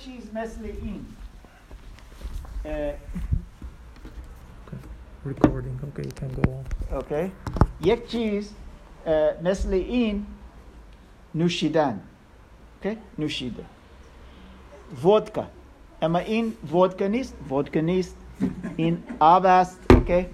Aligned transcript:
چیز 0.00 0.34
مثل 0.34 0.64
این. 0.64 1.06
recording 5.26 5.76
okay 5.88 6.02
you 6.02 6.14
can 6.20 6.30
go 6.40 6.50
on. 6.50 6.94
okay 6.94 7.32
یک 7.80 8.06
چیز 8.06 8.54
مثل 9.42 9.72
این 9.72 10.26
نوشیدن. 11.34 12.00
okay 12.84 12.98
نوشیده. 13.18 13.64
ودکا 15.04 15.46
اما 16.02 16.18
این 16.18 16.54
ودکا 16.72 17.06
نیست. 17.06 17.36
ودکا 17.50 17.80
نیست. 17.80 18.16
این 18.76 19.02
آب 19.20 19.46
است. 19.46 19.80
okay 19.90 20.26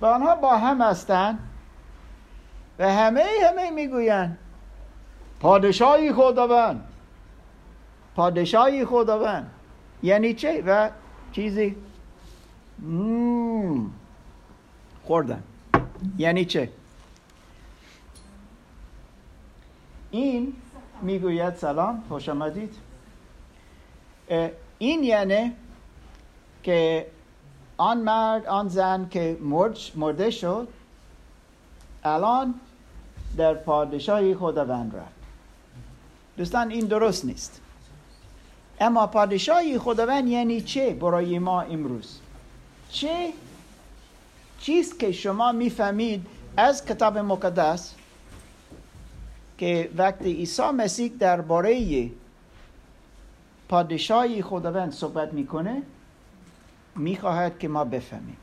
و 0.00 0.06
آنها 0.06 0.34
با 0.34 0.58
هم 0.58 0.82
هستند 0.82 1.38
و 2.78 2.92
همه 2.92 3.24
همه 3.50 3.70
می‌گویند 3.70 4.38
پادشاهی 5.40 6.12
خداوند. 6.12 6.84
پادشاهی 8.16 8.84
خداوند. 8.84 9.50
یعنی 10.02 10.34
چه 10.34 10.62
و 10.66 10.90
چیزی. 11.32 11.76
خوردن. 15.04 15.42
یعنی 16.18 16.44
چه 16.44 16.68
این 20.10 20.52
می‌گوید 21.02 21.54
سلام 21.54 22.02
خوش 22.08 22.28
آمدید. 22.28 22.74
این 24.78 25.04
یعنی 25.04 25.52
که 26.62 27.06
آن 27.76 27.98
مرد 27.98 28.46
آن 28.46 28.68
زن 28.68 29.08
که 29.08 29.38
مرد 29.40 29.78
مرده 29.94 30.30
شد 30.30 30.68
الان 32.04 32.54
در 33.36 33.54
پادشاهی 33.54 34.34
خداوند 34.34 34.96
رفت. 34.96 35.14
دوستان 36.36 36.70
این 36.70 36.86
درست 36.86 37.24
نیست. 37.24 37.61
اما 38.82 39.06
پادشاهی 39.06 39.78
خداوند 39.78 40.28
یعنی 40.28 40.60
چه 40.60 40.94
برای 40.94 41.38
ما 41.38 41.60
امروز؟ 41.60 42.20
چه 42.90 43.32
چیست 44.58 44.98
که 44.98 45.12
شما 45.12 45.52
می‌فهمید 45.52 46.26
از 46.56 46.84
کتاب 46.84 47.18
مقدس 47.18 47.94
که 49.58 49.90
وقتی 49.96 50.32
عیسی 50.32 50.62
مسیح 50.62 51.12
درباره 51.18 52.10
پادشاهی 53.68 54.42
خداوند 54.42 54.92
صحبت 54.92 55.32
می‌کنه 55.32 55.82
می‌خواهد 56.96 57.58
که 57.58 57.68
ما 57.68 57.84
بفهمیم. 57.84 58.36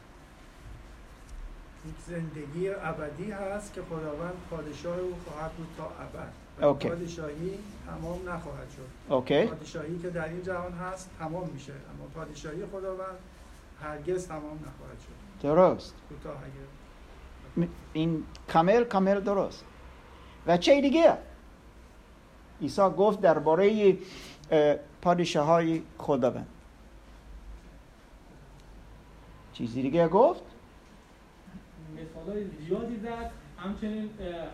زندگی 2.07 2.69
ابدی 2.69 3.31
هست 3.31 3.73
که 3.73 3.81
خداوند 3.81 4.33
پادشاه 4.49 4.99
او 4.99 5.15
خواهد 5.25 5.51
بود 5.51 5.67
تا 5.77 5.83
ابد. 5.83 6.38
اوکی. 6.61 6.89
پادشاهی 6.89 7.59
تمام 7.85 8.29
نخواهد 8.29 8.67
شد. 8.69 9.13
اوکی. 9.13 9.45
پادشاهی 9.45 9.99
که 9.99 10.09
در 10.09 10.29
این 10.29 10.43
جهان 10.43 10.73
هست 10.73 11.09
تمام 11.19 11.49
میشه. 11.49 11.71
اما 11.73 12.05
پادشاهی 12.15 12.65
خداوند 12.65 13.17
هرگز 13.81 14.27
تمام 14.27 14.43
نخواهد 14.43 14.99
شد. 14.99 15.47
درست. 15.47 15.95
این 17.93 18.23
کامل 18.47 18.83
کامل 18.83 19.19
درست. 19.19 19.65
و 20.47 20.57
چه 20.57 20.81
دیگه؟ 20.81 21.17
عیسی 22.61 22.81
گفت 22.81 23.21
درباره 23.21 23.97
اه، 24.51 24.75
پادشاه 25.01 25.45
های 25.47 25.81
خداوند. 25.97 26.47
چیزی 29.53 29.81
دیگه 29.81 30.07
گفت؟ 30.07 30.43
مثال 31.93 32.43
زیادی 32.67 32.99
زد. 32.99 33.31
همچنین 33.57 34.09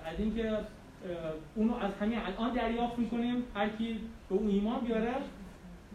از 0.05 0.19
اینکه 0.19 0.57
اونو 1.55 1.75
از 1.75 1.91
همین 2.01 2.19
الان 2.19 2.53
دریافت 2.53 2.99
می‌کنیم. 2.99 3.43
هر 3.55 3.69
کی 3.69 3.99
به 4.29 4.35
اون 4.35 4.49
ایمان 4.49 4.79
بیاره 4.79 5.13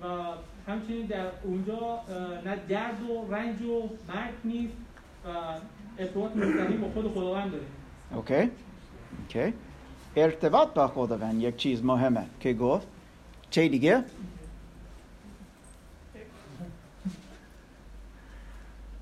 و 0.03 0.07
همچنین 0.67 1.07
در 1.07 1.27
اونجا 1.45 2.01
نه 2.45 2.57
درد 2.69 3.03
و 3.03 3.35
رنج 3.35 3.63
و 3.63 3.83
مرگ 4.09 4.35
نیست. 4.45 4.75
و 5.25 5.29
ارتباط 5.99 6.37
مستقیم 6.37 6.81
با 6.81 6.89
خود 6.89 7.13
خداوند 7.13 7.51
داریم. 7.53 7.67
اوکی. 8.15 8.51
اوکی. 9.23 9.55
ارتباط 10.17 10.69
با 10.69 10.89
خداوند 10.89 11.43
یک 11.43 11.57
چیز 11.57 11.85
مهمه 11.85 12.27
که 12.41 12.53
گفت. 12.53 12.87
چه 13.51 13.69
دیگه؟ 13.69 14.05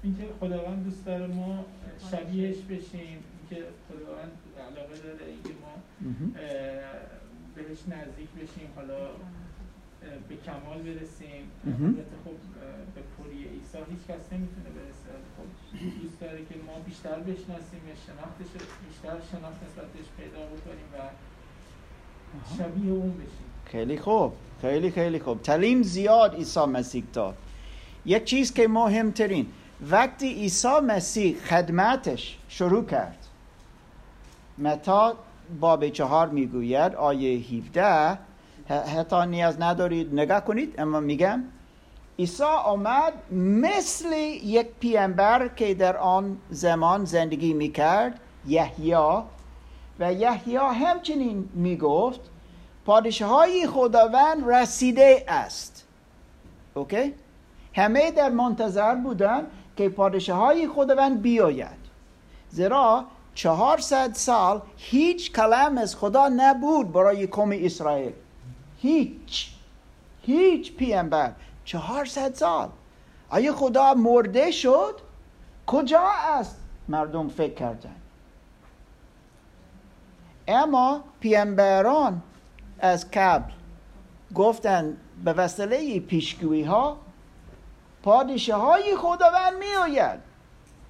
اینکه 0.03 0.23
خداوند 0.41 0.85
دوست 0.85 1.07
داره 1.07 1.27
ما 1.27 1.65
شبیهش 2.11 2.57
بشیم. 2.57 3.25
اینکه 3.51 3.67
خداوند 3.89 4.33
علاقه 4.71 4.97
داره 4.97 5.25
اینکه 5.33 5.49
ما 5.63 5.75
بهش 7.55 7.79
نزدیک 7.89 8.29
بشیم 8.29 8.69
حالا 8.77 9.01
به 10.29 10.37
کمال 10.47 10.79
برسیم. 10.83 11.45
البته 11.67 12.17
خب 12.25 12.39
به 12.95 13.01
پوری 13.17 13.45
عیسی 13.45 13.79
هیچ 13.91 14.03
کس 14.09 14.33
نمی‌تونه 14.33 14.71
برسه. 14.77 15.13
خب 15.37 15.49
دوست 16.03 16.21
داره 16.21 16.39
که 16.39 16.55
ما 16.67 16.79
بیشتر 16.87 17.19
بشناسیم 17.19 17.81
شناختش 18.07 18.51
بیشتر 18.89 19.17
شناخت 19.31 19.57
نسبتش 19.65 20.07
پیدا 20.19 20.47
بکنیم 20.47 20.89
و 20.95 20.97
شبیه 22.59 22.93
اون 22.93 23.15
بشیم. 23.15 23.49
خیلی 23.65 23.99
خوب. 23.99 24.33
خیلی 24.61 24.91
خیلی 24.91 25.19
خوب. 25.19 25.43
تعلیم 25.43 25.83
زیاد 25.83 26.35
عیسی 26.35 26.65
مسیح 26.65 27.05
داد. 27.13 27.35
یک 28.07 28.25
چیز 28.25 28.53
که 28.53 28.69
مهمترین 28.69 29.47
وقتی 29.91 30.33
عیسی 30.33 30.81
مسیح 30.87 31.37
خدمتش 31.37 32.39
شروع 32.49 32.85
کرد 32.85 33.28
متا 34.59 35.15
باب 35.61 35.89
چهار 35.89 36.29
می‌گوید 36.29 36.95
آیه 36.95 37.39
17 37.39 38.19
ح- 38.69 38.73
حتی 38.73 39.27
نیاز 39.27 39.61
ندارید 39.61 40.15
نگاه 40.15 40.45
کنید 40.45 40.81
اما 40.81 41.01
میگم 41.01 41.45
عیسی 42.19 42.43
آمد 42.43 43.13
مثل 43.33 44.13
یک 44.45 44.67
پیامبر 44.81 45.49
که 45.49 45.75
در 45.75 45.97
آن 45.97 46.39
زمان 46.51 47.05
زندگی 47.05 47.55
می‌کرد 47.55 48.21
یحیی. 48.47 48.95
و 50.01 50.13
یحیی 50.13 50.57
همچنین 50.57 51.49
می‌گفت 51.55 52.21
پادشاهی 52.87 53.67
خداوند 53.67 54.49
رسیده 54.51 55.25
است. 55.29 55.87
اوکی؟ 56.75 57.15
همه 57.75 58.11
در 58.11 58.29
منتظر 58.31 58.95
بودن 58.95 59.47
که 59.77 59.89
پادشاهی 59.89 60.69
خداوند 60.69 61.23
بیاید. 61.23 61.79
زیرا 62.51 63.05
چهارصد 63.39 64.15
سال 64.15 64.63
هیچ 64.77 65.33
کلام 65.33 65.79
از 65.79 65.97
خدا 65.97 66.29
نبود 66.37 66.93
برای 66.93 67.27
قوم 67.27 67.51
اسرائیل. 67.53 68.13
هیچ. 68.79 69.51
هیچ 70.23 70.77
پیامبر. 70.77 71.33
چهارصد 71.65 72.35
سال. 72.35 72.69
آیا 73.31 73.53
خدا 73.53 73.95
مرده 73.95 74.51
شد؟ 74.51 75.01
کجا 75.67 76.11
است؟ 76.39 76.61
مردم 76.89 77.29
فکر 77.29 77.55
کردن 77.55 77.97
اما 80.49 81.05
پیامبران 81.21 82.23
از 82.79 83.11
قبل 83.13 83.53
گفتن 84.35 84.97
به 85.25 85.33
وسیله 85.33 86.01
پیشگویی 86.01 86.63
ها 86.63 86.97
پادشاه 88.03 88.61
های 88.61 88.97
خداوند 88.97 89.55
می 89.59 89.75
آید 89.83 90.28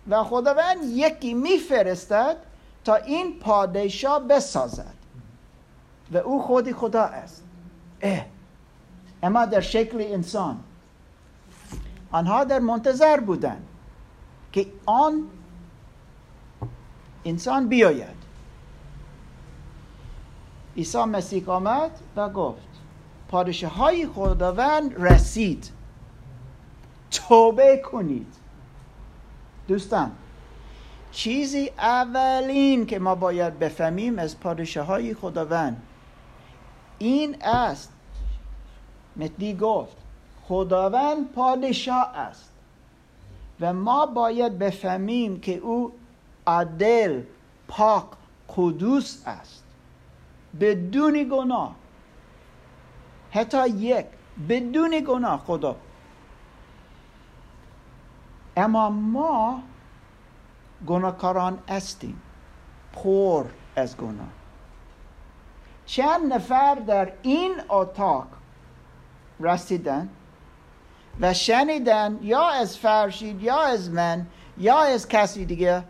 و 0.09 0.25
خداوند 0.25 0.79
یکی 0.85 1.35
میفرستد 1.35 2.37
تا 2.85 2.95
این 2.95 3.39
پادشاه 3.39 4.29
بسازد. 4.29 4.95
و 6.13 6.17
او 6.17 6.43
خود 6.43 6.73
خدا 6.73 7.03
است. 7.03 7.45
اه. 8.01 8.27
اما 9.23 9.47
در 9.47 9.61
شکل 9.61 10.01
انسان. 10.01 10.61
آنها 12.13 12.45
در 12.45 12.59
منتظر 12.59 13.21
بودند 13.21 13.67
که 14.53 14.67
آن 14.87 15.29
انسان 17.25 17.69
بیاید. 17.69 18.19
عیسی 20.77 20.99
مسیح 20.99 21.51
آمد 21.51 21.91
و 22.17 22.29
گفت 22.29 22.69
پادشاه 23.29 23.75
های 23.75 24.07
خداوند 24.07 24.95
رسید. 25.05 25.71
توبه 27.11 27.77
کنید. 27.77 28.38
دوستان 29.69 30.12
چیزی 31.11 31.70
اولین 31.79 32.87
که 32.87 32.99
ما 32.99 33.15
باید 33.15 33.59
بفهمیم 33.59 34.19
از 34.19 34.41
پادشاه 34.41 34.87
های 34.87 35.15
خداوند 35.15 35.82
این 36.99 37.37
است. 37.43 37.93
متدی 39.17 39.55
گفت 39.55 39.97
خداوند 40.49 41.32
پادشاه 41.32 42.19
است 42.19 42.50
و 43.61 43.73
ما 43.73 44.06
باید 44.06 44.59
بفهمیم 44.59 45.41
که 45.41 45.56
او 45.56 45.93
عادل 46.47 47.23
پاک 47.69 48.05
قدوس 48.56 49.23
است. 49.26 49.65
بدون 50.61 51.29
گناه 51.32 51.76
حتی 53.31 53.69
یک 53.69 54.06
بدون 54.49 55.05
گناه 55.06 55.44
خدا 55.47 55.76
اما 58.58 58.90
ما 58.90 59.62
گناهکاران 60.87 61.58
هستیم. 61.69 62.22
پر 62.93 63.44
از 63.76 63.96
گناه. 63.96 64.28
چند 65.87 66.32
نفر 66.32 66.75
در 66.75 67.12
این 67.22 67.52
اتاق 67.69 68.26
رسیدن 69.40 70.08
و 71.20 71.34
شنیدن 71.34 72.19
یا 72.22 72.49
از 72.49 72.78
فرشید 72.78 73.43
یا 73.43 73.60
از 73.60 73.90
من 73.90 74.26
یا 74.58 74.78
از 74.78 75.08
کسی 75.08 75.44
دیگه 75.44 75.84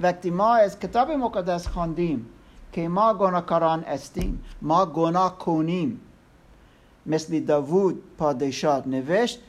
وقتی 0.00 0.30
ما 0.30 0.54
از 0.54 0.78
کتاب 0.78 1.10
مقدس 1.10 1.68
خواندیم 1.68 2.26
که 2.72 2.88
ما 2.88 3.14
گناهکاران 3.14 3.84
استیم 3.84 4.44
ما 4.62 4.86
گناه 4.86 5.38
کنیم 5.38 6.00
مثل 7.06 7.40
داوود 7.40 8.02
پادشاه 8.18 8.88
نوشت 8.88 9.40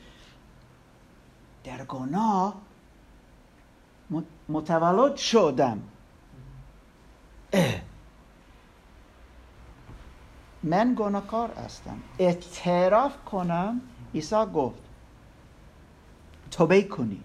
در 1.66 1.84
گناه 1.84 2.54
متولد 4.48 5.16
شدم. 5.16 5.82
من 10.62 10.94
گناهکار 10.98 11.50
هستم. 11.50 12.00
اعتراف 12.18 13.12
کنم 13.24 13.80
عیسی 14.14 14.44
گفت 14.54 14.78
توبه 16.50 16.82
کنید. 16.82 17.24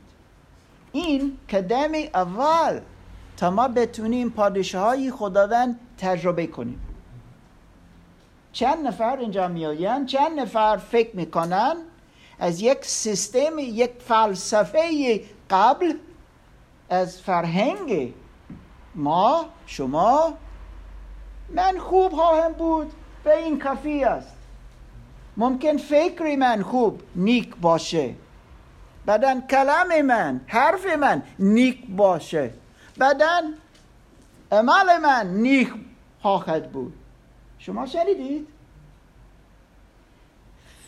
این 0.91 1.37
کدم 1.51 1.91
اول 2.13 2.81
تا 3.37 3.51
ما 3.51 3.67
بتونیم 3.67 4.29
پادشاهی 4.29 5.11
خداوند 5.11 5.79
تجربه 5.97 6.47
کنیم؟ 6.47 6.81
چند 8.53 8.87
نفر 8.87 9.17
اینجا 9.17 9.47
میآیند؟ 9.47 10.07
چند 10.07 10.39
نفر 10.39 10.77
فکر 10.77 11.15
می‌کنن؟ 11.15 11.75
از 12.41 12.61
یک 12.61 12.85
سیستم 12.85 13.59
یک 13.59 13.91
فلسفه 14.07 15.21
قبل 15.49 15.93
از 16.89 17.21
فرهنگ 17.21 18.13
ما 18.95 19.45
شما. 19.65 20.33
من 21.49 21.77
خوب 21.79 22.11
خواهم 22.11 22.53
بود. 22.53 22.91
و 23.25 23.29
این 23.29 23.59
کافی 23.59 24.03
است. 24.03 24.35
ممکن 25.37 25.77
فکری 25.77 26.35
من 26.35 26.63
خوب 26.63 27.01
نیک 27.15 27.55
باشه. 27.55 28.15
بعدا 29.05 29.41
کلام 29.49 30.01
من 30.01 30.41
حرف 30.47 30.85
من 30.85 31.23
نیک 31.39 31.85
باشه. 31.89 32.53
بعدا 32.97 33.41
عمل 34.51 34.97
من 34.97 35.27
نیک 35.27 35.73
خواهد 36.21 36.71
بود. 36.71 36.93
شما 37.59 37.85
شنیدید؟ 37.85 38.47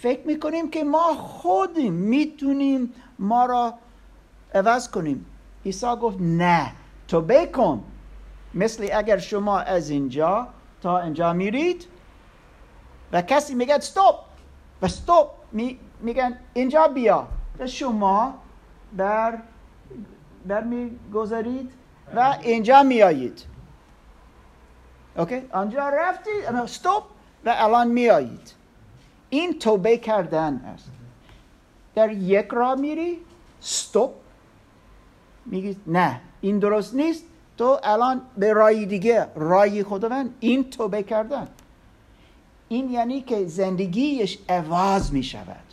فکر 0.04 0.28
می‌کنیم 0.28 0.70
که 0.70 0.84
ما 0.84 1.14
خودیم 1.14 1.94
می‌تونیم 1.94 2.94
ما 3.20 3.46
را 3.46 3.74
عوض 4.56 4.90
کنیم. 4.90 5.26
عیسی 5.66 5.96
گفت 6.02 6.18
نه 6.20 6.72
تو 7.08 7.22
بکن. 7.22 7.84
مثل 8.54 8.90
اگر 8.94 9.18
شما 9.18 9.60
از 9.60 9.90
اینجا 9.90 10.48
تا 10.82 11.00
اینجا 11.00 11.34
میرید 11.34 11.88
و 13.12 13.22
کسی 13.22 13.56
میگه 13.56 13.76
استوب 13.76 14.16
و 14.82 14.86
استوب 14.86 15.28
میگن 16.00 16.40
اینجا 16.54 16.88
بیا 16.88 17.28
و 17.60 17.68
شما 17.68 18.34
بر 18.98 19.38
بر 20.46 20.64
می‌گذارید 20.64 21.72
و 22.16 22.38
اینجا 22.42 22.84
میایید 22.84 23.46
اوکی؟ 25.18 25.42
آنجا 25.52 25.90
رفتید 25.90 26.46
استوب 26.46 27.04
و 27.46 27.54
الان 27.58 27.88
میایید 27.88 28.63
این 29.34 29.60
توبه 29.60 29.98
کردن 29.98 30.54
است. 30.54 30.92
در 31.96 32.12
یک 32.12 32.48
راه 32.52 32.76
میری 32.76 33.18
استوب 33.62 34.12
میگید 35.46 35.78
نه 35.88 36.22
این 36.42 36.60
درست 36.60 36.96
نیست. 36.96 37.24
تو 37.58 37.80
الان 37.84 38.22
به 38.38 38.54
رای 38.54 38.86
دیگه 38.86 39.28
رای 39.36 39.84
خداوند 39.84 40.36
این 40.40 40.70
توبه 40.70 41.04
کردن. 41.04 41.48
این 42.68 42.90
یعنی 42.90 43.22
که 43.22 43.46
زندگیش 43.46 44.38
عوض 44.50 45.12
می 45.12 45.24
شود 45.24 45.64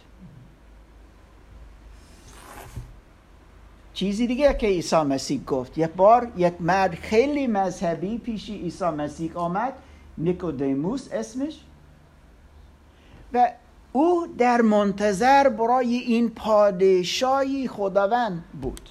چیزی 3.95 4.27
دیگه 4.27 4.55
که 4.55 4.67
عیسی 4.67 4.97
مسیح 4.97 5.45
گفت. 5.45 5.79
یک 5.79 5.91
بار 5.91 6.33
یک 6.37 6.55
مرد 6.61 6.95
خیلی 6.95 7.47
مذهبی 7.47 8.19
پیش 8.19 8.51
عیسی 8.51 8.85
مسیح 8.85 9.37
آمد. 9.37 9.73
نیکودیموس 10.19 11.09
اسمش. 11.12 11.61
و 13.32 13.53
او 13.93 14.27
در 14.38 14.61
منتظر 14.61 15.49
برای 15.49 15.94
این 15.94 16.31
پادشاهی 16.31 17.69
خداوند 17.69 18.44
بود. 18.62 18.91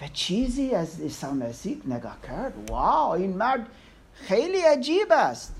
و 0.00 0.08
چیزی 0.12 0.70
از 0.74 1.00
عیسی 1.00 1.26
مسیح 1.26 1.82
نگاه 1.86 2.16
کرد. 2.28 2.70
واو 2.70 3.10
این 3.10 3.36
مرد 3.36 3.66
خیلی 4.12 4.58
عجیب 4.58 5.06
است. 5.10 5.54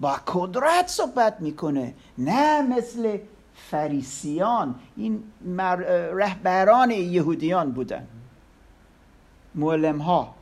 با 0.00 0.12
قدرت 0.12 0.88
صحبت 0.88 1.40
می‌کنه. 1.40 1.94
نه 2.18 2.62
مثل 2.62 3.18
فریسیان. 3.54 4.74
این 4.96 5.22
رهبران 6.12 6.90
یهودیان 6.90 7.72
بودن. 7.72 8.06
معلم 9.54 9.98
ها 9.98 10.34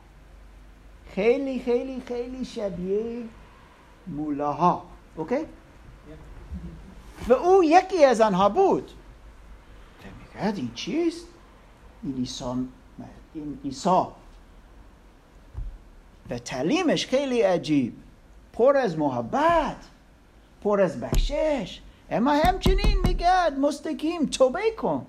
خیلی 1.15 1.59
خیلی 1.59 2.01
خیلی 2.07 2.45
شبیه 2.45 3.23
مولاها. 4.07 4.83
اوکی؟ 5.15 5.45
و 7.27 7.33
او 7.33 7.63
یکی 7.63 8.05
از 8.05 8.21
آنها 8.21 8.49
بود. 8.49 8.91
میگه 10.35 10.55
این 10.55 10.71
چیست؟ 10.75 11.25
این 12.03 12.15
ایسا 12.17 12.57
این 13.33 13.59
ایسا 13.63 14.15
و 16.29 16.37
تعلیمش 16.37 17.07
خیلی 17.07 17.41
عجیب. 17.41 17.93
پر 18.53 18.77
از 18.77 18.97
محبت 18.97 19.75
پر 20.63 20.81
از 20.81 20.99
بخشش. 20.99 21.81
اما 22.09 22.31
همچنین 22.31 22.97
میگد 23.03 23.57
مستقیم 23.61 24.25
توبه 24.25 24.71
کن. 24.77 25.05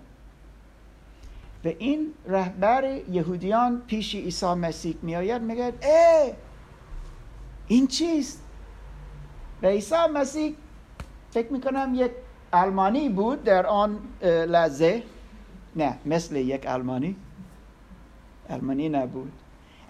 و 1.64 1.68
این 1.78 2.14
رهبر 2.26 3.00
یهودیان 3.10 3.82
پیش 3.86 4.14
عیسی 4.14 4.46
مسیح 4.46 4.96
میآید 5.02 5.42
میگه 5.42 5.72
ای 5.82 6.32
این 7.68 7.86
چیست؟ 7.86 8.42
و 9.62 9.66
عیسی 9.66 10.06
مسیح 10.14 10.56
فکر 11.32 11.52
می‌کنم 11.52 11.92
یک 11.94 12.10
آلمانی 12.52 13.08
بود 13.08 13.44
در 13.44 13.66
آن 13.66 13.98
لحظه. 14.22 15.02
نه 15.76 15.98
مثل 16.06 16.36
یک 16.36 16.66
آلمانی. 16.66 17.16
آلمانی 18.50 18.88
نبود. 18.88 19.32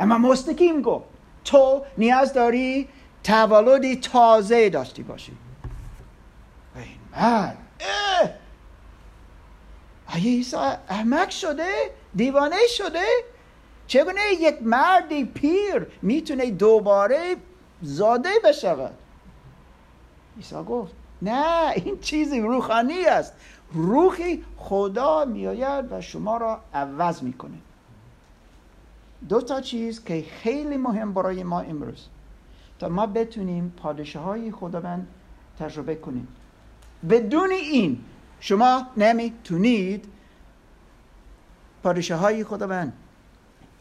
اما 0.00 0.18
مستقیم 0.18 0.82
گفت 0.82 1.04
تو 1.44 1.84
نیاز 1.98 2.32
داری 2.32 2.88
تولدی 3.24 3.96
تازه 3.96 4.70
داشتی 4.70 5.02
باشی. 5.02 5.32
این 6.76 6.84
مرد. 7.12 7.58
آیا 10.14 10.22
عیسی 10.24 10.56
احمق 10.88 11.30
شده 11.30 11.72
دیوانه 12.14 12.66
شده. 12.68 13.04
چگونه 13.86 14.20
یک 14.40 14.62
مردی 14.62 15.24
پیر 15.24 15.86
می‌تونه 16.02 16.50
دوباره 16.50 17.36
زاده 17.82 18.30
بشود؟ 18.44 18.94
عیسی 20.36 20.54
گفت 20.54 21.01
نه 21.22 21.72
این 21.76 21.98
چیزی 22.00 22.40
روحانی 22.40 23.04
است. 23.04 23.32
روحی 23.72 24.44
خدا 24.56 25.24
میآید 25.24 25.92
و 25.92 26.00
شما 26.00 26.36
را 26.36 26.60
عوض 26.74 27.22
می‌کنه 27.22 27.58
دو 29.28 29.40
تا 29.40 29.60
چیز 29.60 30.04
که 30.04 30.24
خیلی 30.42 30.76
مهم 30.76 31.14
برای 31.14 31.42
ما 31.42 31.60
امروز. 31.60 32.08
تا 32.78 32.88
ما 32.88 33.06
بتونیم 33.06 33.74
پادشاه 33.76 34.24
های 34.24 34.52
خداوند 34.52 35.06
تجربه 35.58 35.94
کنیم. 35.94 36.28
بدون 37.10 37.50
این 37.50 38.04
شما 38.40 38.86
نمی‌تونید 38.96 40.04
پادشاه 41.82 42.20
های 42.20 42.44
خداوند 42.44 42.92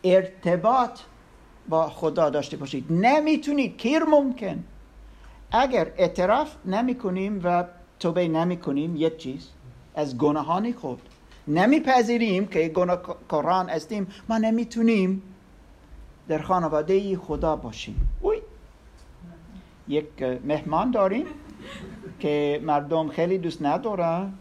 ارتباط 0.04 1.00
با 1.70 1.90
خدا 1.90 2.30
داشته 2.30 2.58
باشید. 2.58 2.86
نمی‌تونید 2.92 3.78
کیر 3.78 4.04
ممکن. 4.04 4.64
اگر 5.52 5.92
اعتراف 5.98 6.56
نمی 6.66 6.96
کنیم 6.96 7.42
و 7.44 7.64
توبه 8.00 8.28
نمی 8.28 8.58
کنیم 8.58 8.96
یک 8.96 9.18
چیز 9.18 9.50
از 9.96 10.18
گناهان 10.18 10.72
خود. 10.72 11.02
نمیپذیریم 11.48 12.48
که 12.48 12.68
گناهکاران 12.68 13.70
هستیم. 13.70 14.08
ما 14.30 14.38
نمی‌تونیم 14.38 15.22
در 16.28 16.42
خانواده 16.42 17.18
خدا 17.18 17.56
باشیم. 17.56 18.10
اوی! 18.22 18.38
یک 19.88 20.24
مهمان 20.46 20.92
داریم 20.92 21.26
که 22.20 22.62
مردم 22.64 23.08
خیلی 23.10 23.38
دوست 23.38 23.62
ندارن. 23.62 24.34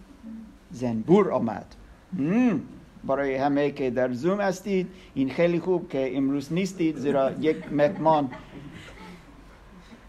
زنبور 0.70 1.30
آمد. 1.30 1.66
برای 3.04 3.34
همه 3.34 3.70
که 3.70 3.90
در 3.90 4.12
زوم 4.12 4.40
هستید. 4.40 4.88
این 5.14 5.30
خیلی 5.30 5.60
خوب 5.60 5.88
که 5.88 6.16
امروز 6.16 6.52
نیستید 6.52 6.96
زیرا 6.96 7.32
یک 7.32 7.72
مهمان 7.72 8.30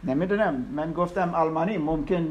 نمی‌دونم. 0.04 0.56
من 0.56 0.94
گفتم 0.94 1.36
آلمانی 1.36 1.78
ممکن 1.78 2.28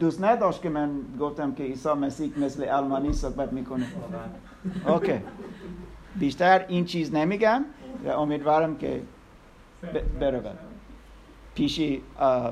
دوست 0.00 0.24
نداشت 0.24 0.62
که 0.62 0.68
من 0.68 0.90
گفتم 1.20 1.54
که 1.54 1.62
عیسی 1.62 1.88
مسیح 1.92 2.38
مثل 2.38 2.68
آلمانی 2.68 3.12
صحبت 3.12 3.52
می‌کنه. 3.52 3.86
اوکی. 4.86 5.20
بیشتر 6.16 6.64
این 6.68 6.84
چیز 6.84 7.14
نمیگم 7.14 7.64
و 8.04 8.08
امیدوارم 8.08 8.76
که 8.76 9.02
برود. 10.20 10.58
پیشی 11.54 12.02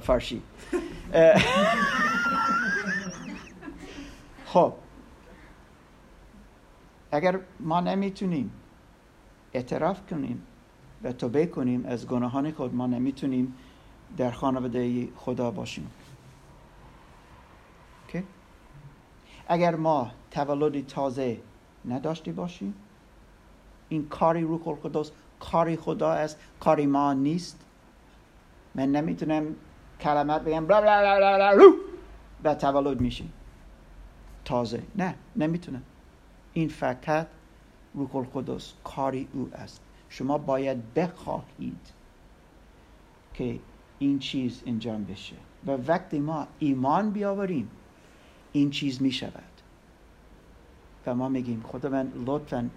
فرشی 0.03 0.43
خب. 4.53 4.73
اگر 7.13 7.41
ما 7.61 7.81
نمی‌تونیم 7.81 8.51
اعتراف 9.53 10.01
کنیم 10.11 10.43
و 11.03 11.13
توبه 11.13 11.47
کنیم 11.47 11.87
از 11.87 12.07
گناهان 12.07 12.51
خود 12.51 12.75
ما 12.75 12.87
نمی‌تونیم 12.87 13.55
در 14.17 14.31
خانواده 14.31 15.09
خدا 15.17 15.51
باشیم. 15.51 15.91
okay? 18.09 18.23
اگر 19.49 19.75
ما 19.75 20.11
تولد 20.31 20.87
تازه 20.87 21.41
نداشته 21.85 22.33
باشیم 22.33 22.75
این 23.89 24.09
کاری 24.09 24.43
روح 24.43 24.69
القدس 24.69 25.11
کاری 25.41 25.77
خدا 25.77 26.11
است 26.11 26.39
کاری 26.61 26.87
ما 26.87 27.13
نیست. 27.13 27.65
من 28.75 28.93
نمی‌تونم 28.93 29.57
کلمات 30.01 30.43
بگم 30.43 30.67
بلا 30.67 30.81
بلا 30.81 31.17
بلا 31.17 31.39
بلا 31.39 31.73
و 32.45 32.55
تولد 32.55 33.01
میشیم. 33.01 33.33
تازه. 34.45 34.83
نه 34.97 35.15
نمی‌تونم. 35.37 35.83
این 36.53 36.69
فقط 36.69 37.27
روح 37.95 38.17
القدس 38.17 38.73
کاری 38.85 39.29
او 39.33 39.51
است. 39.55 39.81
شما 40.09 40.39
باید 40.39 40.95
بخواهید 40.95 41.93
که 43.35 43.59
این 43.99 44.19
چیز 44.19 44.62
انجام 44.67 45.05
بشه. 45.05 45.37
و 45.67 45.71
وقتی 45.71 46.19
ما 46.19 46.47
ایمان 46.59 47.11
بیاوریم 47.11 47.71
این 48.53 48.71
چیز 48.71 49.03
می 49.03 49.12
شود 49.12 49.43
و 51.07 51.15
ما 51.15 51.29
میگیم 51.29 51.62
خدا 51.67 51.88
من 51.88 52.12
لطفا 52.26 52.71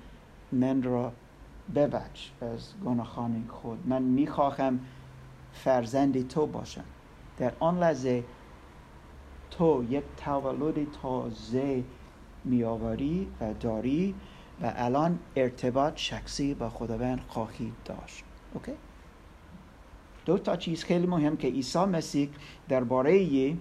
من 0.51 0.83
را 0.83 1.13
ببخش 1.75 2.31
از 2.41 2.73
گناهان 2.85 3.45
خود. 3.49 3.88
من 3.88 4.01
می‌خواهم 4.01 4.79
فرزند 5.53 6.27
تو 6.27 6.47
باشم. 6.47 6.83
در 7.38 7.53
آن 7.59 7.79
لحظه 7.79 8.23
تو 9.51 9.85
یک 9.89 10.03
تولد 10.17 10.91
تازه 10.91 11.83
میآوری 12.45 13.27
و 13.41 13.53
داری 13.53 14.15
و 14.61 14.73
الان 14.75 15.19
ارتباط 15.35 15.93
شخصی 15.95 16.53
با 16.53 16.69
خداوند 16.69 17.21
خواهید 17.27 17.73
داشت. 17.85 18.23
اوکی؟ 18.53 18.71
دو 20.29 20.38
تا 20.38 20.55
چیز 20.55 20.83
خیلی 20.83 21.07
مهم 21.07 21.38
که 21.38 21.48
عیسی 21.48 21.79
مسیح 21.79 22.29
درباره 22.69 23.57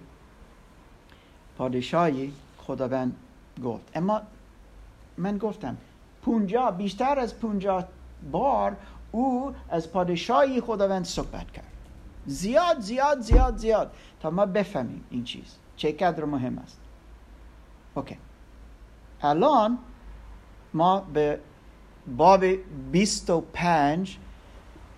پادشاهی 1.59 2.33
خداوند 2.59 3.17
گفت. 3.65 3.91
اما 3.95 4.23
من 5.19 5.39
گفتم 5.39 5.77
پونجا 6.23 6.71
بیشتر 6.71 7.19
از 7.19 7.39
پونجا 7.39 7.89
بار 8.33 8.77
او 9.13 9.55
از 9.69 9.93
پادشاهی 9.93 10.61
خداوند 10.61 11.05
صحبت 11.05 11.51
کرد. 11.51 11.73
زیاد 12.27 12.81
زیاد 12.81 13.21
زیاد 13.21 13.57
زیاد 13.57 13.93
تا 14.21 14.31
ما 14.31 14.47
بفهمیم 14.47 15.05
این 15.11 15.25
چیز. 15.25 15.55
چه 15.77 15.93
قدر 15.93 16.25
مهم 16.25 16.59
است. 16.59 16.81
اوکی. 17.95 18.17
الان 19.23 19.79
ما 20.75 21.01
به 21.01 21.41
باب 22.17 22.45
25 22.93 24.19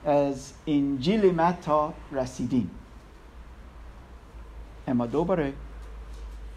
از 0.04 0.52
انجیل 0.66 1.35
متا 1.35 1.95
رسیدیم. 2.12 2.71
اما 4.88 5.07
دوباره 5.07 5.52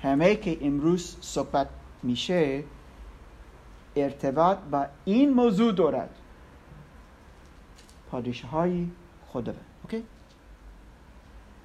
همه 0.04 0.36
که 0.36 0.58
امروز 0.62 1.18
صحبت 1.22 1.70
میشه 2.04 2.64
ارتباط 3.96 4.58
با 4.58 4.86
این 5.06 5.34
موضوع 5.34 5.72
دارد. 5.72 6.10
پادشه 8.12 8.48
های 8.48 8.88
خداوند. 9.28 9.66
اوکی؟ 9.84 10.04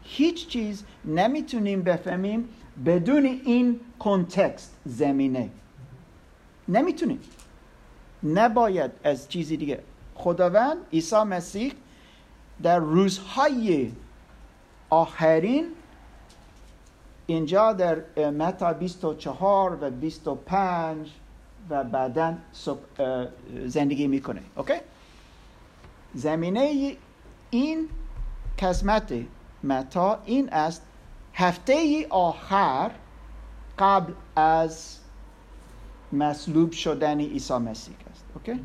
هیچ 0.03 0.49
چیز 0.49 0.85
نمی‌تونیم 1.05 1.83
بفهمیم 1.83 2.49
بدون 2.87 3.25
این 3.25 3.81
کنتکست 3.99 4.77
زمینه. 4.85 5.51
نمی‌تونیم. 6.69 7.21
نباید 8.23 8.91
از 9.05 9.29
چیزی 9.29 9.57
دیگه 9.57 9.83
خداوند 10.19 10.77
عیسی 10.93 11.23
مسیح 11.23 11.73
در 12.63 12.79
روزهای 12.79 13.93
آخرین 14.91 15.67
اینجا 17.27 17.73
در 17.73 18.31
متا 18.31 18.73
24 18.73 19.79
و 19.81 19.91
25 19.91 21.11
و 21.71 21.85
بعدا 21.85 22.35
زندگی 23.67 24.07
می‌کنه. 24.07 24.43
اوکی؟ 24.57 24.75
زمینه 26.15 26.97
این 27.51 27.89
قسمت 28.59 29.15
متا 29.65 30.23
این 30.25 30.49
است 30.49 30.83
هفته 31.35 32.07
آخر 32.11 32.91
قبل 33.79 34.13
از 34.37 34.99
مصلوب 36.13 36.73
شدن 36.73 37.21
عیسی 37.21 37.55
مسیح 37.55 37.95
است. 38.11 38.25
اوکی؟ 38.35 38.61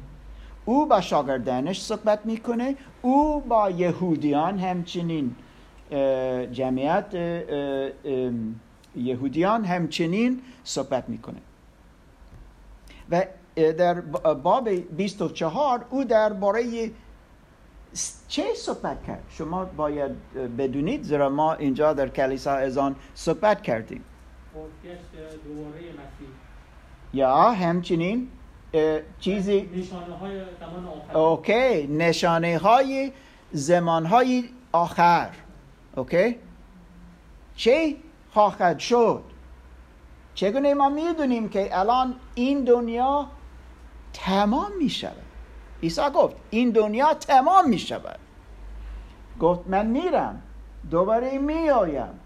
او 0.66 0.86
با 0.86 1.02
شاگردانش 1.02 1.82
صحبت 1.82 2.26
می‌کنه. 2.26 2.76
او 3.02 3.42
با 3.42 3.70
یهودیان 3.70 4.60
همچنین 4.60 5.36
جمعیت 6.52 7.14
یهودیان 8.96 9.66
همچنین 9.66 10.42
صحبت 10.64 11.10
می‌کنه. 11.10 11.40
و 13.10 13.26
در 13.56 14.02
باب 14.34 14.70
24 14.70 15.86
او 15.90 16.04
درباره 16.04 16.92
چه 18.28 18.44
صحبت 18.56 19.04
کرد؟ 19.04 19.24
شما 19.30 19.66
باید 19.66 20.12
بدونید 20.58 21.04
زیرا 21.04 21.30
ما 21.30 21.54
اینجا 21.54 21.94
در 21.94 22.08
کلیسا 22.08 22.52
از 22.52 22.78
آن 22.78 22.96
صحبت 23.16 23.62
کردیم. 23.62 24.04
یا 27.14 27.52
همچنین 27.52 28.28
چیزی؟ 29.20 29.70
نشانه 29.76 30.18
های 30.18 30.42
زمان 30.60 30.88
آخر. 30.88 31.18
اوکی 31.18 31.88
نشانه 31.88 32.58
های 32.58 33.12
زمان 33.52 34.06
های 34.06 34.44
آخر. 34.72 35.30
اوکی؟ 35.96 36.36
چه 37.56 37.96
خواهد 38.34 38.80
شد؟ 38.80 39.24
چگونه 40.36 40.74
ما 40.74 40.90
می‌دونیم 40.90 41.50
که 41.50 41.80
الان 41.80 42.16
این 42.36 42.64
دنیا 42.64 43.28
تمام 44.14 44.72
می 44.80 44.90
شود 44.90 45.24
عیسی 45.84 46.02
گفت 46.16 46.36
این 46.50 46.70
دنیا 46.70 47.14
تمام 47.14 47.70
می 47.70 47.80
شود 47.80 48.20
گفت 49.40 49.62
من 49.68 49.86
میرم 49.86 50.42
دوباره 50.92 51.38
می 51.38 51.70
آیم 51.70 52.20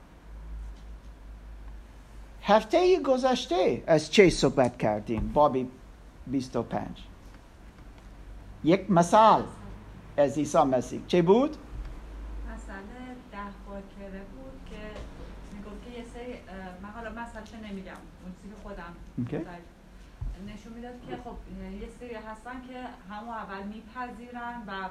هفته 2.44 3.00
گذشته 3.00 3.84
از 3.88 4.12
چه 4.12 4.30
صحبت 4.30 4.78
کردیم؟ 4.78 5.32
بابی 5.34 5.68
25 6.32 7.04
یک 8.64 8.92
مثال 8.92 9.44
از 10.18 10.38
عیسی 10.38 10.58
مسیح 10.58 11.02
چه 11.08 11.22
بود؟ 11.22 11.58
مسئله 12.54 13.16
ده 13.32 13.38
باکره 13.70 14.22
بود 14.22 14.70
که 14.70 14.80
می‌گفت 15.54 15.86
که 15.86 16.00
یه 16.00 16.06
سری 16.14 16.34
من 16.82 16.90
حالا 16.90 17.10
مسئلهش 17.10 17.54
نمیگم 17.54 17.92
اون 18.24 18.34
چیزی 18.42 18.56
خودم 18.64 18.94
اوکی. 19.18 19.38
نشون 20.48 20.74
می‌داد 20.74 20.94
که 21.10 21.18
خب 21.24 21.36
یه 21.82 21.90
سری 22.00 22.14
هستن 22.14 22.62
که 22.68 22.84
همون 23.10 23.30
اول 23.30 23.64
میپذیرن 23.64 24.64
و 24.68 24.90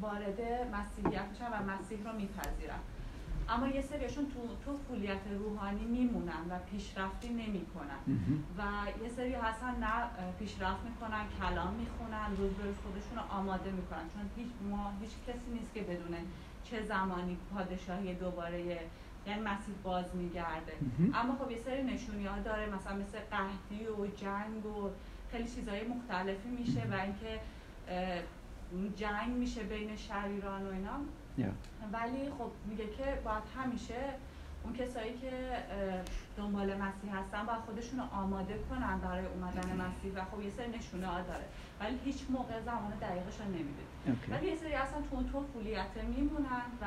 وارد 0.00 0.40
مسیحیت 0.72 1.24
میشن 1.30 1.48
و 1.52 1.72
مسیح 1.72 1.98
رو 2.04 2.12
میپذیرن 2.16 2.78
اما 3.48 3.68
یه 3.68 3.82
سریشون 3.82 4.26
تو 4.26 4.40
تو 4.64 4.78
فولیت 4.78 5.20
روحانی 5.38 5.84
میمونن 5.84 6.42
و 6.50 6.58
پیشرفتی 6.70 7.28
نمی‌کنن. 7.28 8.00
و 8.58 8.62
یه 9.02 9.08
سری 9.08 9.34
هستن 9.34 9.74
نه 9.80 9.92
پیشرفت 10.38 10.84
می‌کنن 10.84 11.24
کلام 11.40 11.74
می‌خونن 11.74 12.36
روز 12.38 12.50
به 12.50 12.64
روز 12.64 12.76
خودشون 12.76 13.16
رو 13.16 13.38
آماده 13.38 13.70
می‌کنن. 13.70 14.08
چون 14.14 14.30
هیچ 14.36 14.48
ما 14.70 14.92
هیچ 15.00 15.10
کسی 15.28 15.50
نیست 15.52 15.74
که 15.74 15.80
بدونه 15.82 16.18
چه 16.64 16.82
زمانی 16.82 17.36
پادشاهی 17.54 18.14
دوباره 18.14 18.60
یعنی 19.26 19.40
مسیح 19.42 19.74
باز 19.82 20.16
میگرده. 20.16 20.72
اما 21.14 21.36
خب 21.36 21.50
یه 21.50 21.58
سری 21.58 21.82
نشونی 21.82 22.26
ها 22.26 22.38
داره 22.38 22.66
مثلا 22.66 22.96
مثل 22.96 23.18
قحطی 23.30 23.86
و 23.86 24.06
جنگ 24.06 24.66
و 24.66 24.90
خیلی 25.30 25.48
چیزهای 25.48 25.88
مختلفی 25.88 26.48
میشه 26.48 26.82
و 26.90 26.94
اینکه 26.94 27.40
جنگ 28.96 29.36
میشه 29.36 29.62
بین 29.62 29.96
شریران 29.96 30.66
و 30.66 30.70
اینا. 30.70 31.00
ولی 31.92 32.30
خب 32.38 32.50
میگه 32.66 32.86
که 32.86 33.20
باید 33.24 33.42
همیشه 33.58 34.00
اون 34.64 34.72
کسایی 34.72 35.18
که 35.18 35.30
دنبال 36.36 36.66
مسیح 36.66 37.16
هستن 37.16 37.46
باید 37.46 37.60
خودشون 37.60 37.98
رو 37.98 38.04
آماده 38.04 38.58
کنن 38.70 38.98
برای 38.98 39.26
اومدن 39.26 39.76
مسیح 39.76 40.12
و 40.14 40.24
خب 40.24 40.42
یه 40.42 40.50
سری 40.50 40.78
نشونه 40.78 41.06
ها 41.06 41.20
داره. 41.20 41.44
ولی 41.80 41.98
هیچ 42.04 42.24
موقع 42.30 42.60
زمان 42.60 42.92
دقیقش 43.00 43.40
رو 43.40 43.46
نمیده. 43.46 43.82
ولی 44.30 44.46
یه 44.46 44.56
سری 44.56 44.74
اصلا 44.74 45.00
تو 45.10 45.16
اون 45.16 45.28
تو 45.32 45.44
فولیت 45.52 45.96
میمونن 46.16 46.66
و 46.82 46.86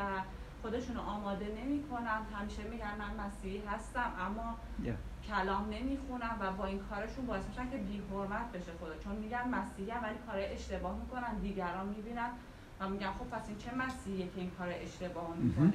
خودشون 0.62 0.96
رو 0.96 1.01
آماده 1.01 1.46
نمی‌کنن. 1.62 2.22
همیشه 2.34 2.63
میگن 2.63 2.96
من 3.00 3.25
مسیحی 3.25 3.62
هستم 3.68 4.12
اما 4.20 4.56
Yeah. 4.86 5.27
کلام 5.27 5.70
نمی‌خونن 5.70 6.32
و 6.39 6.51
با 6.51 6.66
این 6.66 6.80
کارشون 6.89 7.25
باعث 7.25 7.46
میشن 7.50 7.70
که 7.70 7.77
بی 7.77 8.04
حرمت 8.12 8.51
بشه 8.51 8.72
خدا. 8.80 8.98
چون 9.04 9.16
میگن 9.16 9.48
مسیحی 9.48 9.92
ولی 10.04 10.18
کار 10.27 10.36
اشتباه 10.38 10.96
می‌کنن 10.96 11.36
دیگران 11.36 11.88
می‌بینن. 11.88 12.30
و 12.79 12.89
میگن 12.89 13.12
خب 13.19 13.25
پس 13.36 13.48
این 13.48 13.57
چه 13.57 13.75
مسیحیه 13.75 14.25
که 14.25 14.41
این 14.41 14.51
کار 14.57 14.67
اشتباه 14.72 15.36
می‌کنه؟ 15.38 15.74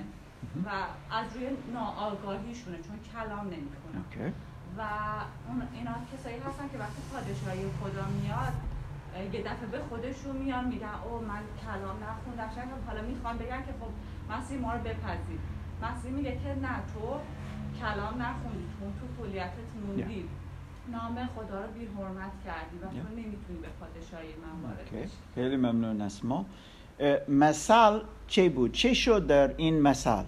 و 0.66 0.71
از 1.14 1.37
روی 1.37 1.47
ناآگاهیشونه 1.75 2.76
چون 2.76 2.99
کلام 3.12 3.47
اوکی. 3.47 4.32
و 4.78 4.82
اون 5.49 5.62
اینا 5.75 5.94
کسایی 6.12 6.38
هستن 6.38 6.68
که 6.73 6.78
وقتی 6.78 7.02
پادشاهی 7.12 7.64
خدا 7.80 8.06
میاد 8.06 8.52
یه 9.35 9.42
دفعه 9.42 9.66
به 9.66 9.78
خودشون 9.78 10.37
میان 10.37 10.64
میگن 10.68 10.94
او 11.04 11.18
من 11.18 11.42
کلام 11.64 11.97
نخوندم 12.04 12.54
شاید 12.54 12.68
حالا 12.87 13.02
می‌خوان 13.02 13.38
بگن 13.38 13.62
که 13.66 13.73
خب 13.80 13.92
مسیح 14.32 14.59
ما 14.59 14.73
رو 14.73 14.80
بپذیر. 14.80 15.40
مسیح 15.82 16.11
میگه 16.11 16.32
که 16.32 16.54
نه 16.66 16.76
تو 16.94 17.21
کلام 17.80 18.23
نخوندی 18.23 18.66
تو 18.78 18.85
تو 19.00 19.23
کلیتت 19.23 19.71
موندی. 19.87 20.28
نام 20.92 21.28
خدا 21.37 21.64
رو 21.64 21.73
بی 21.73 21.87
حرمت 21.87 22.32
کردی 22.44 22.76
و 22.82 22.87
تو 22.87 22.94
Yeah. 22.94 23.11
نمی‌تونی 23.11 23.59
به 23.62 23.68
پادشاهی 23.80 24.35
من 24.42 24.68
وارد. 24.68 24.90
بشی. 24.90 25.16
خیلی 25.35 25.56
ممنون 25.56 26.00
از 26.00 26.25
ما 26.25 26.47
مثل 27.28 27.99
چه 28.26 28.49
بود 28.49 28.73
چه 28.73 28.94
شد 28.94 29.26
در 29.26 29.54
این 29.56 29.80
مثل 29.82 30.23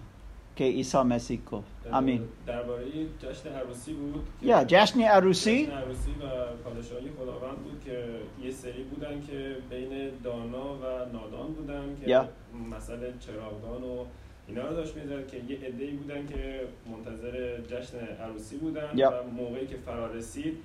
که 0.57 0.65
عیسی 0.65 0.99
مسیح 0.99 1.41
گفت 1.53 1.67
امین 1.93 2.29
درباره 2.47 2.85
جشن 3.19 3.49
عروسی 3.49 3.93
بود 3.93 4.27
یا 4.43 4.65
جشن 4.65 5.01
عروسی 5.01 5.67
جشن 5.67 5.73
عروسی 5.73 6.11
و 6.11 6.25
پادشاهی 6.65 7.11
خداوند 7.19 7.57
بود 7.57 7.83
که 7.85 8.05
یه 8.43 8.51
سری 8.51 8.83
بودن 8.83 9.21
که 9.21 9.57
بین 9.71 10.11
دانا 10.25 10.75
و 10.75 10.83
نادان 11.13 11.53
بودن 11.53 11.97
که 12.01 12.11
یا. 12.11 12.29
مثلا 12.71 13.11
چراغدان 13.21 13.83
و 13.83 14.05
اینا 14.49 14.69
رو 14.69 14.77
داشت 14.77 14.97
می‌زد 14.97 15.27
که 15.27 15.37
یه 15.37 15.57
عده‌ای 15.57 15.91
بودن 15.91 16.27
که 16.27 16.61
منتظر 16.91 17.61
جشن 17.61 17.99
عروسی 17.99 18.57
بودن 18.57 18.89
یا. 18.95 19.11
و 19.11 19.31
موقعی 19.43 19.67
که 19.67 19.77
فرا 19.77 20.07
رسید 20.07 20.57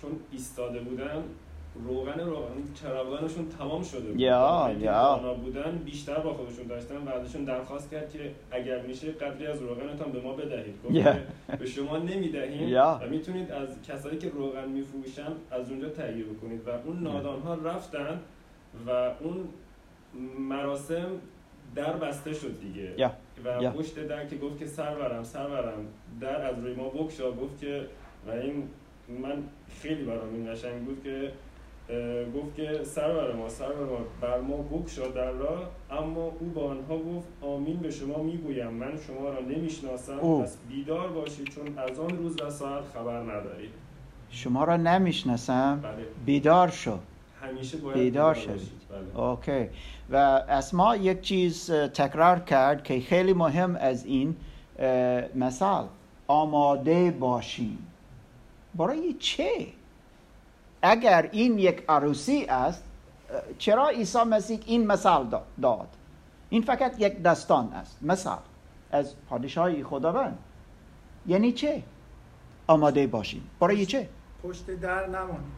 چون 0.00 0.10
ایستاده 0.32 0.80
بودن 0.80 1.24
روغن 1.74 2.20
روغن 2.20 2.54
چراغدانشون 2.74 3.48
تمام 3.48 3.82
شده 3.82 4.00
بود 4.00 4.20
یا، 4.20 4.70
که 4.78 4.84
یا. 4.84 5.34
بودن 5.42 5.82
بیشتر 5.84 6.18
با 6.18 6.34
خودشون 6.34 6.66
داشتن 6.66 6.96
و 6.96 7.08
ازشون 7.08 7.44
درخواست 7.44 7.90
کرد 7.90 8.10
که 8.10 8.30
اگر 8.50 8.82
میشه 8.82 9.12
قدری 9.12 9.46
از 9.46 9.62
روغنتان 9.62 10.12
به 10.12 10.20
ما 10.20 10.32
بدهید 10.32 10.74
گفت 10.84 11.18
به 11.58 11.66
شما 11.66 11.98
نمی‌دهیم 11.98 12.68
یا. 12.68 13.00
و 13.02 13.08
می‌تونید 13.08 13.52
از 13.52 13.68
کسایی 13.88 14.18
که 14.18 14.28
روغن 14.28 14.68
میفروشن 14.68 15.32
از 15.50 15.70
اونجا 15.70 15.88
تهیه 15.88 16.24
بکنید 16.24 16.68
و 16.68 16.70
اون 16.70 17.02
نادان 17.02 17.40
ها 17.40 17.54
رفتن 17.54 18.20
و 18.86 18.90
اون 19.20 19.48
مراسم 20.38 21.06
در 21.74 21.92
بسته 21.92 22.32
شد 22.32 22.60
دیگه 22.60 22.94
یا. 22.98 23.12
و 23.44 23.62
یا. 23.62 23.70
پشت 23.70 24.06
در 24.06 24.26
که 24.26 24.36
گفت 24.36 24.58
که 24.58 24.66
سرورم 24.66 25.22
سرورم 25.24 25.86
در 26.20 26.46
از 26.46 26.58
روی 26.58 26.74
ما 26.74 26.88
بکشا 26.88 27.32
گفت 27.32 27.60
که 27.60 27.86
و 28.26 28.30
این 28.30 28.68
من 29.08 29.42
خیلی 29.80 30.04
برام 30.04 30.34
این 30.34 30.52
قشنگ 30.52 30.84
بود 30.84 31.02
که 31.04 31.32
گفت 32.36 32.56
که 32.56 32.84
سرور 32.84 33.34
ما 33.34 33.48
سرور 33.48 33.86
ما 33.86 33.98
بر 34.20 34.40
ما 34.40 34.56
بکشا 34.56 35.08
در 35.08 35.30
راه 35.30 35.70
اما 35.90 36.32
او 36.40 36.46
با 36.54 36.70
آنها 36.70 36.98
گفت 36.98 37.28
آمین 37.42 37.76
به 37.76 37.90
شما 37.90 38.22
می‌گویم 38.22 38.70
من 38.70 38.92
شما 39.06 39.28
را 39.28 39.40
نمی‌شناسم 39.40 40.18
او. 40.18 40.42
پس 40.42 40.56
بیدار 40.68 41.08
باشید 41.08 41.48
چون 41.48 41.78
از 41.78 41.98
آن 41.98 42.18
روز 42.18 42.42
و 42.42 42.50
ساعت 42.50 42.84
خبر 42.94 43.20
ندارید. 43.20 43.70
شما 44.30 44.64
را 44.64 44.76
نمی‌شناسم؟ 44.76 45.80
بله. 45.82 46.06
بیدار 46.26 46.68
شو. 46.68 46.98
همیشه 47.42 47.78
باید 47.78 47.96
بیدار 47.98 48.34
شوید. 48.34 48.56
باشید. 48.56 48.72
بله. 49.14 49.20
اوکی. 49.20 49.68
و 50.10 50.16
اسما 50.48 50.96
یک 50.96 51.20
چیز 51.20 51.70
تکرار 51.70 52.40
کرد 52.40 52.84
که 52.84 53.00
خیلی 53.00 53.32
مهم 53.32 53.76
از 53.76 54.06
این 54.06 54.36
مثال. 55.34 55.86
آماده 56.26 57.10
باشیم. 57.10 57.78
برای 58.74 59.12
چه؟ 59.12 59.66
اگر 60.82 61.28
این 61.32 61.58
یک 61.58 61.84
عروسی 61.88 62.44
است 62.44 62.84
چرا 63.58 63.88
عیسی 63.88 64.18
مسیح 64.22 64.60
این 64.66 64.86
مثال 64.86 65.30
دا- 65.30 65.62
داد؟ 65.62 65.88
این 66.50 66.62
فقط 66.62 66.94
یک 66.98 67.22
داستان 67.22 67.72
است 67.72 67.98
مثال 68.02 68.38
از 68.90 69.14
پادشاهی 69.28 69.84
خداوند. 69.84 70.38
یعنی 71.26 71.52
چه؟ 71.52 71.82
آماده 72.66 73.06
باشیم. 73.06 73.50
برای 73.60 73.86
چه؟ 73.86 74.08
پشت 74.42 74.70
در 74.70 75.06
نمانیم. 75.06 75.52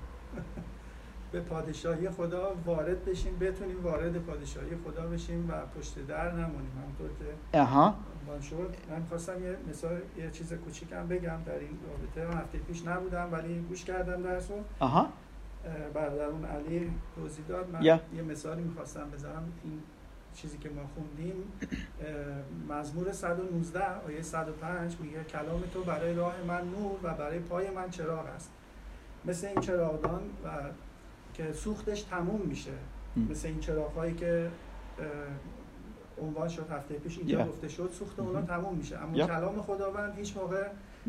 به 1.34 1.40
پادشاهی 1.40 2.10
خدا 2.10 2.54
وارد 2.64 3.04
بشیم 3.04 3.38
بتونیم 3.38 3.82
وارد 3.82 4.18
پادشاهی 4.18 4.70
خدا 4.84 5.06
بشیم 5.06 5.50
و 5.50 5.52
پشت 5.78 6.06
در 6.06 6.32
نمانیم 6.32 6.72
همونطور 6.82 7.08
که 7.18 7.58
اها. 7.58 7.94
عنوان 8.20 8.40
شد 8.40 8.74
من 8.90 9.04
خواستم 9.08 9.44
یه 9.44 9.56
مثال 9.70 10.00
یه 10.16 10.30
چیز 10.30 10.52
کوچیکم 10.52 11.08
بگم 11.08 11.38
در 11.46 11.58
این 11.58 11.78
رابطه. 11.88 12.34
من 12.34 12.40
هفته 12.40 12.58
پیش 12.58 12.86
نبودم 12.86 13.28
ولی 13.32 13.58
گوش 13.68 13.84
کردم 13.84 14.22
درس 14.22 14.50
رو 14.50 14.56
اها. 14.80 15.00
اه، 15.00 15.88
برادرون 15.94 16.44
علی 16.44 16.90
توضیح 17.14 17.44
داد. 17.48 17.70
من 17.70 17.82
یا. 17.82 18.00
یه 18.16 18.22
مثالی 18.22 18.62
می‌خواستم 18.62 19.10
بزنم 19.10 19.52
این 19.64 19.80
چیزی 20.34 20.58
که 20.58 20.68
ما 20.68 20.82
خوندیم 20.94 21.52
مزمور 22.68 23.12
119 23.12 24.06
آیه 24.06 24.22
105 24.22 24.96
میگه 25.00 25.24
کلام 25.24 25.60
تو 25.72 25.84
برای 25.84 26.14
راه 26.14 26.34
من 26.48 26.60
نور 26.60 26.98
و 27.02 27.14
برای 27.14 27.38
پای 27.38 27.70
من 27.70 27.90
چراغ 27.90 28.26
است. 28.26 28.50
مثل 29.24 29.46
این 29.46 29.60
چراغدان 29.60 30.22
و 30.44 30.48
که 31.34 31.52
سوختش 31.52 32.02
تموم 32.02 32.40
میشه. 32.40 32.70
مثل 33.30 33.48
این 33.48 33.60
چراغ 33.60 34.16
که 34.16 34.50
عنوان 36.22 36.48
شد 36.48 36.70
هفته 36.70 36.94
پیش 36.94 37.18
اینجا. 37.18 37.44
گفته 37.44 37.68
شد 37.68 37.90
سوخت 37.98 38.20
اونا. 38.20 38.42
تموم 38.42 38.76
میشه 38.76 38.98
اما 38.98 39.16
یا. 39.16 39.26
کلام 39.26 39.62
خداوند 39.62 40.18
هیچ 40.18 40.36
موقع 40.36 40.62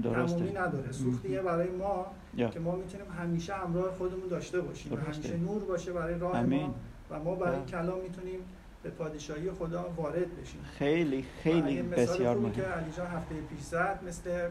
تمومی 0.04 0.16
درسته 0.16 0.62
نداره 0.62 0.92
سوختیه. 0.92 1.42
برای 1.42 1.70
ما 1.70 2.06
یا. 2.34 2.50
که 2.50 2.60
ما 2.60 2.76
می‌تونیم 2.76 3.06
همیشه 3.20 3.54
همراه 3.54 3.92
خودمون 3.92 4.28
داشته 4.28 4.62
باشیم 4.62 4.92
درسته. 4.92 5.12
همیشه 5.12 5.38
نور 5.38 5.64
باشه 5.64 5.94
برای 5.94 6.20
راه. 6.20 6.44
ما 6.44 6.76
و 7.10 7.20
ما 7.20 7.36
برای. 7.36 7.66
کلام 7.66 8.00
می‌تونیم 8.02 8.40
به 8.84 8.90
پادشاهی 8.90 9.52
خدا 9.52 9.94
وارد 9.98 10.42
بشیم 10.42 10.62
خیلی 10.64 11.26
خیلی 11.44 11.82
بسیار 11.82 12.38
مهم 12.38 12.52
که 12.52 12.62
علی 12.62 12.92
جان 12.98 13.08
هفته 13.08 13.36
پیش 13.36 13.60
زد 13.60 14.00
مثل 14.08 14.50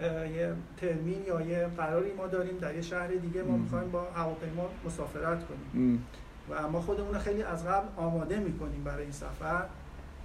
یه 0.00 0.52
ترمین 0.76 1.22
یا 1.26 1.40
یه 1.40 1.66
قراری 1.76 2.12
ما 2.12 2.26
داریم 2.26 2.58
در 2.58 2.74
یه 2.74 2.82
شهر 2.82 3.06
دیگه 3.08 3.42
ما. 3.42 3.56
می‌خوایم 3.56 3.90
با 3.90 4.04
هواپیما 4.04 4.70
مسافرت 4.86 5.38
کنیم. 5.46 6.06
و 6.50 6.68
ما 6.68 6.80
خودمون 6.80 7.18
خیلی 7.18 7.42
از 7.42 7.66
قبل 7.66 7.86
آماده 7.96 8.38
می‌کنیم 8.38 8.84
برای 8.84 9.02
این 9.02 9.12
سفر 9.12 9.64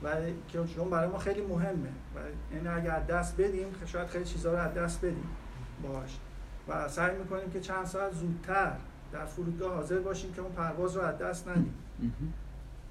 و 0.04 0.16
که 0.48 0.64
چون 0.76 0.90
برای 0.90 1.08
ما 1.08 1.18
خیلی 1.18 1.42
مهمه 1.42 1.90
و 2.16 2.20
یعنی 2.56 2.68
اگر 2.68 2.96
از 2.96 3.08
دست 3.08 3.42
بدیم 3.42 3.68
شاید 3.86 4.08
خیلی 4.08 4.26
چیزها 4.26 4.52
رو 4.52 4.58
از 4.58 4.74
دست 4.74 5.06
بدیم 5.06 5.30
باش 5.84 6.18
و 6.68 6.88
سعی 6.88 7.18
می‌کنیم 7.18 7.50
که 7.50 7.60
چند 7.60 7.86
ساعت 7.86 8.14
زودتر 8.14 8.72
در 9.12 9.26
فرودگاه 9.26 9.74
حاضر 9.76 10.00
باشیم 10.00 10.34
که 10.34 10.42
اون 10.42 10.52
پرواز 10.52 10.96
رو 10.96 11.02
از 11.02 11.18
دست 11.18 11.48
ندیم. 11.48 11.74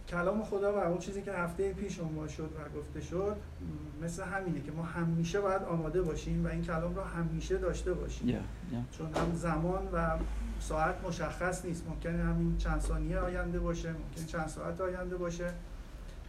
کلام 0.09 0.45
خدا 0.45 0.73
و 0.75 0.79
اون 0.79 0.99
چیزی 0.99 1.23
که 1.23 1.33
هفته 1.33 1.73
پیش 1.73 2.01
عنوان 2.01 2.29
شد 2.29 2.51
و 2.57 2.79
گفته 2.79 3.01
شد 3.01 3.37
مثل 4.03 4.23
همینه 4.23 4.61
که 4.61 4.73
ما 4.73 4.83
همیشه 4.83 5.41
باید 5.41 5.63
آماده 5.63 6.03
باشیم 6.03 6.45
و 6.45 6.49
این 6.49 6.63
کلام 6.63 6.95
رو 6.95 7.03
همیشه 7.03 7.57
داشته 7.59 7.95
باشیم 7.95 8.29
یا 8.29 8.35
یا 8.35 8.41
چون 8.99 9.07
هم 9.15 9.35
زمان 9.35 9.89
و 9.93 10.11
ساعت 10.61 10.95
مشخص 11.09 11.65
نیست 11.65 11.87
ممکنه 11.89 12.25
همین 12.25 12.57
چند 12.59 12.81
ثانیه 12.81 13.19
آینده 13.19 13.59
باشه 13.61 13.89
ممکنه 13.93 14.27
چند 14.27 14.49
ساعت 14.49 14.81
آینده 14.81 15.17
باشه 15.17 15.51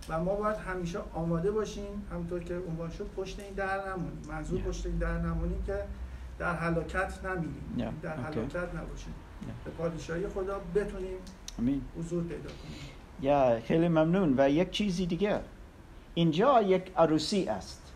و 0.10 0.24
ما 0.24 0.36
باید 0.36 0.58
همیشه 0.58 1.00
آماده 1.14 1.52
باشیم 1.52 2.06
همونطور 2.12 2.44
که 2.44 2.58
عنوان 2.70 2.90
شد 2.90 3.10
پشت 3.18 3.40
این 3.40 3.54
در 3.54 3.90
نمونیم 3.90 4.22
منظور 4.30 4.60
Yeah. 4.62 4.68
پشت 4.68 4.86
این 4.86 4.98
در 4.98 5.18
نمونیم 5.18 5.64
که 5.64 5.78
در 6.40 6.56
هلاکت 6.56 7.26
نمیریم 7.26 7.76
Yeah. 7.78 8.04
در 8.04 8.16
Okay. 8.16 8.20
هلاکت 8.20 8.76
نباشیم 8.76 9.14
Yeah. 9.42 9.66
به 9.66 9.72
پادشاهی 9.72 10.28
خدا 10.28 10.62
بتونیم 10.76 11.18
حضور 12.00 12.24
پیدا 12.24 12.50
کنیم 12.50 12.97
یا 13.22 13.60
خیلی 13.66 13.88
ممنون. 13.88 14.34
و 14.38 14.50
یک 14.50 14.72
چیزی 14.72 15.06
دیگه. 15.06 15.40
اینجا 16.14 16.62
یک 16.62 16.92
عروسی 16.98 17.48
است. 17.48 17.94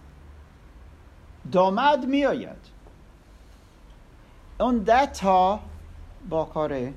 داماد 1.51 2.05
می 2.05 2.25
آید 2.25 2.57
اون 4.59 4.77
ده 4.77 5.05
تا 5.05 5.59
با 6.29 6.45
کاره 6.45 6.93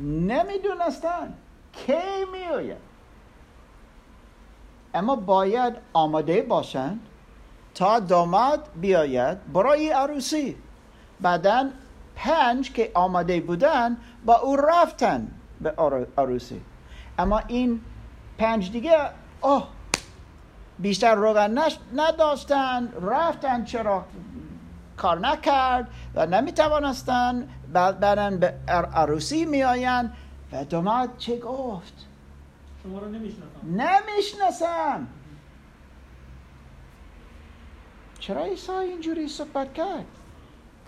نمی‌دونستن 0.00 1.34
کی 1.72 2.24
می 2.32 2.44
آید 2.54 2.76
اما 4.94 5.16
باید 5.16 5.74
آماده 5.92 6.42
باشند 6.42 7.00
تا 7.74 8.00
داماد 8.00 8.68
بیاید 8.80 9.52
برای 9.52 9.90
عروسی. 9.90 10.56
بعدا 11.20 11.70
پنج 12.16 12.72
که 12.72 12.90
آماده 12.94 13.40
بودن 13.40 13.96
با 14.24 14.34
او 14.40 14.56
رفتن 14.56 15.28
به 15.60 15.70
عر- 15.70 16.06
عروسی. 16.18 16.60
اما 17.18 17.38
این 17.38 17.80
پنج 18.38 18.72
دیگه 18.72 19.10
اوه 19.40 19.68
بیشتر 20.78 21.14
روغن 21.14 21.58
نداشتن 21.94 22.92
رفتن 23.02 23.64
چرا 23.64 24.04
کار 24.96 25.18
نکرد 25.18 25.88
و 26.14 26.26
نمی‌توانستن 26.26 27.48
بعد 27.72 28.00
بعدا 28.00 28.30
به 28.30 28.54
عر- 28.68 28.86
عروسی 28.86 29.44
میآیند. 29.44 30.16
و 30.52 30.64
داماد 30.64 31.16
چه 31.18 31.38
گفت؟ 31.38 32.06
شما 32.82 32.98
رو 32.98 33.08
نمی‌شناسم. 33.08 33.48
نمی‌شناسم. 33.64 35.06
چرا 38.18 38.44
عیسی 38.44 38.72
اینجوری 38.72 39.28
صحبت 39.28 39.74
کرد؟ 39.74 40.04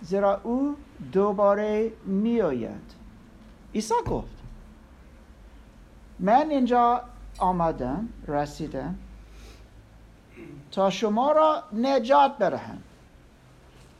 زیرا 0.01 0.41
او 0.43 0.75
دوباره 1.11 1.91
میآید. 2.05 2.93
عیسی 3.75 3.93
گفت 4.07 4.40
من 6.21 6.49
اینجا 6.49 7.01
آمدم 7.37 8.09
رسیدم. 8.27 8.95
تا 10.71 10.89
شما 10.89 11.31
را 11.31 11.63
نجات 11.73 12.37
بدهم 12.37 12.81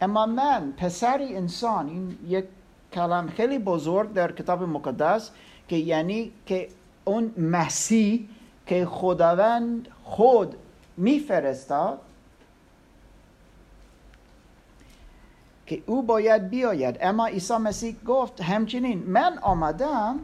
اما 0.02 0.26
من 0.26 0.74
پسر 0.78 1.18
انسان 1.22 1.88
این 1.88 2.18
یک 2.28 2.46
کلام 2.94 3.30
خیلی 3.30 3.60
بزرگ 3.60 4.14
در 4.14 4.32
کتاب 4.32 4.64
مقدس 4.64 5.32
که 5.68 5.76
یعنی 5.76 6.32
که 6.46 6.68
اون 7.06 7.34
مسیح 7.38 8.30
که 8.66 8.86
خداوند 8.86 9.88
خود 10.04 10.56
میفرستاد 10.98 12.00
که 15.66 15.84
او 15.86 16.04
باید 16.04 16.50
بیاید. 16.50 16.98
اما 17.02 17.28
عیسی 17.28 17.58
مسیح 17.58 17.96
گفت 18.06 18.42
همچنین 18.42 19.04
من 19.08 19.38
آمدم 19.38 20.20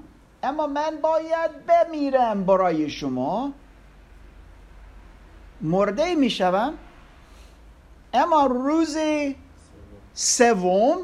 اما 0.47 0.67
من 0.67 0.97
باید 1.01 1.51
بمیرم 1.65 2.43
برای 2.45 2.89
شما. 2.89 3.51
مرده 5.61 6.15
می‌شوم. 6.15 6.73
اما 8.13 8.45
روز 8.45 8.97
سوم 10.13 10.97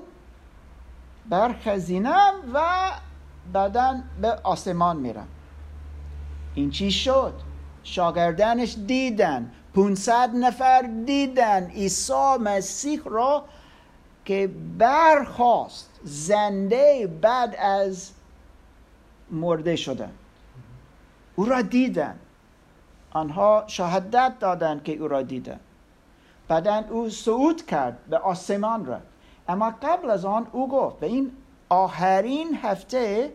برخزینم 1.29 2.33
و 2.53 2.91
بعدا 3.53 4.01
به 4.21 4.31
آسمان 4.43 4.97
میرم. 4.97 5.27
این 6.55 6.71
چی 6.71 6.91
شد؟ 6.91 7.33
شاگردانش 7.83 8.75
دیدن. 8.87 9.51
500 9.75 10.35
نفر 10.35 10.81
دیدن. 11.05 11.69
عیسی 11.69 12.37
مسیح 12.39 13.01
را 13.05 13.45
که 14.25 14.51
برخواست 14.77 15.89
زنده 16.03 17.07
بعد 17.21 17.55
از 17.55 18.11
مرده 19.31 19.75
شدن. 19.75 20.11
او 21.35 21.45
را 21.45 21.61
دیدن. 21.61 22.19
آنها 23.11 23.63
شهادت 23.67 24.33
دادند 24.39 24.83
که 24.83 24.95
او 24.95 25.07
را 25.07 25.21
دیدن. 25.21 25.59
بعدا 26.47 26.83
او 26.89 27.09
صعود 27.09 27.65
کرد 27.65 28.05
به 28.09 28.17
آسمان 28.17 28.85
را. 28.85 28.99
اما 29.47 29.73
قبل 29.81 30.09
از 30.09 30.25
آن 30.25 30.47
او 30.51 30.69
گفت 30.69 30.99
به 30.99 31.07
این 31.07 31.31
آخرین 31.69 32.59
هفته 32.63 33.33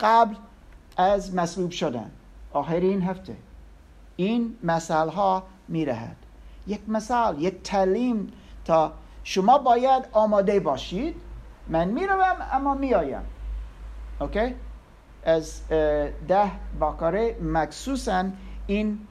قبل 0.00 0.34
از 0.96 1.34
مصلوب 1.34 1.70
شدن. 1.70 2.10
آخرین 2.52 3.02
هفته. 3.02 3.36
این 4.16 4.56
مثال 4.62 5.08
ها 5.08 5.42
می 5.68 5.84
رهد 5.84 6.16
یک 6.66 6.80
مثال 6.88 7.42
یک 7.42 7.62
تعلیم 7.62 8.32
تا 8.64 8.92
شما 9.24 9.58
باید 9.58 10.04
آماده 10.12 10.60
باشید. 10.60 11.16
من 11.68 11.88
می 11.88 12.06
روم 12.06 12.36
اما 12.52 12.74
می 12.74 12.94
آیم 12.94 13.22
اوکی 14.20 14.54
از 15.24 15.68
ده 16.28 16.50
باکاره 16.78 17.36
مخصوصا 17.40 18.24
این 18.66 19.06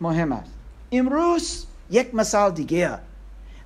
مهم 0.00 0.32
است. 0.32 0.54
امروز 0.92 1.66
یک 1.90 2.14
مثال 2.14 2.50
دیگه 2.52 2.98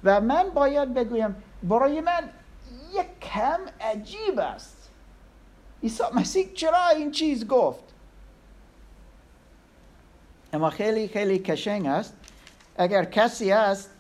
و 0.05 0.21
من 0.21 0.51
باید 0.55 0.95
بگویم 0.95 1.37
برای 1.63 2.01
من 2.01 2.31
یک 2.95 3.21
کم 3.21 3.61
عجیب 3.81 4.39
است. 4.39 4.91
عیسی 5.83 6.03
مسیح 6.15 6.53
چرا 6.55 6.89
این 6.97 7.11
چیز 7.11 7.47
گفت؟ 7.47 7.85
اما 10.53 10.71
خیلی 10.71 11.09
خیلی 11.09 11.39
کشنگ 11.39 11.87
است. 11.87 12.17
اگر 12.77 13.05
کسی 13.05 13.53
است 13.53 13.91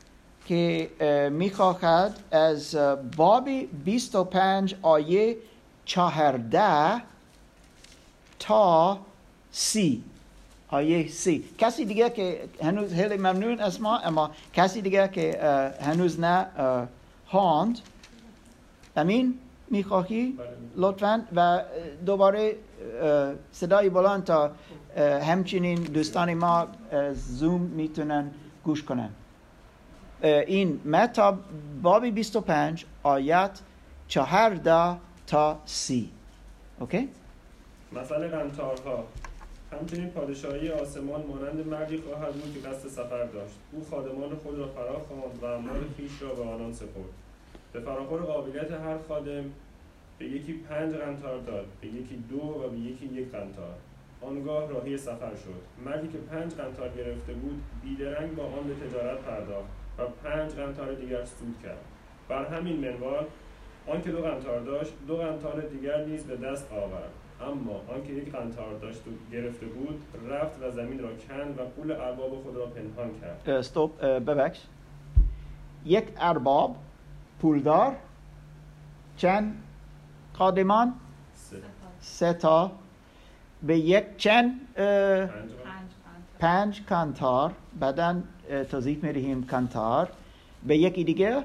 که 0.47 0.91
می‌خواهد 1.33 2.19
از 2.31 2.77
بابی 3.17 3.67
25 3.67 4.77
آیه 4.83 5.37
چهارده 5.85 7.03
تا 8.39 8.99
سی. 9.53 10.05
آیه 10.69 11.09
سی. 11.09 11.45
کسی 11.59 11.85
دیگه 11.85 12.11
که 12.11 12.49
هنوز 12.63 12.95
خیلی 12.95 13.17
ممنون 13.17 13.61
از 13.61 13.81
ما 13.81 13.99
اما 13.99 14.31
کسی 14.55 14.81
دیگه 14.81 15.09
که 15.09 15.41
هنوز 15.81 16.21
نه 16.21 16.47
هاند 17.29 17.79
امین 18.97 19.39
می‌خواهی؟ 19.71 20.39
لطفا. 20.77 21.23
و 21.37 21.63
دوباره 22.07 22.57
صدای 23.53 23.91
بلند 23.91 24.25
تا 24.25 24.51
همچنین 25.23 25.83
دوستان 25.83 26.35
ما 26.35 26.67
زوم 27.13 27.61
می‌تونن 27.61 28.31
گوش 28.65 28.83
کنن. 28.83 29.11
این 30.23 30.81
متا 30.85 31.39
بابی 31.83 32.11
25 32.11 32.85
آیت 33.03 33.61
چهارده 34.09 34.97
تا 35.27 35.61
سی. 35.65 36.11
اوکی؟ 36.81 37.09
مثل 37.93 38.29
قنطارها 38.29 39.05
همچنین 39.73 40.11
پادشاهی 40.11 40.71
آسمان 40.71 41.27
مانند 41.27 41.67
مردی 41.67 41.99
خواهد 41.99 42.33
بود 42.33 42.55
که 42.55 42.69
قصد 42.69 42.89
سفر 42.89 43.25
داشت. 43.25 43.55
او 43.73 43.85
خادمان 43.91 44.37
خود 44.37 44.59
را 44.59 44.69
فرا 44.69 44.99
خواند 44.99 45.43
و 45.43 45.45
اموال 45.47 45.85
خویش 45.97 46.23
را 46.23 46.35
به 46.35 46.43
آنان 46.43 46.73
سپرد. 46.73 47.13
به 47.73 47.81
فراخور 47.81 48.21
قابلیت 48.21 48.71
هر 48.71 48.99
خادم 49.09 49.45
به 50.19 50.25
یکی 50.25 50.53
پنج 50.53 50.95
قنطار 50.95 51.39
داد 51.39 51.67
به 51.81 51.87
یکی 51.87 52.25
دو 52.31 52.37
و 52.37 52.69
به 52.69 52.79
یکی 52.79 53.07
یک 53.07 53.31
قنطار 53.31 53.75
آنگاه 54.21 54.71
راهی 54.71 54.99
سفر 54.99 55.37
شد. 55.37 55.85
مردی 55.85 56.09
که 56.09 56.19
پنج 56.19 56.55
قنطار 56.55 56.89
گرفته 56.89 57.33
بود 57.33 57.63
بیدرنگ 57.83 58.35
با 58.35 58.45
آن 58.45 58.69
به 58.69 58.87
تجارت 58.87 59.19
پرداخت 59.19 59.69
و 59.99 60.03
پنج 60.25 60.53
قنطار 60.53 60.95
دیگر 60.95 61.25
سود 61.25 61.55
کرد. 61.63 61.85
بر 62.29 62.45
همین 62.45 62.77
منوال 62.77 63.27
آنکه 63.87 64.11
دو 64.11 64.23
قنطار 64.23 64.61
داشت 64.61 64.93
دو 65.07 65.17
قنطار 65.17 65.61
دیگر 65.61 66.05
نیز 66.05 66.25
به 66.25 66.37
دست 66.37 66.73
آورد. 66.73 67.11
اما 67.41 67.81
آنکه 67.95 68.13
یک 68.13 68.33
قنطار 68.33 68.79
داشت 68.79 69.01
و 69.07 69.11
گرفته 69.33 69.67
بود 69.67 70.03
رفت 70.31 70.63
و 70.63 70.71
زمین 70.71 70.99
را 70.99 71.09
کند 71.29 71.61
و 71.61 71.65
پول 71.65 71.93
ارباب 71.93 72.43
خود 72.43 72.57
را 72.57 72.67
پنهان 72.67 73.11
کرد. 73.21 73.51
استوب 73.51 74.01
ببخش. 74.05 74.61
یک 75.85 76.05
ارباب 76.19 76.77
پولدار 77.41 77.97
چند؟ 79.17 79.63
خادمان 80.33 80.95
سه. 82.01 82.33
تا. 82.33 82.73
به 83.63 83.79
یک 83.79 84.17
چند؟ 84.17 84.61
پنج 86.39 86.83
قنطار 86.89 87.53
بعدا 87.81 88.21
توضیح 88.71 88.99
می‌دهیم 89.03 89.47
قنطار 89.47 90.09
به 90.67 90.77
یکی 90.77 91.05
دیگه؟ 91.05 91.45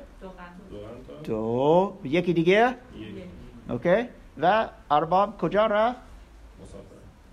دو. 1.24 1.94
به 2.04 2.10
یکی 2.10 2.34
دیگه؟ 2.34 2.76
یک. 2.98 3.24
okay. 3.70 4.08
و 4.42 4.70
ارباب 4.92 5.38
کجا 5.38 5.66
رفت؟ 5.66 6.00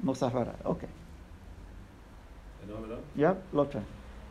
مسافر. 0.04 0.46
okay. 0.64 0.86
yep 3.16 3.36
لطفا. 3.52 3.82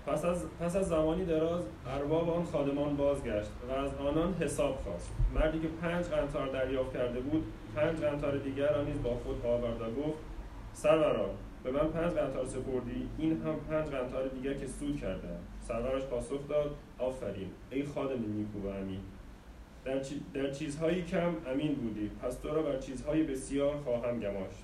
پس 0.07 0.25
از, 0.25 0.45
پس 0.59 0.75
از 0.75 0.87
زمانی 0.87 1.25
دراز 1.25 1.63
ارباب 1.87 2.29
آن 2.29 2.43
خادمان 2.43 2.95
بازگشت 2.95 3.49
و 3.69 3.71
از 3.71 3.95
آنان 3.95 4.33
حساب 4.33 4.75
خواست. 4.75 5.11
مردی 5.35 5.59
که 5.59 5.67
پنج 5.67 6.05
قنطار 6.05 6.47
دریافت 6.47 6.93
کرده 6.93 7.19
بود 7.19 7.43
پنج 7.75 7.99
قنطار 7.99 8.37
دیگر 8.37 8.73
را 8.73 8.83
نیز 8.83 9.01
با 9.03 9.15
خود 9.15 9.45
آورد 9.45 9.81
و 9.81 10.01
گفت 10.01 10.17
سرورا 10.73 11.29
به 11.63 11.71
من 11.71 11.87
پنج 11.87 12.11
قنطار 12.11 12.45
سپردی 12.45 13.09
این 13.17 13.31
هم 13.41 13.55
پنج 13.69 13.85
قنطار 13.85 14.27
دیگر 14.27 14.53
که 14.53 14.67
سود 14.67 15.01
کرده 15.01 15.29
سرورش 15.67 16.03
پاسخ 16.03 16.47
داد 16.49 16.75
آفرین 16.99 17.49
ای 17.71 17.83
خادم 17.83 18.19
نیکو 18.35 18.67
و 18.67 18.67
امین. 18.67 18.99
در, 19.85 19.99
چی- 19.99 20.21
در 20.33 20.51
چیزهایی 20.51 21.01
کم 21.03 21.35
امین 21.47 21.75
بودی 21.75 22.11
پس 22.21 22.35
تو 22.35 22.47
را 22.47 22.61
بر 22.61 22.77
چیزهای 22.77 23.23
بسیار 23.23 23.77
خواهم 23.77 24.19
گماشت. 24.19 24.63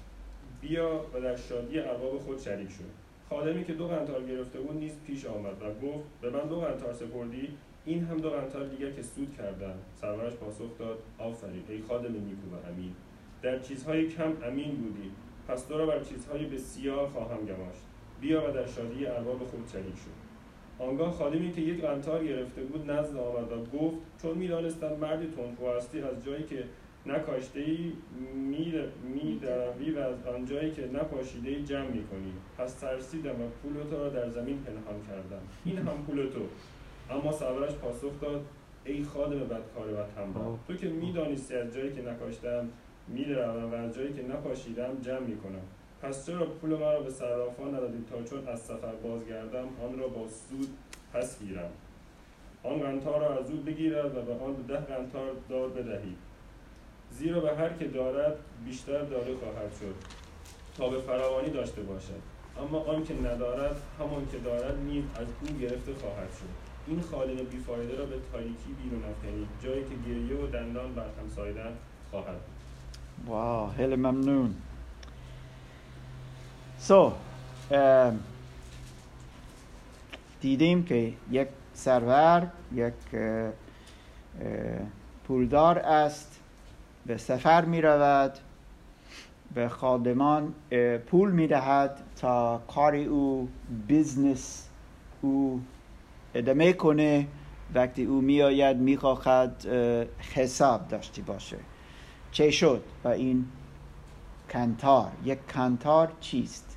بیا 0.62 1.02
و 1.14 1.22
در 1.22 1.36
شادی 1.36 1.80
ارباب 1.80 2.20
خود 2.20 2.40
شریک 2.40 2.70
شد 2.70 2.84
خادمی 3.30 3.64
که 3.64 3.74
دو 3.74 3.88
قنطار 3.88 4.24
گرفته 4.24 4.60
بود 4.60 4.78
نیز 4.78 5.00
پیش 5.08 5.26
آمد 5.26 5.62
و 5.62 5.88
گفت 5.88 6.06
به 6.22 6.30
من 6.30 6.48
دو 6.48 6.60
قنطار 6.60 6.94
سپردی؟ 6.94 7.50
این 7.86 8.04
هم 8.04 8.18
دو 8.18 8.30
قنطار 8.30 8.66
دیگر 8.68 8.92
که 8.92 9.02
سود 9.02 9.36
کردند 9.38 9.80
سرورش 10.02 10.34
پاسخ 10.34 10.78
داد 10.80 11.00
آفرین 11.18 11.64
ای 11.70 11.82
خادم 11.82 12.14
نیکو 12.14 12.56
و 12.56 12.70
امین. 12.72 12.94
در 13.42 13.60
چیزهای 13.60 14.08
کم 14.08 14.34
امین 14.44 14.76
بودی 14.76 15.12
پس 15.48 15.64
تو 15.66 15.78
را 15.78 15.86
بر 15.86 16.04
چیزهای 16.04 16.46
بسیار 16.46 17.08
خواهم 17.08 17.38
گماشت. 17.46 17.82
بیا 18.22 18.50
و 18.50 18.54
در 18.54 18.66
شادی 18.66 19.06
ارباب 19.06 19.38
خود 19.40 19.70
شریک 19.74 19.96
شد 19.96 20.19
آنگاه 20.80 21.12
خادمی 21.12 21.52
که 21.52 21.62
یک 21.62 21.82
قنطار 21.82 22.24
گرفته 22.24 22.62
بود 22.62 22.92
نزد 22.92 23.18
آمد 23.18 23.52
و 23.52 23.78
گفت 23.78 23.98
چون 24.22 24.38
می‌دانستم 24.38 24.94
مردی 25.02 25.28
تندخو 25.28 25.70
هستی 25.78 26.02
از 26.02 26.26
جایی 26.26 26.44
که 26.44 26.64
نکاشته 27.06 27.60
ای 27.60 27.92
میدروی 29.04 29.92
و 29.92 30.00
از 30.00 30.28
آنجایی 30.36 30.72
که 30.72 30.88
نپاشیده 30.94 31.50
ای 31.50 31.64
جمع 31.64 31.88
می‌کنی. 31.88 32.34
پس 32.58 32.74
ترسیدم 32.74 33.42
و 33.42 33.48
پول 33.64 33.84
تو 33.90 33.98
را 33.98 34.10
در 34.10 34.30
زمین 34.30 34.58
پنهان 34.64 35.02
کردم. 35.08 35.42
این 35.66 35.78
هم 35.78 36.04
پول 36.08 36.30
تو 36.30 36.40
اما 37.14 37.32
سرورش 37.32 37.74
پاسخ 37.74 38.22
داد 38.22 38.46
ای 38.86 39.04
خادم 39.04 39.40
بدکار 39.40 39.94
و 39.94 39.98
تنبل. 40.16 40.58
تو 40.68 40.76
که 40.76 40.88
می‌دانستی 40.88 41.56
از 41.56 41.74
جایی 41.74 41.94
که 41.94 42.02
نکاشتم 42.02 42.70
میدروم 43.08 43.72
و 43.72 43.76
از 43.76 43.96
جایی 43.96 44.14
که 44.14 44.24
نپاشیدم 44.24 44.98
جمع 45.02 45.20
می‌کنم. 45.20 45.62
پس 46.02 46.26
چرا 46.26 46.46
پول 46.46 46.70
مرا 46.70 47.00
به 47.00 47.10
صرافان 47.10 47.76
ندادی 47.76 48.06
تا 48.10 48.24
چون 48.24 48.48
از 48.48 48.60
سفر 48.60 48.92
بازگردم 49.04 49.68
آن 49.84 50.00
را 50.00 50.08
با 50.08 50.28
سود 50.28 50.70
پس 51.14 51.40
گیرم. 51.40 51.70
آن 52.64 52.80
قنطار 52.80 53.20
را 53.20 53.40
از 53.40 53.52
او 53.52 53.58
بگیرد 53.58 54.18
و 54.18 54.22
به 54.22 54.34
آن 54.34 54.54
ده 54.54 54.78
قنطار 54.78 55.32
دار 55.50 55.70
بدهید. 55.70 56.18
زیرا 57.12 57.40
به 57.40 57.56
هر 57.56 57.70
که 57.70 57.86
دارد 57.88 58.36
بیشتر 58.66 59.02
داده 59.02 59.36
خواهد 59.36 59.74
شد 59.80 59.96
تا 60.78 60.90
به 60.90 60.98
فراوانی 61.00 61.50
داشته 61.50 61.82
باشد. 61.82 62.22
اما 62.60 62.80
آن 62.80 63.04
که 63.04 63.14
ندارد 63.14 63.76
همان 64.00 64.28
که 64.32 64.38
دارد 64.38 64.78
نیز 64.86 65.04
از 65.16 65.28
او 65.42 65.58
گرفته 65.58 65.94
خواهد 65.94 66.30
شد. 66.30 66.70
این 66.88 67.02
خالق 67.02 67.50
بیفایده 67.50 67.98
را 67.98 68.06
به 68.06 68.16
تاریکی 68.32 68.74
بیرون 68.84 69.04
افکنید 69.04 69.48
جایی 69.64 69.84
که 69.84 70.10
گریه 70.10 70.44
و 70.44 70.48
دندان 70.48 70.94
بر 70.94 71.02
هم 71.02 71.74
خواهد 72.12 72.28
بود. 72.28 73.28
wow 73.28 73.70
خیلی 73.70 73.96
ممنون. 73.96 74.56
so 76.80 77.14
دیدیم 80.42 80.84
که 80.84 81.14
یک 81.32 81.48
سرور 81.74 82.48
یک 82.74 82.94
پولدار 85.28 85.80
است 85.80 86.40
به 87.06 87.18
سفر 87.18 87.66
می 87.66 87.82
رود 87.82 88.34
به 89.54 89.70
خادمان 89.70 90.54
پول 91.08 91.32
می 91.32 91.48
دهد 91.48 92.00
تا 92.16 92.62
کار 92.68 92.96
او 92.96 93.50
business 93.88 94.70
او 95.22 95.62
ادامه 96.36 96.74
کنه. 96.74 97.28
وقتی 97.74 98.06
او 98.06 98.22
می 98.22 98.42
آید 98.42 98.78
می 98.78 98.98
خواهد 98.98 99.66
حساب 100.34 100.88
داشته 100.88 101.22
باشه. 101.22 101.58
چه 102.32 102.52
شد؟ 102.52 102.84
و 103.04 103.08
این 103.08 103.46
کنتار. 104.52 105.12
یک 105.26 105.48
کنتار 105.48 106.12
چیست؟ 106.20 106.69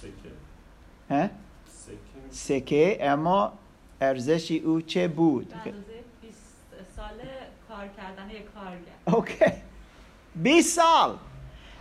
سکه. 0.00 0.32
ها؟ 1.10 1.28
سکه 1.66 1.98
سکه 2.30 2.98
اما 3.00 3.52
ارزش 4.00 4.50
او 4.50 4.80
چه 4.80 5.08
بود؟ 5.08 5.48
به 5.48 5.56
اندازه 5.56 6.04
20 6.22 6.38
سال 6.96 7.14
کار 7.68 7.88
کردن 7.96 8.30
یک 8.30 8.44
کارگر 8.54 9.16
اوکی. 9.16 9.62
20 10.42 10.76
سال. 10.76 11.16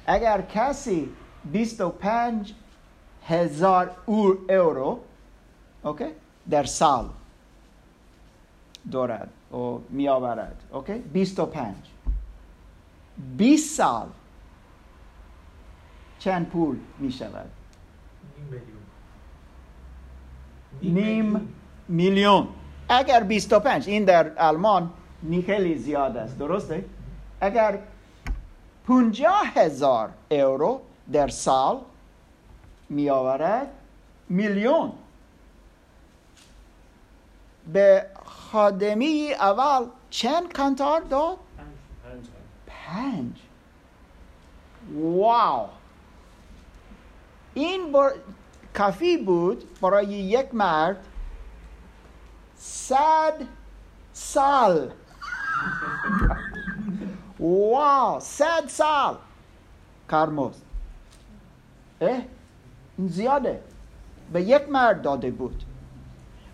اگر 0.08 0.42
کسی 0.42 1.10
25 1.52 2.54
هزار 3.28 3.92
اور 4.06 4.38
اورو 4.50 5.00
اوکی 5.84 6.06
در 6.50 6.64
سال 6.64 7.10
دارد 8.92 9.30
و 9.52 9.78
می 9.90 10.10
آورد 10.10 10.64
اوکی 10.72 10.94
25 10.94 11.76
20 13.38 13.78
سال 13.78 14.10
چند 16.20 16.50
پول 16.50 16.78
می 17.00 17.12
شود 17.12 17.50
نیم 20.82 21.54
میلیون. 21.88 22.47
اگر 22.89 23.23
25 23.23 23.88
این 23.89 24.06
در 24.06 24.38
آلمان 24.38 24.89
نی 25.23 25.41
خیلی 25.41 25.78
زیاد 25.78 26.17
است. 26.17 26.38
درسته؟ 26.38 26.86
اگر 27.41 27.80
50 28.88 29.52
هزار 29.56 30.10
یورو 30.32 30.82
در 31.12 31.28
سال 31.28 31.80
می 32.89 33.10
آورد 33.10 33.67
میلیون. 34.30 34.91
به 37.73 38.06
خادمی 38.26 39.34
اول 39.34 39.86
چند 40.10 40.54
کنتار 40.54 41.02
داد؟ 41.02 41.38
پنج. 42.04 42.26
پنج. 42.67 43.36
واو! 44.95 45.67
این 47.58 47.91
بر... 47.91 48.12
کافی 48.74 49.17
بود 49.17 49.80
برای 49.82 50.08
یک 50.08 50.56
مرد 50.56 51.08
صد 52.56 53.41
سال. 54.13 54.91
واو 57.39 58.20
صد 58.20 58.67
سال. 58.67 59.17
کارمزد 60.08 60.62
اه 62.02 62.22
زیاده. 63.08 63.62
به 64.34 64.41
یک 64.41 64.70
مرد 64.70 65.02
داده 65.02 65.32
بود. 65.32 65.63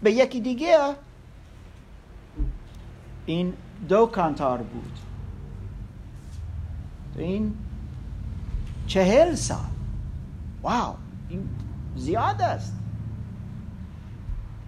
به 0.04 0.12
یکی 0.12 0.42
دیگه 0.42 0.96
این 3.26 3.54
دو 3.90 4.06
کانتار 4.06 4.58
بود. 4.58 5.00
این 7.18 7.58
چهل 8.88 9.36
سال. 9.36 9.73
واو 10.64 10.96
این 11.30 11.50
زیاد 11.96 12.42
است. 12.42 12.74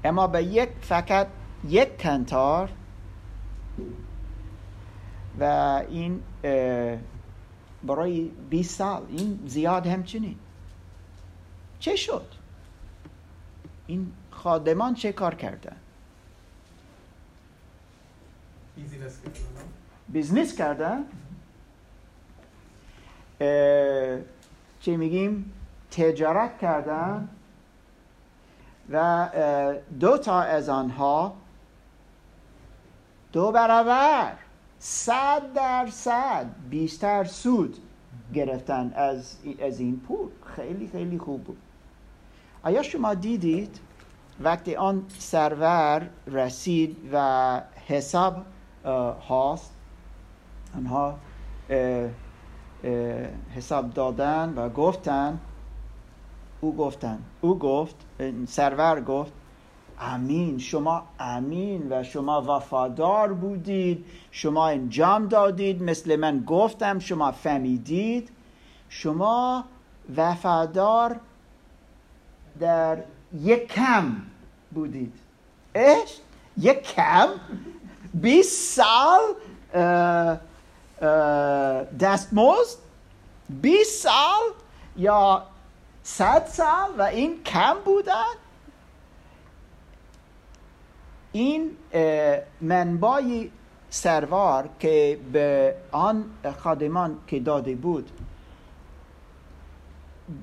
اما 0.04 0.28
به 0.28 0.44
یک 0.44 0.70
فقط 0.82 1.28
یک 1.68 2.02
کنتار 2.02 2.70
و 5.40 5.44
این 5.90 6.24
برای 7.84 8.32
20 8.50 8.78
سال 8.78 9.06
این 9.10 9.40
زیاد 9.46 9.88
همچنین. 9.88 10.36
چه 11.80 11.96
شد؟ 11.96 12.28
این 13.88 14.12
خادمان 14.32 14.94
چه 14.94 15.12
کار 15.12 15.36
کردن؟ 15.36 15.76
بیزنس 20.10 20.56
کردن. 20.58 21.06
چه 24.80 24.98
میگیم؟ 24.98 25.52
تجارت 25.92 26.58
کردن 26.58 27.30
و 28.90 29.30
دو 30.00 30.18
تا 30.18 30.42
از 30.42 30.70
آنها 30.70 31.34
دو 33.32 33.52
برابر 33.52 34.34
صد 34.80 35.54
درصد 35.54 36.46
بیشتر 36.70 37.24
سود 37.24 37.78
گرفتن 38.34 38.94
از, 38.96 39.38
از 39.62 39.80
این 39.80 40.00
پول. 40.00 40.30
خیلی 40.56 40.88
خیلی 40.88 41.18
خوب 41.18 41.44
بود. 41.44 41.58
آیا 42.64 42.84
شما 42.84 43.14
دیدید 43.14 43.80
وقتی 44.40 44.76
آن 44.76 45.06
سرور 45.18 46.10
رسید 46.28 46.98
و 47.14 47.62
حساب 47.88 48.46
هاست 49.30 49.74
آنها 50.76 51.18
حساب 53.56 53.94
دادن 53.94 54.54
و 54.58 54.70
گفتن 54.70 55.40
او 56.66 56.76
گفتن. 56.76 57.20
او 57.42 57.60
گفت 57.60 57.96
سرور 58.48 59.02
گفت 59.02 59.34
امین 60.00 60.58
شما 60.58 61.04
امین 61.20 61.88
و 61.90 62.04
شما 62.04 62.42
وفادار 62.42 63.34
بودید 63.34 64.06
شما 64.32 64.68
انجام 64.68 65.28
دادید 65.28 65.84
مثل 65.84 66.16
من 66.16 66.44
گفتم 66.48 67.00
شما 67.00 67.32
فهمیدید. 67.32 68.30
شما 68.90 69.66
وفادار 70.18 71.20
در 72.60 72.98
یک 73.42 73.68
کم 73.68 74.16
بودید. 74.72 75.14
ايش 75.76 76.10
یک 76.58 76.82
کم؟ 76.82 77.28
20 78.14 78.76
سال 78.76 79.20
دستمزد؟ 82.00 82.78
20 83.62 84.04
سال 84.04 84.42
یا 84.98 85.44
100 86.08 86.46
سال 86.46 86.90
و 86.98 87.02
این 87.02 87.44
کم 87.44 87.76
بودن. 87.86 88.34
این 91.32 91.78
منبای 92.62 93.52
سروار 93.90 94.70
که 94.80 95.20
به 95.32 95.76
آن 95.92 96.26
خادمان 96.60 97.20
که 97.28 97.40
داده 97.40 97.76
بود 97.76 98.12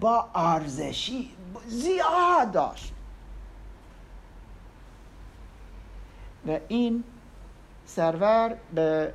با 0.00 0.28
ارزشی 0.34 1.30
زیاد 1.66 2.50
داشت. 2.52 2.92
و 6.46 6.58
این 6.68 7.04
سرور 7.86 8.56
به 8.74 9.14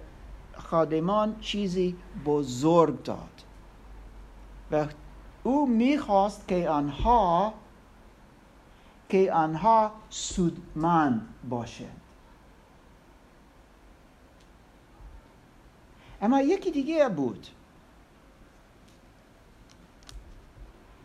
خادمان 0.57 1.39
چیزی 1.39 1.95
بزرگ 2.25 3.03
داد. 3.03 3.43
و 4.71 4.85
او 5.47 5.67
می‌خواست 5.67 6.47
که 6.47 6.69
آنها 6.69 7.53
که 9.09 9.33
آنها 9.33 9.91
سودمند 10.09 11.27
باشند. 11.49 12.01
اما 16.21 16.41
یکی 16.41 16.71
دیگه 16.71 17.09
بود. 17.09 17.47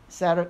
سر 0.09 0.47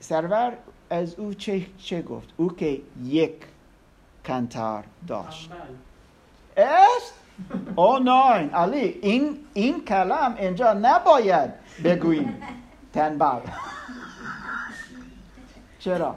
سرور 0.00 0.56
از 0.90 1.14
او 1.14 1.34
چه, 1.34 1.66
چه 1.78 2.02
گفت؟ 2.02 2.28
او 2.36 2.56
که 2.56 2.82
یک 3.04 3.34
کنتار 4.24 4.84
داشت. 5.08 5.50
است 6.56 7.21
او 7.76 7.98
نه 7.98 8.50
علی 8.54 8.98
این 9.02 9.38
این 9.54 9.84
کلام 9.84 10.34
اینجا 10.38 10.72
نباید 10.72 11.50
بگوییم 11.84 12.42
تنبل 12.92 13.40
چرا 15.78 16.16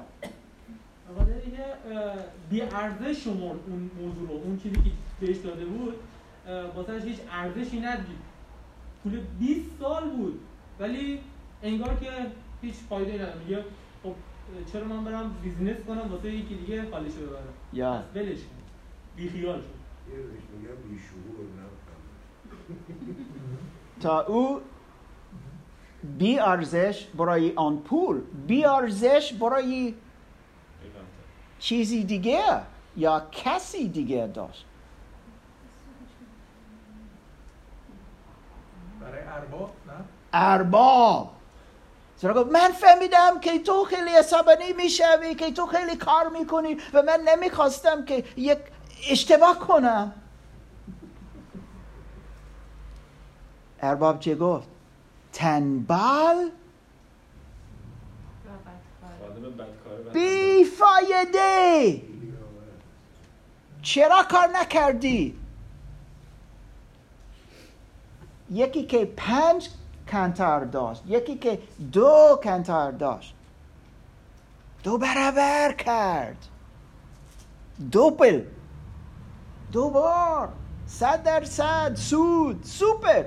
بی 2.50 2.62
ارزش 2.62 3.24
شمرد 3.24 3.60
اون 3.68 3.92
موضوع 4.02 4.30
رو 4.30 4.36
اون 4.44 4.60
چیزی 4.64 4.76
که 4.76 4.92
بهش 5.20 5.38
داده 5.38 5.66
بود 5.66 5.96
واسهش 6.76 7.04
هیچ 7.04 7.18
ارزشی 7.32 7.80
ندید 7.80 8.26
پول 9.04 9.20
20 9.40 9.62
سال 9.80 10.10
بود 10.10 10.40
ولی 10.80 11.20
انگار 11.64 11.96
که 11.96 12.12
هیچ 12.62 12.76
فایده 12.90 13.14
نداره 13.14 13.38
میگه 13.46 13.64
خب 14.04 14.14
چرا 14.74 14.84
من 14.84 15.04
برم 15.04 15.36
بیزینس 15.44 15.78
کنم 15.88 16.12
واسه 16.12 16.32
یکی 16.32 16.56
دیگه 16.56 16.92
حالشو 16.92 17.22
ببرم 17.22 17.54
یا 17.74 18.04
ولش 18.16 18.38
کن 18.38 18.62
بی 19.16 19.30
خیال 19.30 19.62
شد 19.62 19.75
یه 20.10 20.18
بهش 20.18 20.44
میگم 20.54 20.76
بیشعور 20.90 21.46
نه 21.58 21.66
تا 24.02 24.22
او 24.22 24.62
بی 26.18 26.40
ارزش 26.40 27.06
برای 27.06 27.54
آن 27.56 27.78
پول 27.78 28.22
بی 28.48 28.66
ارزش 28.66 29.34
برای 29.34 29.94
چیزی 31.60 32.04
دیگه 32.04 32.62
یا 32.98 33.28
کسی 33.32 33.90
دیگه 33.90 34.28
داشت. 34.28 34.66
برای 39.02 39.22
ارباب 39.24 39.72
نه؟ 39.88 39.94
ارباب. 40.34 41.32
چرا 42.22 42.34
گفت 42.34 42.52
من 42.52 42.72
فهمیدم 42.72 43.40
که 43.40 43.60
تو 43.60 43.84
خیلی 43.84 44.10
عصبانی 44.10 44.74
می‌شوی 44.74 45.36
که 45.36 45.52
تو 45.52 45.66
خیلی 45.66 45.96
کار 45.96 46.30
می‌کنی 46.30 46.78
و 46.94 47.02
من 47.02 47.20
نمی‌خواستم 47.28 48.06
که 48.06 48.24
یک 48.38 48.58
اشتباه 49.10 49.60
کنم. 49.60 50.14
ارباب 53.82 54.20
چه 54.20 54.36
گفت؟ 54.36 54.68
و 55.44 56.50
بیفایده 60.14 62.02
چرا 63.82 64.24
کار 64.24 64.48
نکردی؟ 64.48 65.38
یکی 68.52 68.86
که 68.86 69.06
پنج 69.06 69.70
کنتر 70.12 70.60
داشت 70.60 71.04
یکی 71.08 71.36
که 71.36 71.60
دو 71.92 72.40
کنتر 72.44 72.92
داشت. 72.92 73.36
دو 74.84 74.98
برابر 74.98 75.74
کرد. 75.74 76.48
دوپل 77.92 78.42
دو 79.76 79.90
بار 79.90 80.50
صد. 80.88 81.24
درصد 81.24 81.96
سود. 81.96 82.64
سوپر. 82.64 83.24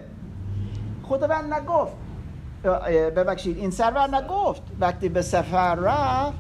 خداوند 1.03 1.55
نگفت. 1.55 1.93
ببخشید 3.17 3.59
این 3.59 3.71
سرور 3.71 4.17
نگفت. 4.17 4.63
وقتی 4.81 5.09
به 5.09 5.23
سفر 5.23 5.75
رفت 5.75 6.39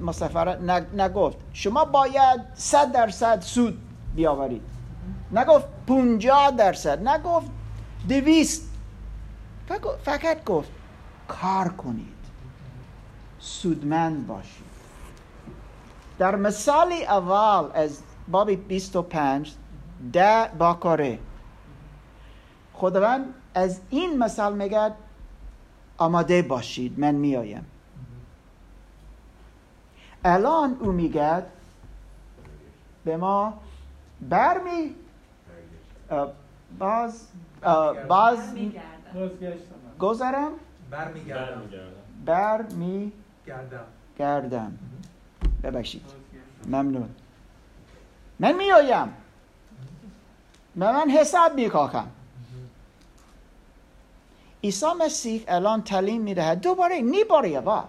مسافرت 0.00 0.58
نگ- 0.58 0.94
نگفت. 1.00 1.36
شما 1.52 1.84
باید 1.84 2.40
صد 2.54 2.92
درصد 2.92 3.40
سود 3.40 3.78
بیاورید. 4.14 4.62
نگفت 5.32 5.66
50 5.86 6.50
درصد 6.50 7.08
نگفت 7.08 7.46
دویست. 8.08 8.70
فقط 10.04 10.44
گفت 10.44 10.70
کار 11.28 11.68
کنید. 11.68 12.14
سودمند 13.38 14.26
باشید. 14.26 14.70
در 16.18 16.36
مثال 16.36 16.92
اول 17.08 17.70
از 17.74 17.98
باب 18.30 18.50
25 18.50 19.54
ده 20.12 20.50
باکاره. 20.58 21.18
خداوند 22.72 23.34
از 23.54 23.80
این 23.90 24.18
مثال 24.18 24.56
میگه 24.56 24.92
آماده 25.98 26.42
باشید 26.42 27.00
من 27.00 27.14
میایم 27.14 27.66
الان 30.24 30.76
او 30.80 30.92
میگه 30.92 31.42
به 33.04 33.16
ما 33.16 33.54
برمی 34.20 34.94
باز 36.78 37.28
باز 38.08 38.54
گذرم 39.98 40.52
برمیگردم. 40.90 41.60
برمیگردم. 41.60 41.90
بر 42.24 42.62
می 42.62 43.12
گردم 44.18 44.78
ببخشید. 45.62 46.02
ممنون. 46.66 47.08
من 48.40 48.52
میایم 48.52 49.14
به 50.76 50.92
من 50.92 51.10
حساب 51.10 51.54
می‌خواهم 51.54 52.10
عیسی 54.64 54.86
مسیح 55.00 55.44
الان 55.48 55.82
تعلیم 55.82 56.22
می‌دهد. 56.22 56.60
دوباره 56.60 57.00
نیباره 57.00 57.60
با. 57.60 57.84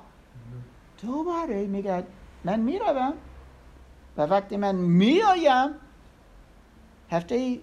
دوباره 1.02 1.66
میگه 1.66 2.04
من 2.44 2.60
می‌روم 2.60 3.14
و 4.18 4.22
وقتی 4.22 4.58
من 4.58 4.76
میایم 4.76 5.70
هفته 7.12 7.60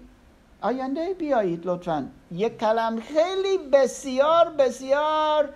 آینده 0.61 1.15
بیایید 1.19 1.67
لطفا. 1.67 2.09
یک 2.33 2.59
کلم 2.59 3.01
خیلی 3.01 3.59
بسیار 3.73 4.51
بسیار 4.51 5.55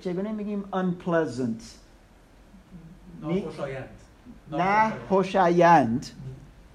چگونه 0.00 0.32
میگیم؟ 0.32 0.64
unpleasant. 0.72 1.62
ناخوشایند. 3.20 3.88
نه 4.50 4.92
خوشایند 5.08 6.06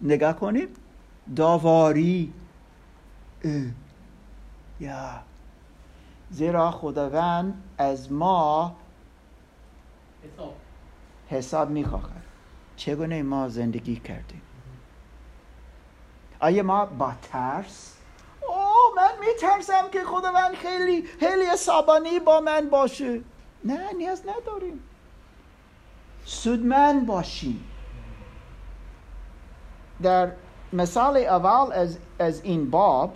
نگاه 0.02 0.34
کنید 0.34 0.78
داواری. 1.36 2.34
اه. 3.44 3.62
یا. 4.80 5.24
زیرا 6.30 6.72
خداوند 6.72 7.64
از 7.78 8.12
ما 8.12 8.76
حساب. 10.24 10.56
حساب 11.28 11.70
می‌خواهد. 11.70 12.24
چگونه 12.76 13.24
ما 13.24 13.50
زندگی 13.50 13.96
کردیم؟ 13.96 14.42
آیا 16.40 16.64
ما 16.64 16.86
با 16.86 17.14
ترس؟ 17.22 17.98
او 18.48 18.96
من 18.96 19.12
میترسم 19.20 19.90
که 19.92 20.04
خداوند 20.04 20.54
خیلی 20.56 21.04
خیلی 21.20 21.46
عصبانی 21.46 22.20
با 22.20 22.42
من 22.42 22.70
باشه. 22.70 23.22
نه 23.66 23.94
نیاز 23.98 24.24
نداریم. 24.28 24.84
سودمند 26.26 27.06
باشیم. 27.06 27.64
در 30.02 30.32
مثال 30.74 31.18
اول 31.18 31.74
از, 31.74 31.98
از 32.20 32.42
این 32.44 32.70
باب 32.70 33.16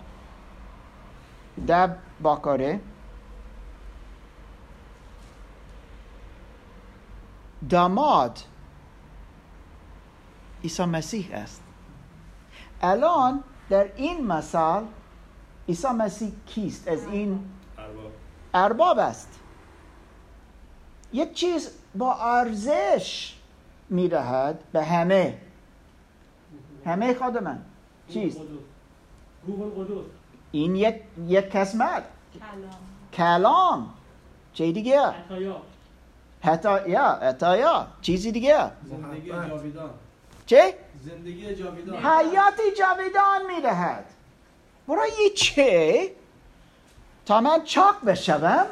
در 1.66 1.96
باکاره. 2.20 2.80
داماد 7.70 8.38
عیسی 10.62 10.84
مسیح 10.84 11.30
است. 11.32 11.62
الان 12.82 13.44
در 13.70 13.92
این 13.96 14.26
مثال 14.26 14.86
عیسی 15.68 15.88
مسیح 15.88 16.32
کیست؟ 16.46 16.88
از 16.88 17.06
این 17.06 17.44
ارباب. 17.78 18.12
ارباب 18.54 18.98
است. 18.98 19.40
یک 21.12 21.34
چیز 21.34 21.70
با 21.98 22.14
ارزش 22.14 23.34
می‌دهد 23.90 24.58
به 24.72 24.84
همه. 24.84 25.38
همه 26.86 27.14
خودمن 27.14 27.62
چیست؟ 28.08 28.38
گوگل 29.46 29.84
قدوس 29.84 30.04
این 30.52 30.76
یک 30.76 30.94
یک 31.26 31.44
قسمت 31.44 32.04
کلام. 32.34 32.70
کلام. 33.12 33.94
چه 34.52 34.72
دیگه؟ 34.72 35.00
حتی 36.42 36.88
یا 36.88 37.14
حتی 37.22 37.58
یا 37.58 37.86
چیزی 38.02 38.32
دیگه؟ 38.32 38.70
زندگی. 38.90 39.30
جاویدان. 39.30 39.90
چه 40.46 40.74
زندگی 41.04 41.54
جاویدان. 41.54 41.96
حیات 41.96 42.60
جاویدان 42.78 43.46
می‌دهد 43.56 44.04
برای 44.88 45.30
چه؟ 45.36 46.10
تا 47.26 47.40
من 47.40 47.64
چاق 47.64 48.04
بشوم 48.06 48.66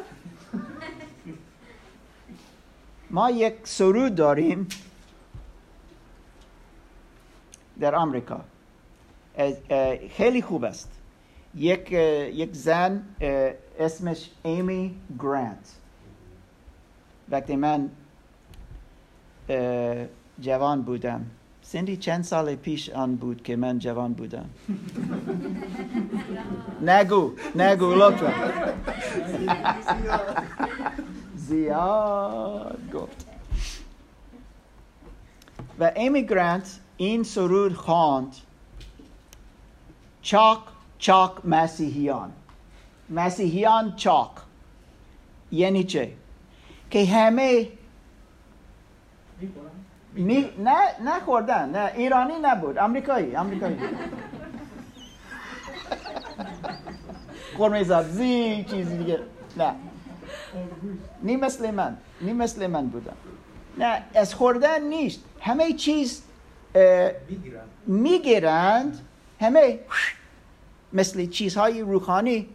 ما 3.15 3.31
یک 3.31 3.55
سرود 3.65 4.15
داریم 4.15 4.69
در 7.81 7.95
آمریکا. 7.95 8.41
خیلی 10.11 10.43
خوب 10.43 10.65
است. 10.65 10.91
یک 11.55 11.93
یک 11.93 12.53
زن 12.53 13.03
اسمش 13.79 14.31
ایمی 14.43 14.95
گرانت. 15.19 15.75
وقتی 17.31 17.57
من 17.57 17.91
جوان 20.41 20.83
بودم. 20.83 21.27
سندی 21.63 21.97
چند 21.97 22.25
سال 22.25 22.55
پیش 22.55 22.91
آن 22.91 23.17
بود 23.17 23.43
که 23.43 23.57
من 23.57 23.79
جوان 23.79 24.13
بودم. 24.13 24.51
نگو 26.91 27.33
نگو 27.55 27.95
لطفا. 27.95 28.33
زیاد 31.49 32.93
گفت. 32.93 33.27
و 35.81 35.93
امیگرانت 35.97 36.81
این 36.97 37.23
سرود 37.23 37.75
خواند. 37.75 38.37
چاک 40.23 40.59
چاک 40.99 41.47
مسیحیان. 41.47 42.33
مسیحیان 43.11 43.97
چاک 43.97 44.31
یعنی 45.53 45.85
چه؟ 45.85 46.13
که 46.91 47.07
همه 47.07 47.69
می... 50.13 50.51
نه 50.59 50.77
نخوردن 51.05 51.71
نه 51.71 51.93
ایرانی 51.97 52.35
نبود 52.43 52.79
آمریکایی 52.79 53.37
آمریکایی. 53.37 53.77
قرمه 57.59 57.85
سبزی 57.85 58.65
چیزی 58.71 58.99
دیگه 58.99 59.21
نه. 59.57 59.75
نی 61.23 61.37
مثل 61.37 61.71
من 61.71 61.97
نی 62.21 62.33
مثل 62.33 62.67
من 62.67 62.87
بودم. 62.87 63.17
نه 63.79 64.03
از 64.15 64.35
خوردن 64.35 64.83
نیست. 64.83 65.21
همه 65.41 65.73
چیز 65.73 66.23
می‌گیرند. 67.87 69.01
همه 69.41 69.81
مثل 70.93 71.27
چیزهای 71.27 71.81
روحانی 71.81 72.49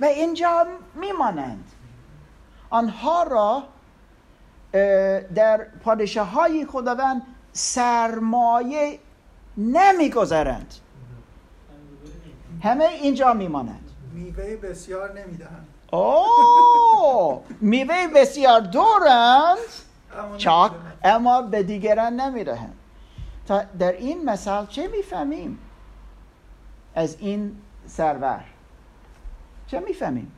و 0.00 0.04
اینجا 0.04 0.66
میمانند. 0.94 1.64
آنها 2.70 3.22
را 3.22 3.62
در 5.34 5.66
پادشاه 5.84 6.30
های 6.30 6.66
خداوند 6.66 7.22
سرمایه 7.52 8.98
نمی‌گذارند. 9.56 10.74
همه 12.62 12.84
اینجا 12.84 13.34
میمانند. 13.34 13.90
میوه 14.14 14.56
بسیار 14.56 15.20
نمی‌دهند. 15.20 15.68
اوه 15.92 17.42
میوه 17.60 18.06
بسیار 18.14 18.60
دارند. 18.60 19.56
اما 20.18 20.36
چاک. 20.36 20.72
اما 21.04 21.42
به 21.42 21.62
دیگران 21.62 22.20
نمی‌دهند 22.20 22.74
تا 23.46 23.62
در 23.78 23.92
این 23.92 24.24
مثال 24.24 24.66
چه 24.66 24.88
می‌فهمیم؟ 24.88 25.58
از 26.94 27.16
این 27.18 27.56
سرور. 27.86 28.44
چه 29.66 29.80
می‌فهمیم؟ 29.80 30.32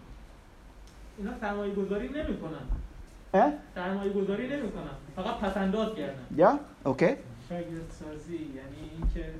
اینا 1.18 1.30
سرمایه 1.40 1.74
گذاری 1.74 2.08
نمی 2.08 2.40
کنن؟ 2.40 3.52
سرمایه 3.74 4.12
گذاری 4.12 4.48
نمی 4.56 4.72
کنن 4.72 4.90
فقط 5.16 5.34
پسنداز 5.34 5.94
کردن. 5.94 6.26
یا؟ 6.36 6.58
اوکی. 6.84 7.16
شاگرد 7.48 7.90
سازی 8.00 8.36
یعنی 8.36 8.90
اینکه 8.98 9.34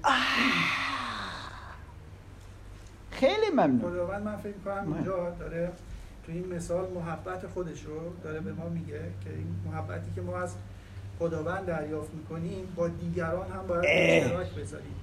خیلی 3.11 3.51
ممنون. 3.53 3.81
خداوند 3.81 4.23
من 4.23 4.37
فکر 4.37 4.59
کنم. 4.65 4.93
اینجا 4.93 5.31
داره 5.31 5.73
تو 6.27 6.33
این 6.33 6.55
مثال 6.55 6.91
محبت 6.95 7.47
خودش 7.47 7.83
رو 7.83 8.01
داره 8.23 8.41
به 8.41 8.53
ما 8.53 8.69
میگه 8.69 9.01
که 9.25 9.31
این 9.31 9.55
محبتی 9.67 10.11
که 10.15 10.21
ما 10.21 10.39
از 10.39 10.55
خداوند 11.19 11.67
دریافت 11.67 12.15
می‌کنیم 12.15 12.73
با 12.77 12.89
دیگران 12.89 13.51
هم 13.51 13.67
باید. 13.67 13.85
اشتراک 13.89 14.55
بذاریم. 14.55 14.95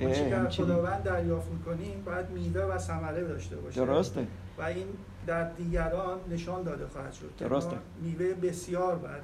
آنچه 0.00 0.56
که. 0.56 0.62
خداوند 0.62 1.02
دریافت 1.02 1.48
می‌کنیم 1.50 2.02
باید 2.04 2.30
میوه 2.30 2.62
و 2.62 2.78
ثمره 2.78 3.24
داشته 3.24 3.56
باشه. 3.56 3.84
درسته. 3.84 4.26
و 4.58 4.62
این 4.62 4.86
در 5.26 5.44
دیگران 5.50 6.18
نشان 6.30 6.62
داده 6.62 6.86
خواهد 6.86 7.12
شد 7.12 7.30
درسته. 7.38 7.76
میوه 8.02 8.34
بسیار 8.34 8.96
باید 8.96 9.22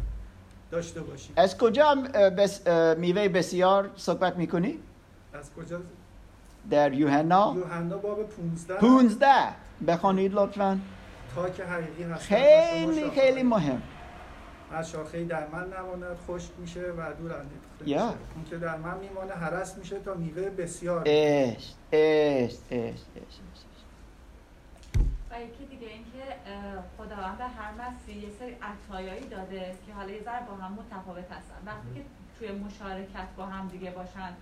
داشته 0.71 1.01
باشیم. 1.01 1.33
از 1.37 1.59
کجا 1.59 1.95
بس 2.39 2.67
میوه 2.99 3.29
بسیار 3.29 3.91
صحبت 3.97 4.37
می‌کنی؟ 4.37 4.79
از 5.35 5.51
کجا؟ 5.55 5.81
در 6.71 6.93
یوحنا. 6.93 7.55
یوحنا 7.57 7.99
باب 7.99 8.29
15 8.29 8.75
پونزده. 8.75 9.27
بخوانید 9.89 10.35
لطفا. 10.35 10.79
تا 11.35 11.51
که 11.51 11.65
حقیقی 11.65 12.03
هست 12.03 12.23
خیلی 12.23 13.11
خیلی 13.11 13.43
مهم. 13.43 13.83
از 14.73 14.91
شاخه 14.91 15.25
در 15.25 15.47
من 15.49 15.73
نماند 15.79 16.17
خشک 16.29 16.51
میشه 16.59 16.81
و 16.81 17.13
دور 17.13 17.33
اندیخته. 17.33 17.85
میشه 17.85 18.01
اون 18.03 18.45
که 18.51 18.57
در 18.57 18.77
من 18.77 18.99
میمانه 18.99 19.35
هرس 19.35 19.79
میشه 19.79 19.99
تا 19.99 20.15
میوه 20.15 20.51
بسیار. 20.51 21.03
اش 21.07 21.73
اش 21.93 22.53
اش 22.71 23.01
اش 23.17 23.39
و 25.31 25.41
یکی 25.43 25.65
دیگه 25.71 25.87
اینکه 25.87 26.25
خداوند 26.99 27.39
به 27.39 27.45
هر 27.45 27.73
مسیح 27.73 28.17
یه 28.17 28.31
سری 28.39 28.57
عطایایی 28.63 29.29
داده 29.29 29.75
که 29.87 29.93
حالا 29.93 30.11
یه 30.11 30.23
ذره 30.23 30.47
با 30.47 30.55
هم 30.55 30.73
متفاوت 30.73 31.25
هستن. 31.25 31.55
وقتی 31.67 31.89
که 31.95 32.01
توی 32.39 32.53
مشارکت 32.53 33.29
با 33.37 33.47
هم 33.47 33.69
دیگه 33.69 33.91
باشن 33.91 34.33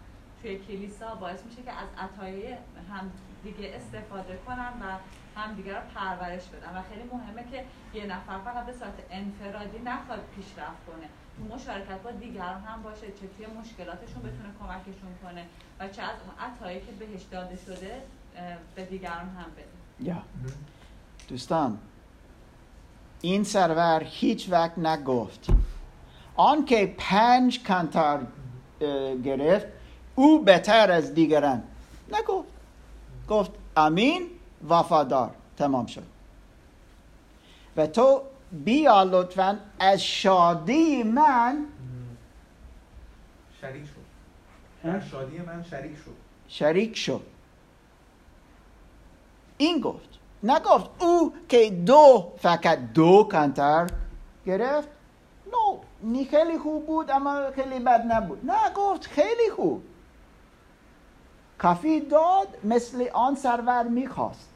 توی 0.43 0.59
کلیسا 0.59 1.15
باعث 1.15 1.45
میشه 1.45 1.63
که 1.63 1.71
از 1.73 1.89
عطایای 1.99 2.49
هم 2.91 3.11
دیگه 3.45 3.73
استفاده 3.75 4.39
کنن 4.47 4.73
و 4.81 4.85
هم 5.41 5.55
دیگه 5.55 5.75
رو 5.75 5.81
پرورش 5.95 6.45
بدن. 6.49 6.77
و 6.79 6.83
خیلی 6.91 7.03
مهمه 7.13 7.45
که 7.51 7.65
یه 7.99 8.07
نفر 8.07 8.39
فقط 8.45 8.67
به 8.67 8.73
صورت 8.73 8.95
انفرادی 9.11 9.79
نخواد 9.79 10.21
پیشرفت 10.37 10.87
کنه. 10.87 11.07
تو 11.37 11.55
مشارکت 11.55 12.03
با 12.03 12.11
دیگران 12.11 12.61
هم 12.63 12.83
باشه 12.83 13.07
چه 13.07 13.27
توی 13.37 13.47
مشکلاتشون 13.47 14.23
بتونه 14.23 14.51
کمکشون 14.61 15.11
کنه 15.23 15.45
و 15.81 15.89
چه 15.89 16.03
از 16.03 16.17
اون 16.27 16.51
عطایی 16.51 16.81
که 16.81 16.93
بهش 16.93 17.23
داده 17.23 17.57
شده 17.57 18.03
به 18.75 18.85
دیگران 18.85 19.29
هم 19.29 19.51
بده. 19.57 20.09
یا. 20.11 20.23
دوستان 21.29 21.79
این 23.21 23.45
سرور 23.45 24.03
هیچ 24.05 24.51
وقت 24.51 24.79
نگفت. 24.79 25.47
آن 26.37 26.65
که 26.65 26.95
پنج 26.99 27.63
کانتار 27.63 28.27
گرفت 29.25 29.67
او 30.15 30.45
بهتر 30.45 30.93
از 30.93 31.15
دیگران. 31.15 31.63
نگفت. 32.09 32.49
گفت 33.29 33.51
امین؟ 33.77 34.23
وفادار. 34.69 35.31
تمام 35.57 35.87
شد. 35.87 36.03
و 37.77 37.87
تو 37.87 38.23
بیا 38.53 39.03
لطفا 39.03 39.59
از 39.79 40.03
شادی 40.03 41.03
من 41.03 41.67
شریک 43.61 43.85
شد 43.85 44.01
در 44.85 45.01
شادی 45.01 45.39
من 45.39 45.65
شریک 45.71 45.97
شد 45.97 46.17
شریک 46.49 46.97
شد 46.97 47.27
این 49.59 49.81
گفت. 49.81 50.09
نگفت 50.43 51.03
او 51.03 51.35
که 51.49 51.71
دو 51.71 52.33
فقط 52.39 52.79
دو 52.93 53.29
کانتر 53.33 53.87
گرفت. 54.47 54.89
نو 55.53 55.79
نی 56.03 56.25
خیلی 56.25 56.59
خوب 56.59 56.87
بود 56.87 57.11
اما 57.11 57.51
خیلی 57.51 57.79
بد 57.81 58.03
نبود. 58.09 58.51
نه 58.51 58.71
گفت 58.77 59.07
خیلی 59.07 59.51
خوب. 59.57 59.83
کافی 61.63 62.01
داد 62.01 62.49
مثل 62.65 63.09
آن 63.13 63.35
سرور 63.35 63.83
می‌خواست. 63.83 64.49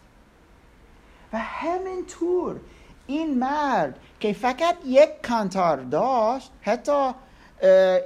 و 1.33 1.39
همینطور 1.39 2.61
این 3.07 3.39
مرد 3.39 3.99
که 4.21 4.33
فقط 4.33 4.77
یک 4.87 5.09
کانتار 5.29 5.77
داشت 5.77 6.53
حتی 6.63 7.11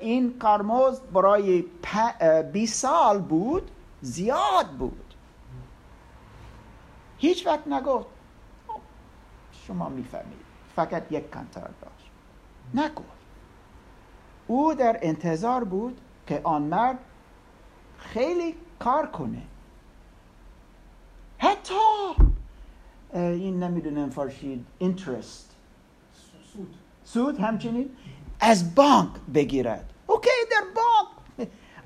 این 0.01 0.39
کارمزد 0.39 1.13
برای 1.13 1.65
پ- 1.85 1.97
اه، 2.21 2.43
20 2.43 2.75
سال 2.83 3.19
بود 3.21 3.71
زیاد 4.03 4.67
بود. 4.79 5.15
هیچ 7.19 7.47
وقت 7.47 7.67
نگفت 7.69 8.07
"آه، 8.69 8.81
شما 9.67 9.89
می‌فهمید 9.89 10.39
فقط 10.77 11.03
یک 11.13 11.31
کانتار 11.31 11.71
داشت. 11.83 12.11
نگفت. 12.75 13.19
او 14.47 14.75
در 14.75 14.99
انتظار 15.03 15.65
بود 15.65 16.01
که 16.27 16.41
آن 16.45 16.63
مرد 16.63 16.99
خیلی 17.99 18.55
کار 18.79 19.07
کنه. 19.07 19.43
حتی 21.39 21.75
این 23.15 23.63
نمی‌دونم 23.63 24.11
فارشید 24.11 24.67
interest. 24.81 25.53
سود. 26.53 26.75
سود 27.05 27.41
همچنین. 27.41 27.91
از 28.41 28.75
بانک 28.75 29.11
بگیرد. 29.35 29.93
okay 30.07 30.31
در 30.51 30.65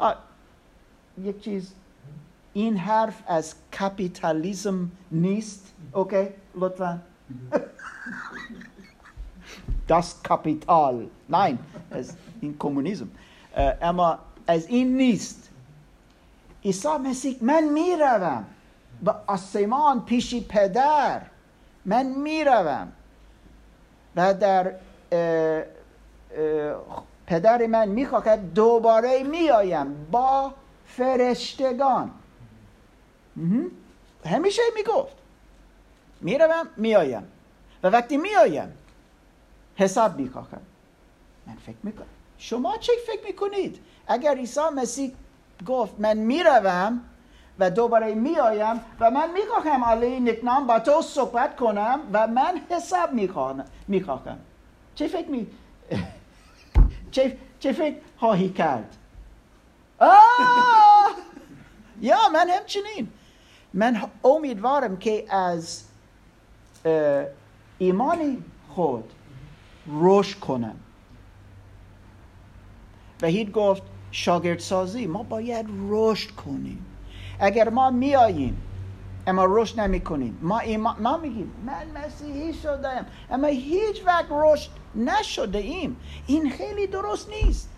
بانک. 0.00 0.16
یک 1.18 1.40
چیز. 1.40 1.74
این 2.52 2.76
حرف 2.76 3.22
از 3.26 3.54
کپیتالیزم 3.80 4.90
نیست. 5.10 5.72
okay 5.92 6.28
لطفا. 6.54 7.00
Das 9.88 10.28
Kapital 10.28 11.06
نه 11.28 11.58
این 12.40 12.56
کمونیسم. 12.58 13.08
اما 13.82 14.18
از 14.46 14.66
این 14.66 14.96
نیست. 14.96 15.41
عیسی 16.64 16.88
مسیح 16.88 17.38
من 17.40 17.64
می‌روم. 17.64 18.46
به 19.02 19.14
آسمان 19.26 20.04
پیش 20.04 20.34
پدر 20.48 21.22
من 21.84 22.06
می‌روم. 22.06 22.92
و 24.16 24.34
در 24.34 24.74
اه، 25.12 25.62
اه، 26.36 27.04
پدر 27.26 27.66
من 27.66 27.88
می‌خواهد 27.88 28.52
دوباره 28.54 29.22
میآیم 29.22 30.06
با 30.10 30.54
فرشتگان. 30.86 32.10
همیشه 34.26 34.62
می‌گفت. 34.76 35.16
می‌روم 36.20 36.66
میآیم. 36.76 37.22
و 37.82 37.88
وقتی 37.88 38.16
میآیم 38.16 38.72
حساب 39.76 40.18
می‌خواهم. 40.18 40.60
من 41.46 41.54
فکر 41.66 41.76
می‌کنم. 41.82 42.06
شما 42.38 42.76
چه 42.76 42.92
فکر 43.06 43.26
می‌کنید؟ 43.26 43.78
اگر 44.06 44.34
عیسی 44.34 44.60
مسیح 44.76 45.14
گفت 45.66 45.94
من 45.98 46.16
می‌روم 46.18 47.00
و 47.58 47.70
دوباره 47.70 48.14
میآیم 48.14 48.80
و 49.00 49.10
من 49.10 49.30
می‌خواهم 49.32 49.84
علی 49.84 50.20
نکنام 50.20 50.66
با 50.66 50.78
تو 50.78 51.02
صحبت 51.02 51.56
کنم 51.56 52.00
و 52.12 52.26
من 52.26 52.60
حساب 52.70 53.12
می‌خواهم. 53.88 54.38
چه 54.94 55.08
فکر 55.08 55.28
می 55.28 55.46
چه, 57.12 57.38
چه 57.60 57.72
فکر 57.72 57.96
خواهی 58.16 58.48
کرد؟ 58.48 58.96
آه! 59.98 61.10
یا 62.00 62.18
من 62.34 62.48
همچنین. 62.50 63.08
من 63.74 64.02
امیدوارم 64.24 64.96
که 64.96 65.34
از 65.34 65.84
ایمان 67.78 68.44
خود 68.68 69.12
رشد 69.88 70.38
کنم. 70.38 70.76
و 73.22 73.26
هید 73.26 73.52
گفت 73.52 73.82
شاگردسازی 74.12 75.06
ما 75.06 75.22
باید 75.22 75.66
رشد 75.88 76.30
کنیم. 76.30 76.86
اگر 77.40 77.68
ما 77.68 77.90
میاییم 77.90 78.62
اما 79.26 79.44
رشد 79.48 79.80
نمی 79.80 80.00
کنیم 80.00 80.38
ما, 80.42 80.58
ایما... 80.58 80.96
ما 81.00 81.16
میگیم 81.16 81.52
من 81.66 82.04
مسیحی 82.04 82.54
شدم 82.54 83.06
اما 83.30 83.46
هیچ 83.46 84.06
وقت 84.06 84.26
رشد 84.30 84.70
نشده 84.94 85.58
ایم 85.58 85.96
این 86.26 86.50
خیلی 86.50 86.86
درست 86.86 87.30
نیست. 87.30 87.68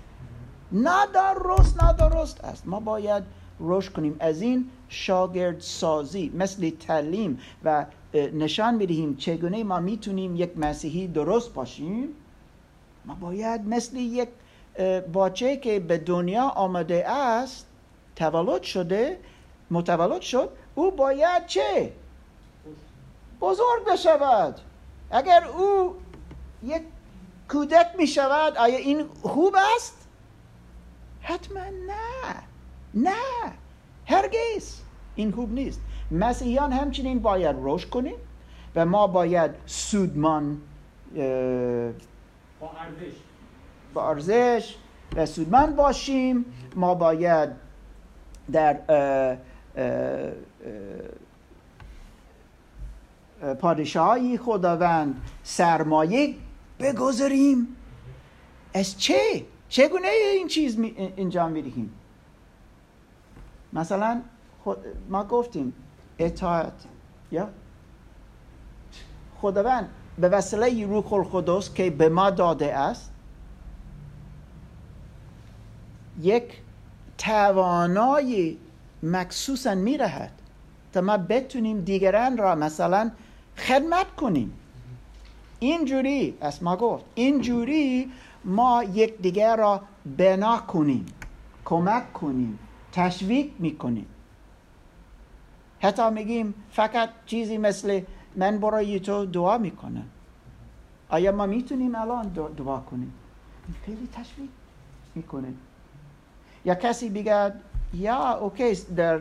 نه 0.72 1.06
درست 1.14 1.82
نه 1.82 1.92
درست 1.92 2.44
است. 2.44 2.66
ما 2.66 2.80
باید 2.80 3.22
رشد 3.60 3.92
کنیم. 3.92 4.16
از 4.20 4.42
این 4.42 4.70
شاگرد 4.88 5.60
سازی 5.60 6.32
مثل 6.34 6.70
تعلیم 6.70 7.38
و 7.64 7.86
نشان 8.14 8.74
می‌دهیم 8.74 9.16
چگونه 9.16 9.64
ما 9.64 9.80
می‌تونیم 9.80 10.36
یک 10.36 10.58
مسیحی 10.58 11.06
درست 11.06 11.54
باشیم 11.54 12.08
ما 13.04 13.14
باید 13.14 13.68
مثل 13.68 13.96
یک 13.96 14.28
باچه 15.12 15.56
که 15.56 15.80
به 15.80 15.98
دنیا 15.98 16.42
آمده 16.48 17.08
است 17.08 17.66
تولد 18.16 18.62
شده 18.62 19.18
متولد 19.70 20.20
شد 20.20 20.50
او 20.74 20.90
باید 20.90 21.46
چه؟ 21.46 21.92
بزرگ 23.40 23.84
بشود. 23.92 24.60
اگر 25.10 25.44
او 25.44 25.94
یک 26.62 26.82
کودک 27.48 27.86
می 27.98 28.06
شود 28.06 28.56
آیا 28.56 28.76
این 28.76 29.06
خوب 29.22 29.56
است؟ 29.76 30.08
حتما 31.20 31.60
نه. 31.60 32.34
نه. 32.94 33.52
هرگز. 34.06 34.80
این 35.14 35.32
خوب 35.32 35.52
نیست. 35.52 35.80
مسیحیان 36.10 36.72
همچنین 36.72 37.18
باید 37.18 37.56
رشد 37.62 37.90
کنیم 37.90 38.16
و 38.76 38.86
ما 38.86 39.06
باید 39.06 39.50
سودمان 39.66 40.60
با 42.60 42.70
ارزش. 42.70 43.16
با 43.94 44.08
ارزش 44.08 44.74
و 45.16 45.26
سودمند 45.26 45.76
باشیم. 45.76 46.44
ما 46.76 46.94
باید 46.94 47.50
در 48.52 48.78
اه، 48.88 49.36
اه، 49.76 50.32
اه، 53.42 53.54
پادشاهی 53.54 54.38
خداوند 54.38 55.20
سرمایه 55.42 56.34
بگذاریم. 56.80 57.76
از 58.74 59.00
چه؟ 59.00 59.44
چگونه 59.68 60.08
این 60.34 60.48
چیز 60.48 60.78
می 60.78 60.94
انجام 61.16 61.50
می‌دهیم 61.50 61.94
مثلا 63.72 64.20
ما 65.08 65.24
گفتیم 65.24 65.74
اطاعت 66.18 66.72
یا؟ 67.32 67.48
خداوند 69.40 69.88
به 70.18 70.28
وسیله 70.28 70.86
روح 70.86 71.12
القدس 71.12 71.74
که 71.74 71.90
به 71.90 72.08
ما 72.08 72.30
داده 72.30 72.74
است 72.74 73.12
یک 76.20 76.44
توانای 77.18 78.56
مخصوصا 79.02 79.74
میرهد 79.74 80.32
تا 80.92 81.00
ما 81.00 81.16
بتونیم 81.16 81.80
دیگران 81.80 82.36
را 82.36 82.54
مثلا 82.54 83.10
خدمت 83.56 84.16
کنیم. 84.16 84.52
اینجوری 85.58 86.38
از 86.40 86.62
ما 86.62 86.76
گفت 86.76 87.04
اینجوری 87.14 88.12
ما 88.44 88.84
یک 88.84 89.18
دیگر 89.18 89.56
را 89.56 89.82
بنا 90.16 90.58
کنیم 90.58 91.06
کمک 91.64 92.12
کنیم 92.12 92.58
تشویق 92.92 93.50
می‌کنیم. 93.58 94.06
حتی 95.80 96.10
میگیم 96.10 96.54
فقط 96.70 97.10
چیزی 97.26 97.58
مثل 97.58 98.00
من 98.36 98.58
برای 98.58 99.00
تو 99.00 99.26
دعا 99.26 99.58
می‌کنم. 99.58 100.06
آیا 101.08 101.32
ما 101.32 101.46
می‌تونیم 101.46 101.94
الان 101.94 102.32
دعا- 102.34 102.90
کنیم؟ 102.90 103.12
خیلی 103.86 104.08
تشویق 104.12 104.48
می‌کنه. 105.14 105.54
یا 106.64 106.74
کسی 106.74 107.08
بگه 107.08 107.52
یا 107.94 108.30
اوکی 108.38 108.74
در, 108.74 109.20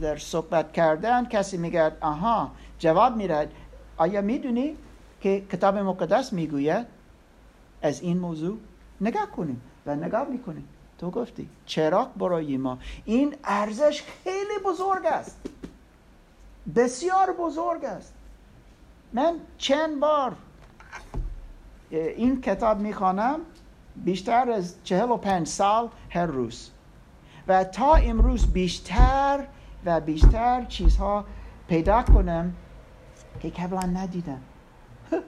در 0.00 0.16
صحبت 0.16 0.72
کردن 0.72 1.26
کسی 1.26 1.56
میگه 1.56 1.92
آها 2.00 2.50
جواب 2.78 3.16
می‌دهد 3.16 3.50
آیا 3.96 4.20
می‌دونی 4.20 4.76
که 5.20 5.40
کتاب 5.52 5.78
مقدس 5.78 6.32
می‌گوید 6.32 6.86
از 7.82 8.02
این 8.02 8.18
موضوع 8.18 8.58
نگاه 9.00 9.30
کنیم 9.30 9.60
و 9.86 9.94
نگاه 9.94 10.28
می‌کنیم 10.28 10.68
تو 10.98 11.10
گفتی 11.10 11.48
چراغ 11.66 12.14
برای 12.14 12.56
ما. 12.56 12.78
این 13.04 13.34
ارزش 13.44 14.02
خیلی 14.24 14.58
بزرگ 14.64 15.06
است. 15.06 15.36
بسیار 16.76 17.32
بزرگ 17.32 17.84
است. 17.84 18.14
من 19.12 19.34
چند 19.58 20.00
بار 20.00 20.36
این 21.90 22.40
کتاب 22.40 22.80
می‌خوانم. 22.80 23.40
بیشتر 24.04 24.50
از 24.50 24.74
چهل 24.84 25.10
و 25.10 25.16
پنج 25.16 25.46
سال 25.46 25.88
هر 26.10 26.26
روز. 26.26 26.70
و 27.48 27.64
تا 27.64 27.94
امروز 27.94 28.52
بیشتر 28.52 29.46
و 29.84 30.00
بیشتر 30.00 30.64
چیزها 30.64 31.24
پیدا 31.68 32.02
کنم 32.02 32.54
که 33.40 33.50
قبلا 33.50 33.80
ندیدم. 33.80 34.40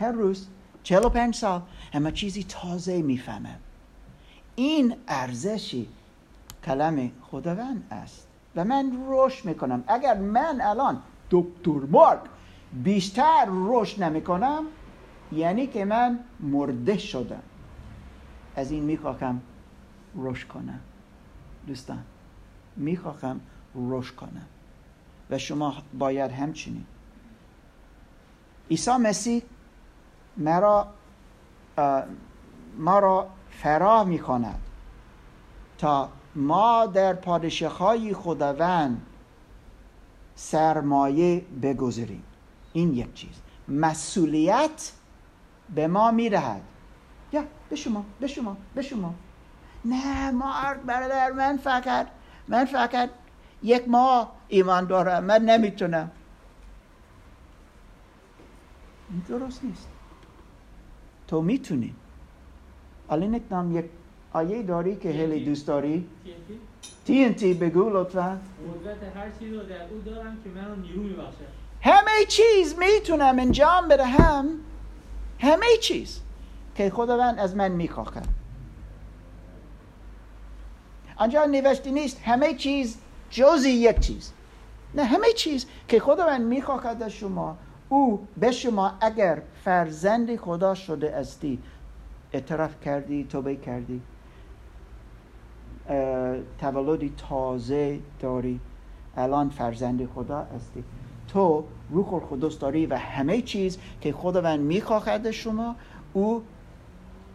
هر 0.00 0.12
روز 0.12 0.48
چهل 0.82 1.04
و 1.04 1.08
پنج 1.08 1.34
سال 1.34 1.62
همه 1.92 2.12
چیزی 2.12 2.44
تازه 2.44 3.02
می‌فهمم. 3.02 3.58
این 4.56 4.96
ارزشی 5.08 5.88
کلم 6.64 7.10
خداوند 7.22 7.86
است. 7.90 8.26
و 8.56 8.64
من 8.64 8.92
رشد 9.08 9.44
می‌کنم. 9.44 9.84
اگر 9.86 10.14
من 10.18 10.60
الان 10.60 11.02
دکتر 11.30 11.86
مارک 11.90 12.20
بیشتر 12.72 13.46
رشد 13.50 14.02
نمی‌کنم 14.02 14.64
یعنی 15.32 15.66
که 15.66 15.84
من 15.84 16.18
مرده 16.40 16.98
شدم. 16.98 17.42
از 18.56 18.70
این 18.70 18.84
می‌خواهم 18.84 19.40
رشد 20.16 20.48
کنم. 20.48 20.80
دوستان 21.66 22.04
می‌خواهم 22.76 23.40
رشد 23.74 24.14
کنم. 24.14 24.46
و 25.30 25.38
شما 25.38 25.74
باید 25.98 26.30
همچنین. 26.30 26.84
عیسی 28.70 28.90
مسیح 28.90 29.42
مرا 30.36 30.86
ما 32.78 32.98
را 32.98 33.28
فرا 33.50 34.04
می‌کند 34.04 34.60
تا 35.78 36.08
ما 36.34 36.86
در 36.86 37.14
پادشاهی 37.14 38.14
خداوند 38.14 39.06
سرمایه 40.34 41.44
بگذاریم. 41.62 42.22
این 42.72 42.94
یک 42.94 43.14
چیز. 43.14 43.40
مسئولیت 43.68 44.92
به 45.74 45.86
ما 45.86 46.10
می‌دهد. 46.10 46.62
یا 47.32 47.44
به 47.70 47.76
شما 47.76 48.04
به 48.20 48.26
شما 48.26 48.56
به 48.74 48.82
شما. 48.82 49.14
نه 49.84 50.30
مارک 50.30 50.80
برادر 50.80 51.32
من 51.32 51.56
فقط 51.56 52.06
من 52.48 52.64
فقط 52.64 53.10
یک 53.62 53.88
ماه 53.88 54.32
ایمان 54.48 54.84
دارم 54.84 55.24
من 55.24 55.42
نمی‌تونم. 55.42 56.10
این 59.10 59.22
درست 59.28 59.64
نیست. 59.64 59.88
تو 61.28 61.42
می‌تونی. 61.42 61.94
الان 63.10 63.34
اکنام 63.34 63.78
یک 63.78 63.84
آیه 64.32 64.62
داری 64.62 64.96
که 64.96 65.12
خیلی 65.12 65.44
دوست 65.44 65.66
داری؟ 65.66 66.06
TNT 66.26 67.08
TNT 67.08 67.44
بگو 67.44 67.90
لطفا. 67.90 68.38
قدرت 68.82 69.16
هر 69.16 69.30
چیز 69.38 69.52
رو 69.52 69.62
در 69.62 69.82
او 69.90 70.00
دارم 70.04 70.36
که 70.44 70.50
من 70.50 70.68
رو 70.68 70.76
نیرو 70.76 71.02
میبخشه. 71.02 71.44
همه 71.80 72.24
چیز 72.28 72.78
می‌تونم 72.78 73.38
انجام 73.38 73.88
بدهم. 73.88 74.46
همه 75.40 75.76
چیز 75.82 76.20
که 76.74 76.90
خداوند 76.90 77.38
از 77.38 77.56
من 77.56 77.72
می‌خواهد. 77.72 78.28
آنجا 81.16 81.44
نوشته 81.44 81.90
نیست 81.90 82.20
همه 82.24 82.54
چیز 82.54 82.98
جزی 83.30 83.70
یک 83.70 84.00
چیز. 84.00 84.32
نه 84.94 85.04
همه 85.04 85.32
چیز 85.32 85.66
که 85.88 86.00
خداوند 86.00 86.40
می‌خواهد 86.40 87.02
از 87.02 87.12
شما 87.12 87.56
او 87.88 88.26
به 88.36 88.50
شما 88.50 88.92
اگر 89.00 89.42
فرزند 89.64 90.36
خدا 90.36 90.74
شده 90.74 91.16
استی 91.16 91.58
اعتراف 92.32 92.80
کردی 92.80 93.24
توبه 93.24 93.56
کردی 93.56 94.02
تولدی 96.58 97.14
تازه 97.28 98.00
داری 98.20 98.60
الان 99.16 99.50
فرزند 99.50 100.06
خدا 100.06 100.46
هستی 100.56 100.84
تو 101.28 101.64
روح 101.90 102.14
القدس 102.14 102.58
داری 102.58 102.86
و 102.86 102.96
همه 102.96 103.42
چیز 103.42 103.78
که 104.00 104.12
خداوند 104.12 104.60
می‌خواهد 104.60 105.30
شما 105.30 105.76
او 106.12 106.42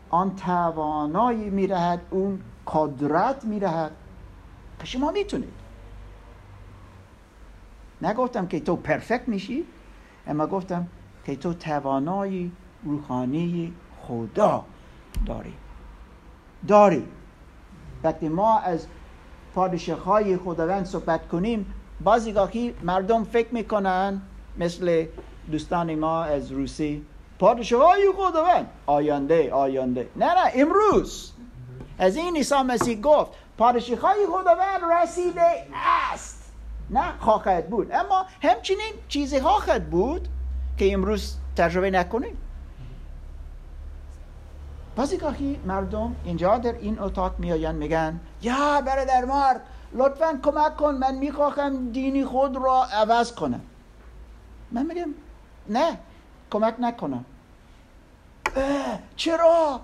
آن 0.09 0.35
توانایی 0.35 1.49
می‌دهد 1.49 2.01
اون 2.09 2.39
قدرت 2.67 3.45
می‌دهد 3.45 3.91
که 4.79 4.85
شما 4.85 5.11
می‌تونید. 5.11 5.53
نگفتم 8.01 8.47
که 8.47 8.59
تو 8.59 8.75
پرفکت 8.75 9.27
میشی 9.27 9.65
اما 10.27 10.47
گفتم 10.47 10.87
که 11.25 11.35
تو 11.35 11.53
توانایی 11.53 12.51
روحانی 12.83 13.73
خدا 14.01 14.65
داری. 15.25 15.53
داری. 16.67 17.05
وقتی 18.03 18.29
ما 18.29 18.59
از 18.59 18.87
پادشاه 19.55 20.03
های 20.03 20.37
خداوند 20.37 20.85
صحبت 20.85 21.27
کنیم 21.27 21.73
بعضی 22.03 22.31
گاهی 22.31 22.73
مردم 22.83 23.23
فکر 23.23 23.53
می‌کنن 23.53 24.21
مثل 24.57 25.05
دوستان 25.51 25.95
ما 25.95 26.23
از 26.23 26.51
روسی 26.51 27.05
پادشاه 27.39 27.87
های 27.87 28.11
خداوند. 28.17 28.69
آینده 28.85 29.53
آینده. 29.53 30.09
نه 30.15 30.25
نه 30.25 30.51
امروز. 30.55 31.31
از 31.99 32.15
این 32.15 32.35
عیسی 32.35 32.55
مسیح 32.55 33.01
گفت 33.01 33.31
پادشاه 33.57 33.99
های 33.99 34.25
خداوند 34.25 34.81
رسیده 35.01 35.67
است. 36.13 36.53
نه 36.89 37.13
خواهد 37.19 37.69
بود. 37.69 37.91
اما 37.91 38.25
همچنین 38.43 38.93
چیزی 39.07 39.39
خواهد 39.39 39.89
بود 39.89 40.27
که 40.77 40.93
امروز 40.93 41.35
تجربه 41.57 41.91
نکنیم. 41.91 42.37
بعضی 44.95 45.17
گاهی 45.17 45.59
مردم 45.65 46.15
اینجا 46.25 46.57
در 46.57 46.73
این 46.73 46.99
اتاق 46.99 47.39
میآیند 47.39 47.75
میگن 47.75 48.19
یا 48.41 48.81
برادر 48.81 49.25
مارک 49.25 49.61
لطفا 49.93 50.39
کمک 50.43 50.77
کن 50.77 50.95
من 50.95 51.15
می‌خواهم 51.15 51.91
دینی 51.91 52.25
خود 52.25 52.55
را 52.55 52.83
عوض 52.83 53.31
کنم. 53.31 53.61
من 54.72 54.86
میگم 54.86 55.13
نه 55.70 55.97
کمک 56.51 56.76
نکنم. 56.80 57.26
چرا؟ 59.16 59.82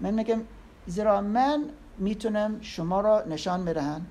من 0.00 0.14
میگم 0.14 0.40
زیرا 0.86 1.20
من 1.20 1.64
می‌تونم 1.98 2.60
شما 2.60 3.00
را 3.00 3.24
نشان 3.28 3.60
می‌دهم. 3.60 4.06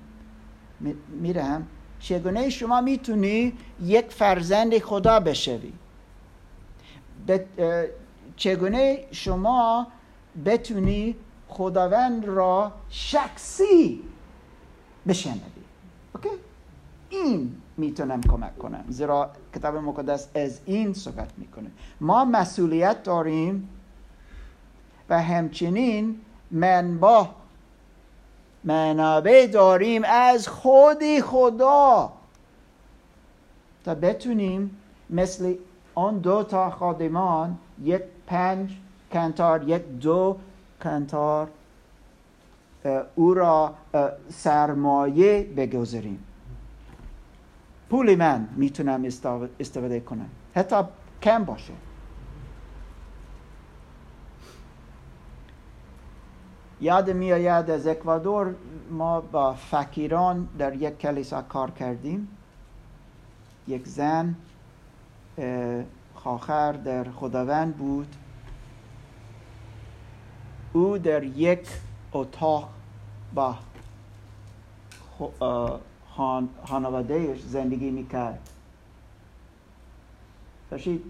می‌دهم. 1.08 1.66
چگونه 2.00 2.50
شما 2.50 2.80
می‌تونی 2.80 3.52
یک 3.82 4.10
فرزند 4.10 4.78
خدا 4.78 5.20
بشوی؟ 5.20 5.72
چگونه 8.36 9.04
شما 9.12 9.86
بتونی 10.44 11.16
خداوند 11.48 12.24
را 12.24 12.72
شخصی 12.88 14.02
بشنوی؟ 15.08 15.38
اوکی؟ 16.14 16.28
این 17.10 17.56
می‌تونم 17.76 18.20
کمک 18.20 18.58
کنم 18.58 18.84
زیرا 18.88 19.30
کتاب 19.54 19.76
مقدس 19.76 20.28
از 20.34 20.60
این 20.64 20.92
صحبت 20.92 21.30
می‌کنه 21.36 21.70
ما 22.00 22.24
مسئولیت 22.24 23.02
داریم 23.02 23.68
و 25.08 25.22
همچنین 25.22 26.20
منبع 26.50 27.24
منابع 28.64 29.46
داریم 29.46 30.02
از 30.04 30.48
خود 30.48 31.20
خدا 31.20 32.12
تا 33.84 33.94
بتونیم 33.94 34.70
مثل 35.10 35.54
آن 35.94 36.18
دو 36.18 36.42
تا 36.42 36.70
خادمان 36.70 37.58
یک 37.82 38.02
پنج 38.26 38.70
کنتار 39.12 39.68
یک 39.68 39.82
دو 39.82 40.36
کنتار 40.82 41.48
او 43.14 43.34
را 43.34 43.74
سرمایه 44.30 45.42
بگذاریم 45.56 46.24
پول 47.94 48.14
من 48.14 48.48
می‌تونم 48.56 49.04
استف- 49.04 49.48
استفاده 49.60 50.00
کنم. 50.00 50.28
حتی 50.54 50.76
کم 51.22 51.44
باشه. 51.44 51.72
یاد 56.80 57.10
میآید 57.10 57.70
از 57.70 57.86
اکوادور 57.86 58.54
ما 58.90 59.20
با 59.20 59.52
فقیران 59.52 60.48
در 60.58 60.74
یک 60.74 60.98
کلیسا 60.98 61.42
کار 61.42 61.70
کردیم. 61.70 62.28
یک 63.68 63.86
زن 63.88 64.34
اه، 65.38 65.84
خواهر 66.14 66.72
در 66.72 67.10
خداوند 67.10 67.76
بود. 67.76 68.16
او 70.72 70.98
در 70.98 71.22
یک 71.24 71.68
اتاق 72.12 72.68
با 73.34 73.56
خان- 76.16 76.48
خانوادهش 76.66 77.40
زندگی 77.40 77.90
می‌کرد. 77.90 78.50
فرشید 80.70 81.04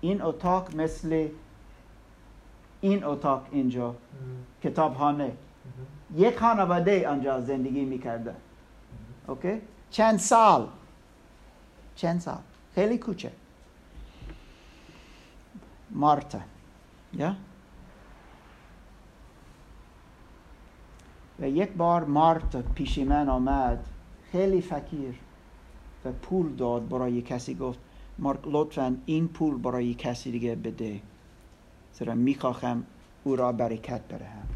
این 0.00 0.22
اتاق 0.22 0.76
مثل 0.76 1.28
این 2.80 3.04
اتاق 3.04 3.46
اینجا 3.50 3.94
کتابخانه. 4.62 5.32
یک 6.16 6.38
خانواده 6.38 7.08
آنجا 7.08 7.40
زندگی 7.40 7.84
می‌کرده. 7.84 8.34
اوکی؟ 9.26 9.60
چند 9.90 10.18
سال؟ 10.18 10.68
چند 11.96 12.20
سال؟ 12.20 12.38
خیلی 12.74 12.98
کوچه 12.98 13.32
مارتا. 15.90 16.38
یا؟ 17.12 17.36
و 21.40 21.48
یک 21.48 21.72
بار 21.72 22.04
مارتا 22.04 22.62
پیش 22.62 22.98
من 22.98 23.28
آمد. 23.28 23.84
خیلی 24.32 24.60
فقیر 24.60 25.14
و 26.04 26.12
پول 26.12 26.54
داد 26.54 26.88
برای 26.88 27.22
کسی. 27.22 27.54
گفت 27.54 27.78
مارک 28.18 28.40
لطفا 28.44 28.96
این 29.06 29.28
پول 29.28 29.58
برای 29.58 29.94
کسی 29.94 30.30
دیگه 30.30 30.54
بده. 30.54 31.00
زیرا 31.92 32.14
می‌خواهم 32.14 32.84
او 33.24 33.36
را 33.36 33.52
برکت 33.52 34.00
بدهم 34.10 34.48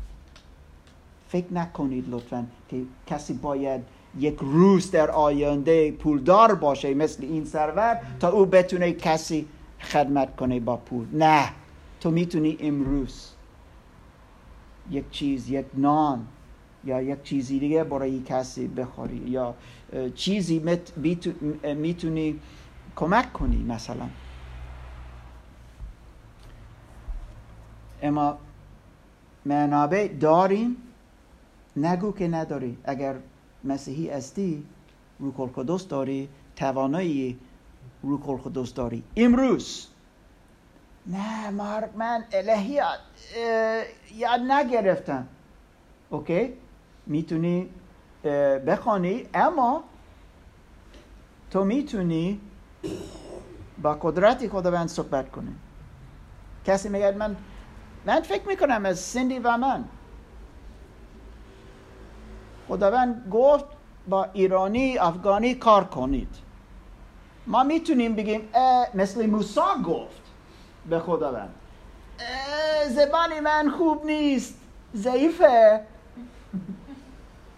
فکر 1.29 1.53
نکنید 1.53 2.05
لطفا 2.11 2.47
که 2.69 2.83
کسی 3.07 3.35
باید 3.35 3.81
یک 4.19 4.39
روز 4.41 4.91
در 4.91 5.11
آینده 5.11 5.93
پولدار 5.93 6.55
باشه 6.55 6.95
مثل 6.95 7.25
این 7.25 7.45
سرور 7.45 8.01
تا 8.21 8.31
او 8.31 8.47
بتونه 8.47 8.93
کسی 8.93 9.49
خدمت 9.81 10.37
کنه 10.37 10.61
با 10.61 10.77
پول. 10.77 11.07
نه 11.13 11.49
تو 12.01 12.11
می‌تونی 12.11 12.57
امروز 12.61 13.31
یک 14.91 15.11
چیز 15.11 15.51
یک 15.51 15.67
نان 15.75 16.27
یا 16.85 17.03
یک 17.03 17.23
چیزی 17.23 17.59
دیگه 17.59 17.85
برای 17.85 18.23
کسی 18.23 18.69
بخوری 18.69 19.17
یا 19.17 19.55
چیزی 20.15 20.81
می‌تونی 21.75 22.41
کمک 22.97 23.33
کنی 23.33 23.65
مثلا. 23.65 24.09
اما 28.03 28.39
منابع 29.45 30.09
داریم 30.09 30.77
نگو 31.77 32.13
که 32.13 32.29
نداری. 32.29 32.79
اگر 32.85 33.15
مسیحی 33.65 34.11
هستی 34.11 34.65
روح 35.19 35.41
القدس 35.41 35.89
داری 35.89 36.29
توانایی 36.57 37.39
روح 38.03 38.29
القدس 38.29 38.75
داری. 38.75 39.03
امروز. 39.17 39.89
نه 41.07 41.51
مارک 41.51 41.91
من 41.97 42.25
الهیات 42.33 42.99
یاد 44.15 44.41
نگرفتم. 44.41 45.27
اوکی؟ 46.11 46.53
می‌تونی 47.07 47.71
بخوانی 48.67 49.29
اما 49.35 49.85
تو 51.51 51.65
می‌تونی 51.65 52.41
با 53.83 53.95
قدرت 53.95 54.49
خداوند 54.49 54.89
صحبت 54.89 55.31
کنی. 55.31 55.55
کسی 56.67 56.89
میگه 56.89 57.11
من 57.11 57.37
من 58.07 58.21
فکر 58.21 58.49
می‌کنم 58.49 58.87
از 58.87 58.99
سندی 58.99 59.39
و 59.39 59.57
من. 59.57 59.85
خداوند 62.69 63.29
گفت 63.31 63.65
با 64.09 64.25
ایرانی 64.25 64.99
افغانی 64.99 65.55
کار 65.55 65.85
کنید. 65.85 66.37
ما 67.47 67.63
می‌تونیم 67.65 68.15
بگیم 68.15 68.49
مثل 68.95 69.27
موسی 69.27 69.61
گفت 69.85 70.23
به 70.89 70.99
خداوند. 70.99 71.55
اه، 72.21 72.89
زبانی 72.89 73.41
من 73.41 73.71
خوب 73.71 74.07
نیست 74.07 74.59
ضعیفه. 74.95 75.81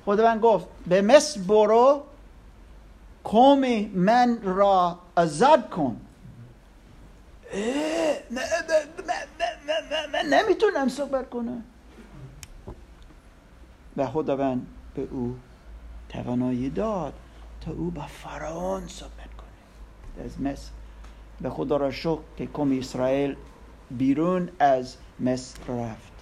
خداوند 0.04 0.40
گفت 0.40 0.66
به 0.86 1.02
مصر 1.02 1.40
برو 1.40 2.02
قوم 3.24 3.60
من 3.94 4.38
را 4.42 4.98
آزاد 5.16 5.70
کن. 5.70 6.00
نه- 8.30 10.42
نمی‌تونم 10.42 10.88
صحبت 10.88 11.30
کنم. 11.30 11.64
و 13.96 14.06
خداوند 14.06 14.66
به 14.94 15.08
او 15.10 15.36
توانایی 16.08 16.70
داد 16.70 17.12
تا 17.60 17.72
او 17.72 17.90
با 17.90 18.06
فرعون 18.06 18.88
صحبت 18.88 19.34
کنه. 19.38 20.24
از 20.24 20.40
مصر 20.40 20.70
به 21.40 21.50
خدا 21.50 21.76
را 21.76 21.90
شکر 21.90 22.18
که 22.36 22.46
قوم 22.46 22.78
اسرائیل 22.78 23.36
بیرون 23.90 24.48
از 24.58 24.96
مصر 25.20 25.58
رفت. 25.68 26.13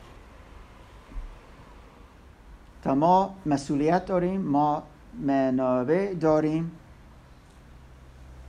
تا 2.83 2.95
ما 2.95 3.35
مسئولیت 3.47 4.07
داریم 4.07 4.41
ما 4.41 4.83
منابع 5.21 6.15
داریم. 6.15 6.73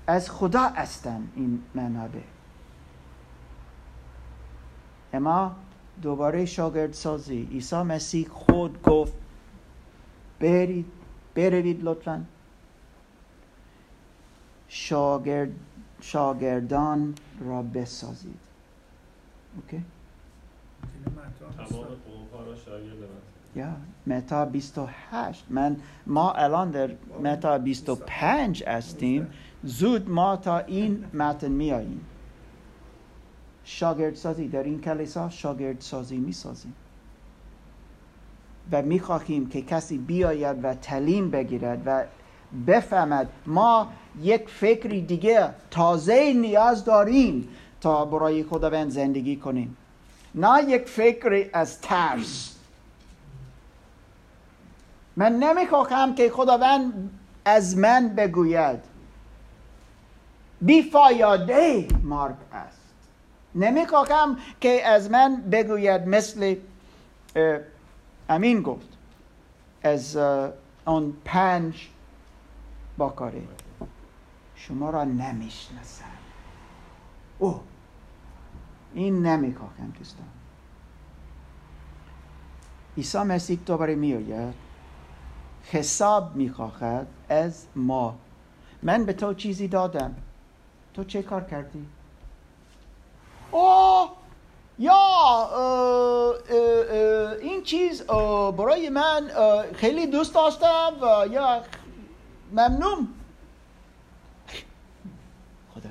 از 0.07 0.31
خدا 0.31 0.61
هستن 0.61 1.27
این 1.35 1.63
منابع. 1.75 2.19
اما 5.13 5.55
دوباره 6.01 6.45
شاگرد 6.45 6.93
سازی. 6.93 7.47
عیسی 7.51 7.75
مسیح 7.75 8.27
خود 8.27 8.81
گفت 8.81 9.13
برید 10.39 10.85
بروید 11.35 11.83
لطفا. 11.83 12.25
شاگرد 14.67 15.49
شاگردان 16.01 17.15
را 17.39 17.61
بسازید. 17.61 18.39
اوکی؟ 19.55 19.83
تمام 21.57 21.85
قومها 21.85 22.43
را 22.45 22.55
شاگرد 22.55 23.32
یا 23.55 23.67
متا 24.07 24.45
28 24.45 25.45
من 25.49 25.77
ما 26.07 26.31
الان 26.31 26.71
در 26.71 26.89
متا 27.23 27.57
25 27.57 28.63
هستیم. 28.63 29.27
زود 29.63 30.09
ما 30.09 30.35
تا 30.35 30.57
این 30.57 31.05
متن 31.13 31.51
میاییم. 31.51 32.01
شاگرد 33.63 34.15
سازی 34.15 34.47
در 34.47 34.63
این 34.63 34.81
کلیسا 34.81 35.29
شاگرد 35.29 35.81
سازی 35.81 36.17
می 36.17 36.31
سازیم 36.31 36.73
و 38.71 38.81
می 38.81 38.99
خواهیم 38.99 39.49
که 39.49 39.61
کسی 39.61 39.97
بیاید 39.97 40.65
و 40.65 40.73
تعلیم 40.73 41.29
بگیرد 41.29 41.81
و 41.85 42.03
بفهمد 42.67 43.29
ما 43.45 43.87
یک 44.21 44.49
فکری 44.49 45.01
دیگه 45.01 45.49
تازه 45.71 46.33
نیاز 46.33 46.85
داریم 46.85 47.47
تا 47.81 48.05
برای 48.05 48.43
خداوند 48.43 48.89
زندگی 48.89 49.35
کنیم. 49.35 49.77
نه 50.35 50.63
یک 50.67 50.87
فکری 50.87 51.49
از 51.53 51.81
ترس. 51.81 52.52
من 55.15 55.35
نمی‌خواهم 55.35 56.15
که 56.15 56.29
خداوند 56.29 57.19
از 57.45 57.77
من 57.77 58.09
بگوید. 58.09 58.79
بیفایاده 60.61 61.87
مرگ 62.03 62.35
است 62.51 62.79
نمی‌خواهم 63.55 64.37
که 64.61 64.87
از 64.87 65.11
من 65.11 65.41
بگوید 65.51 66.07
مثل 66.07 66.55
امین 68.29 68.61
گفت. 68.61 68.87
از 69.83 70.17
آن 70.85 71.13
پنج 71.25 71.89
باکاره 72.97 73.41
شما 74.55 74.89
را 74.89 75.03
نمی‌شناسم. 75.03 76.05
اوه 77.39 77.61
این 78.93 79.25
نمی‌خواهم 79.25 79.93
دوستان. 79.97 80.25
عیسی 82.97 83.17
مسیح 83.17 83.59
دوباره 83.65 83.95
میآید. 83.95 84.62
حساب 85.71 86.35
می‌خواهد 86.35 87.07
از 87.29 87.65
ما. 87.75 88.15
من 88.83 89.05
به 89.05 89.13
تو 89.13 89.33
چیزی 89.33 89.67
دادم. 89.67 90.15
تو 90.93 91.03
چه 91.03 91.21
کار 91.21 91.43
کردی؟ 91.43 91.85
اوه! 93.51 94.09
یا 94.79 94.93
اه، 94.93 96.35
اه، 96.49 97.31
این 97.41 97.63
چیز 97.63 98.03
برای 98.57 98.89
من 98.89 99.27
خیلی 99.75 100.07
دوست 100.07 100.33
داشتم 100.35 100.93
و 101.01 101.27
یا 101.27 101.61
ممنون. 102.51 103.07
خدا 105.73 105.89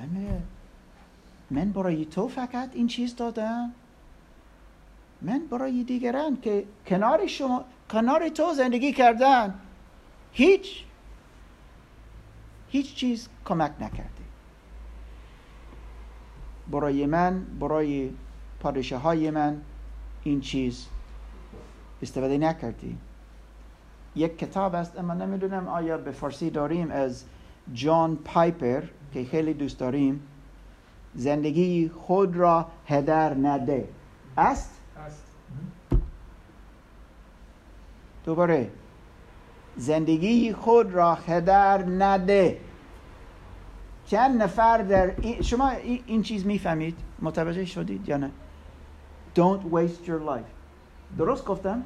من 1.51 1.71
برای 1.71 2.05
تو 2.05 2.27
فقط 2.27 2.69
این 2.73 2.87
چیز 2.87 3.15
دادم. 3.15 3.73
من 5.21 5.39
برای 5.51 5.83
دیگران 5.83 6.41
که 6.41 6.65
کنار 6.87 7.27
شما 7.27 7.65
کنار 7.89 8.29
تو 8.29 8.53
زندگی 8.53 8.93
کردن. 8.93 9.59
هیچ 10.33 10.83
هیچ 12.69 12.95
چیز 12.95 13.29
کمک 13.45 13.71
نکرده. 13.79 14.09
برای 16.71 17.05
من 17.05 17.43
برای 17.59 18.09
پادشه 18.59 18.97
های 18.97 19.31
من 19.31 19.61
این 20.23 20.41
چیز 20.41 20.87
استفاده 22.01 22.37
نکردی. 22.37 22.97
یک 24.15 24.37
کتاب 24.37 24.75
است 24.75 24.99
اما 24.99 25.13
نمی‌دونم 25.13 25.67
آیا 25.67 25.97
به 25.97 26.11
فارسی 26.11 26.49
داریم 26.49 26.91
از 26.91 27.25
جان 27.73 28.15
پایپر 28.15 28.83
که 29.13 29.25
خیلی 29.25 29.53
دوست 29.53 29.79
داریم. 29.79 30.27
زندگی 31.15 31.89
خود 31.89 32.35
را 32.35 32.67
هدر 32.87 33.33
نده. 33.33 33.89
است؟ 34.37 34.79
هست 35.05 35.23
دوباره 38.25 38.71
زندگی 39.77 40.53
خود 40.53 40.91
را 40.91 41.15
هدر 41.15 41.83
نده. 41.83 42.59
چند 44.05 44.41
نفر 44.41 44.77
در 44.77 45.13
این 45.21 45.41
شما 45.41 45.69
این 46.05 46.23
چیز 46.23 46.45
می‌فهمید؟ 46.45 46.97
متوجه 47.21 47.65
شدید 47.65 48.09
یا 48.09 48.17
نه؟ 48.17 48.31
Don't 49.35 49.73
waste 49.73 50.07
your 50.07 50.29
life. 50.29 50.51
درست 51.17 51.45
گفتم؟ 51.45 51.83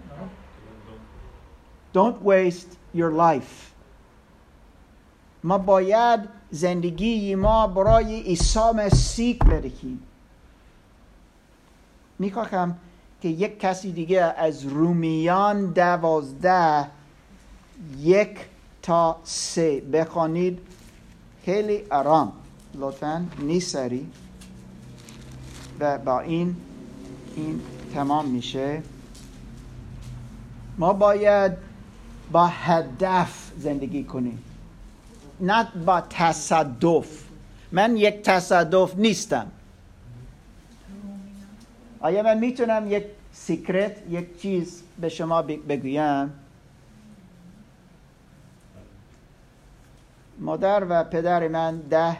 Don't 1.93 2.25
waste 2.25 2.97
your 2.97 3.11
life. 3.17 3.73
ما 5.43 5.57
باید 5.57 6.19
زندگی 6.51 7.35
ما 7.35 7.67
برای 7.67 8.21
عیسی 8.21 8.71
مسیح 8.75 9.37
بدهیم 9.37 10.03
می‌خواهم 12.19 12.77
که 13.21 13.27
یک 13.29 13.59
کسی 13.59 13.91
دیگه 13.91 14.21
از 14.21 14.65
رومیان 14.65 15.65
دوازده 15.65 16.96
یک 17.99 18.37
تا 18.81 19.17
سه. 19.23 19.81
بخوانید. 19.81 20.59
خیلی 21.45 21.83
آرام. 21.91 22.31
لطفا 22.75 23.25
نیسری 23.39 24.07
و 25.79 25.97
با 25.97 26.19
این 26.19 26.55
این 27.35 27.61
تمام 27.93 28.27
میشه. 28.27 28.81
ما 30.77 30.93
باید 30.93 31.51
با 32.31 32.47
هدف 32.47 33.51
زندگی 33.57 34.03
کنیم. 34.03 34.43
نه 35.39 35.67
با 35.85 36.01
تصدف 36.01 37.23
من 37.71 37.97
یک 37.97 38.21
تصدف 38.21 38.95
نیستم. 38.95 39.47
آیا 41.99 42.23
من 42.23 42.37
می‌تونم 42.37 42.91
یک 42.91 43.03
سیکرت 43.33 43.97
یک 44.09 44.41
چیز 44.41 44.81
به 45.01 45.09
شما 45.09 45.41
بگویم؟ 45.41 46.33
مادر 50.39 50.85
و 50.89 51.03
پدر 51.03 51.47
من 51.47 51.77
ده 51.77 52.17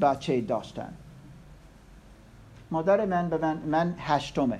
بچه 0.00 0.40
داشتن. 0.40 0.92
مادر 2.70 3.04
من 3.04 3.28
به 3.28 3.38
من 3.38 3.56
من 3.56 3.94
هشتمه. 3.98 4.58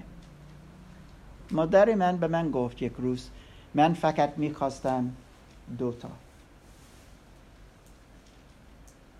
مادر 1.51 1.95
من 1.95 2.17
به 2.17 2.27
من 2.27 2.51
گفت 2.51 2.83
یک 2.83 2.93
روز 2.99 3.29
من 3.75 3.95
فقط 3.95 4.33
می‌خواستم 4.37 5.13
دوتا 5.79 6.09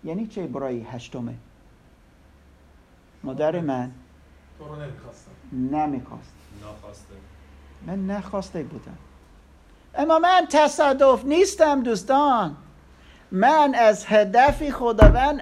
یعنی 0.03 0.27
چه 0.27 0.47
برای 0.47 0.81
هشتمه؟ 0.81 1.33
مادر 3.23 3.59
من 3.59 3.91
تو 4.59 4.65
رو 4.65 4.75
نمی‌خواستم. 4.75 5.31
نمی‌خواست. 5.51 6.33
من 7.87 8.07
نخواسته 8.07 8.63
بودم. 8.63 8.97
اما 9.95 10.19
من 10.19 10.47
تصادف 10.51 11.25
نیستم 11.25 11.83
دوستان. 11.83 12.55
من 13.33 13.75
از 13.75 14.05
هدف 14.07 14.69
خداوند 14.69 15.39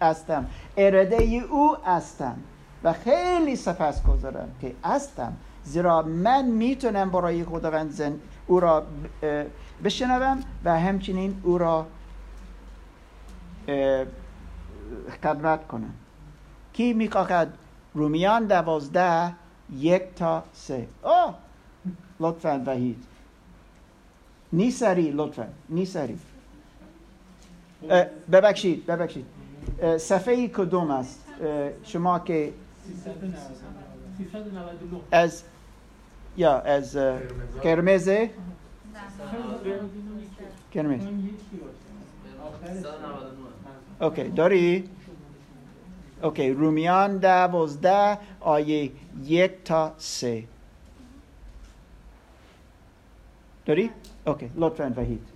هستم. 0.00 0.46
اراده 0.76 1.22
او 1.50 1.76
هستم. 1.84 2.36
و 2.84 2.92
خیلی 2.92 3.56
سپس 3.56 4.02
گذارم 4.02 4.48
که 4.60 4.74
هستم. 4.84 5.36
زیرا 5.64 6.02
من 6.02 6.44
می‌تونم 6.44 7.10
برای 7.10 7.44
خداوند 7.44 7.90
زن... 7.90 8.20
او 8.46 8.60
را 8.60 8.86
بشنوم 9.84 10.40
و 10.64 10.78
همچنین 10.80 11.40
او 11.42 11.58
را 11.58 11.86
خدمت 15.22 15.66
کنم. 15.68 15.94
کی 16.72 16.92
می‌خواهد؟ 16.92 17.54
رومیان 17.94 18.46
دوازده 18.46 19.32
یک 19.76 20.02
تا 20.16 20.42
سه. 20.52 20.88
آه 21.02 21.38
لطفا 22.20 22.62
وحید. 22.66 23.04
نیسری 24.52 25.10
لطفا. 25.10 25.48
نیسری. 25.68 26.18
ببخشید 28.32 28.86
ببخشید. 28.86 29.26
صفحه 29.98 30.48
کدوم 30.48 30.90
است؟ 30.90 31.24
شما 31.84 32.18
که 32.18 32.52
399 33.04 35.00
از 35.10 35.42
یا 36.36 36.58
از 36.58 36.96
قرمز. 37.62 38.08
آخرش 42.42 42.84
okay 44.00 44.28
داری؟ 44.28 44.88
okay 46.22 46.50
رومیان 46.50 47.16
دوازده 47.16 48.18
آیه 48.40 48.90
یک 49.24 49.64
تا 49.64 49.92
سه. 49.98 50.44
داری؟ 53.66 53.90
okay 54.26 54.50
لطفا 54.56 54.92
وحید. 54.96 55.29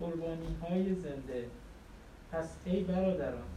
قربانی 0.00 0.56
های 0.62 0.94
زنده. 0.94 1.44
پس 2.32 2.48
ای 2.64 2.82
برادران 2.82 3.48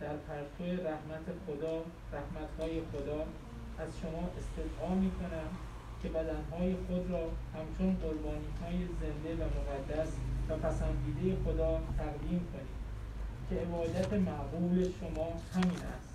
در 0.00 0.16
پرتو 0.16 0.82
رحمت 0.88 1.26
خدا 1.46 1.82
رحمت 2.12 2.50
های 2.60 2.80
خدا 2.92 3.26
از 3.78 3.88
شما 4.02 4.30
استدعا 4.38 4.94
می 4.94 5.10
کنم 5.10 5.50
که 6.02 6.08
بدنهای 6.08 6.76
خود 6.86 7.10
را 7.10 7.30
همچون 7.54 7.96
قربانی 7.96 8.52
های 8.62 8.86
زنده 9.00 9.44
و 9.44 9.48
مقدس 9.48 10.08
و 10.48 10.56
پسندیده 10.56 11.36
خدا 11.44 11.80
تقدیم 11.98 12.48
کنید 12.52 12.82
که 13.50 13.56
عبادت 13.56 14.12
معقول 14.12 14.88
شما 15.00 15.40
همین 15.54 15.78
است 15.98 16.14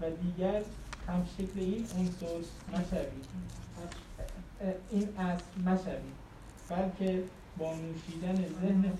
و 0.00 0.10
دیگر 0.10 0.62
هم 1.08 1.26
شکل 1.38 1.60
این 1.60 1.86
عنصر 1.98 2.48
مشوید 2.72 3.26
این 4.90 5.08
اصل 5.18 5.60
مشوید 5.64 6.14
بلکه 6.68 7.22
با 7.58 7.74
نوشیدن 7.74 8.44
ذهن 8.60 8.92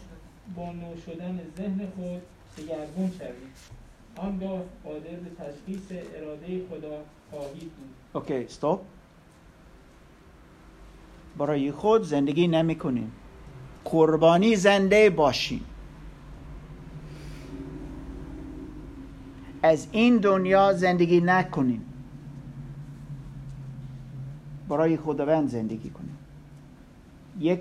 با 0.57 0.73
نو 0.73 0.97
شدن 1.07 1.41
ذهن 1.57 1.87
خود 1.97 2.23
دگرگون 2.59 3.11
شوید 3.19 3.75
آنگاه 4.17 4.63
قادر 4.85 5.01
به 5.01 5.31
تشخیص 5.39 6.03
اراده 6.15 6.63
خدا 6.71 7.03
خواهید 7.31 7.71
بود. 7.73 7.89
اوکی 8.15 8.35
استاپ 8.35 8.81
برای 11.39 11.73
خود 11.73 12.03
زندگی 12.03 12.49
نمی 12.49 12.75
کنیم. 12.75 13.13
قربانی 13.85 14.57
زنده 14.57 15.11
باشیم. 15.11 15.65
از 19.63 19.89
این 19.93 20.17
دنیا 20.17 20.73
زندگی 20.73 21.21
نکنیم. 21.21 21.85
برای 24.69 24.97
خداوند 24.97 25.49
زندگی 25.49 25.91
کنیم. 25.91 26.19
یک 27.41 27.61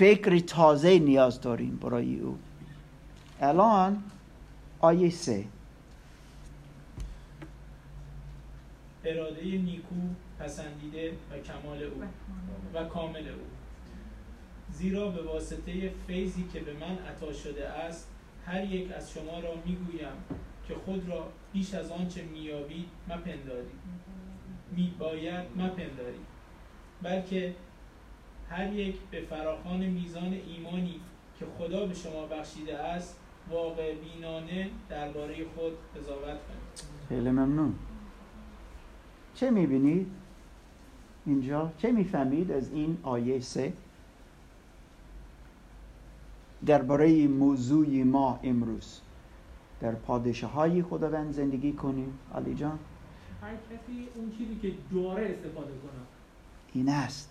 فکر 0.00 0.38
تازه 0.38 0.98
نیاز 0.98 1.40
داریم 1.40 1.76
برای 1.76 2.18
او. 2.18 2.38
الان 3.40 4.02
آیه 4.80 5.10
سه. 5.10 5.44
اراده 9.04 9.42
نیکو 9.42 9.94
پسندیده 10.38 11.12
و 11.30 11.38
کمال 11.38 11.82
او 11.82 12.02
و 12.74 12.84
کامل 12.84 13.28
او. 13.28 13.44
زیرا 14.72 15.08
به 15.08 15.22
واسطه 15.22 15.92
فیضی 16.06 16.44
که 16.52 16.60
به 16.60 16.72
من 16.72 16.98
عطا 16.98 17.32
شده 17.32 17.68
است 17.68 18.08
هر 18.46 18.64
یک 18.64 18.92
از 18.92 19.12
شما 19.12 19.40
را 19.40 19.54
می‌گویم 19.66 20.16
که 20.68 20.74
خود 20.74 21.08
را 21.08 21.28
بیش 21.52 21.74
از 21.74 21.90
آنچه 21.90 22.22
مییابید 22.22 22.86
مپندارید. 23.08 23.80
میباید 24.76 25.46
مپندارید. 25.56 26.26
بلکه 27.02 27.54
هر 28.50 28.72
یک 28.72 28.96
به 29.10 29.20
فراخان 29.20 29.86
میزان 29.86 30.32
ایمانی 30.32 31.00
که 31.38 31.46
خدا 31.58 31.86
به 31.86 31.94
شما 31.94 32.26
بخشیده 32.26 32.78
است 32.78 33.16
واقع 33.50 33.94
بینانه 33.94 34.70
درباره 34.88 35.34
خود 35.56 35.72
قضاوت 35.96 36.22
کنید. 36.22 36.84
خیلی 37.08 37.30
ممنون. 37.30 37.74
چه 39.34 39.50
می‌بینید؟ 39.50 40.06
اینجا 41.26 41.72
چه 41.78 41.92
می‌فهمید 41.92 42.52
از 42.52 42.72
این 42.72 42.98
آیه 43.02 43.40
سه؟ 43.40 43.72
درباره 46.66 47.28
موضوع 47.28 48.02
ما 48.02 48.40
امروز. 48.42 49.00
در 49.80 49.92
پادشاه 49.92 50.52
های 50.52 50.82
خداوند 50.82 51.32
زندگی 51.32 51.72
کنیم. 51.72 52.18
علی 52.34 52.54
جان. 52.54 52.78
هر 53.42 53.54
کسی 53.54 54.08
اون 54.14 54.32
چیزی 54.38 54.58
که 54.62 54.72
جواره 54.92 55.24
استفاده 55.24 55.72
کنه. 55.72 56.00
این 56.74 56.88
است. 56.88 57.30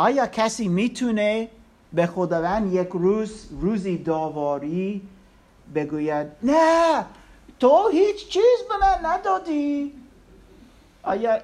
آیا 0.00 0.26
کسی 0.26 0.68
می‌تونه 0.68 1.48
به 1.92 2.06
خداوند 2.06 2.72
یک 2.72 2.88
روز 2.88 3.48
روزی 3.60 3.98
داواری 3.98 5.08
بگوید 5.74 6.26
نه 6.42 7.04
تو 7.58 7.88
هیچ 7.88 8.28
چیز 8.28 8.58
به 8.68 8.74
من 8.80 9.10
ندادی 9.10 9.92
آیا 11.02 11.38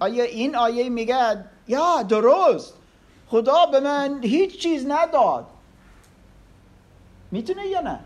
آیا 0.00 0.24
این 0.24 0.56
آیه 0.56 0.88
میگه 0.88 1.44
یا 1.68 2.02
درست 2.02 2.74
خدا 3.26 3.66
به 3.66 3.80
من 3.80 4.22
هیچ 4.22 4.58
چیز 4.58 4.86
نداد 4.88 5.46
می‌تونه 7.30 7.66
یا 7.66 7.80
نه؟ 7.80 7.90
نه 7.90 8.00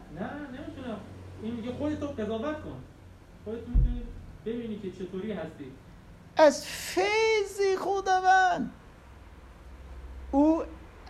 نمی‌تونم. 0.53 1.01
این 1.43 1.55
میگه 1.55 1.73
خودتو 1.73 2.07
قضاوت 2.07 2.57
کن. 2.63 2.77
خودت 3.45 3.69
می‌تونی 3.69 4.03
ببینی 4.47 4.79
که 4.79 4.91
چطوری 4.91 5.33
هستی. 5.33 5.73
از 6.37 6.67
فیض 6.67 7.79
خداوند. 7.79 8.71
او 10.31 10.63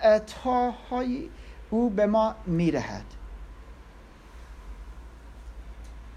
عطاهای 0.03 1.29
او 1.71 1.91
به 1.91 2.07
ما 2.07 2.35
میرهد 2.47 3.05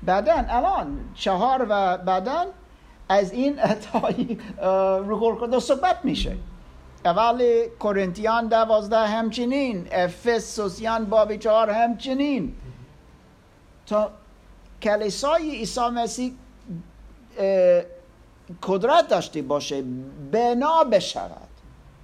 بعدا 0.04 0.46
الان 0.50 1.00
چهار 1.16 1.66
و 1.70 1.98
بعدا 1.98 2.46
از 3.10 3.32
این 3.32 3.60
عطای 3.60 4.38
اه، 4.62 4.98
روح 4.98 5.24
القدس 5.24 5.64
صحبت 5.64 6.00
میشه. 6.04 6.38
اول 7.06 7.68
کرنتیان 7.84 8.48
دوازده 8.48 9.08
همچنین 9.08 9.88
افسوسیان 9.92 11.06
باب 11.06 11.36
چهار 11.36 11.70
همچنین. 11.70 12.56
تا 13.86 14.12
کلیسای 14.82 15.52
عیسی 15.52 15.90
مسیح 15.90 16.34
قدرت 18.64 19.08
داشته 19.08 19.42
باشه 19.42 19.84
بنا 20.32 20.84
بشود. 20.84 21.53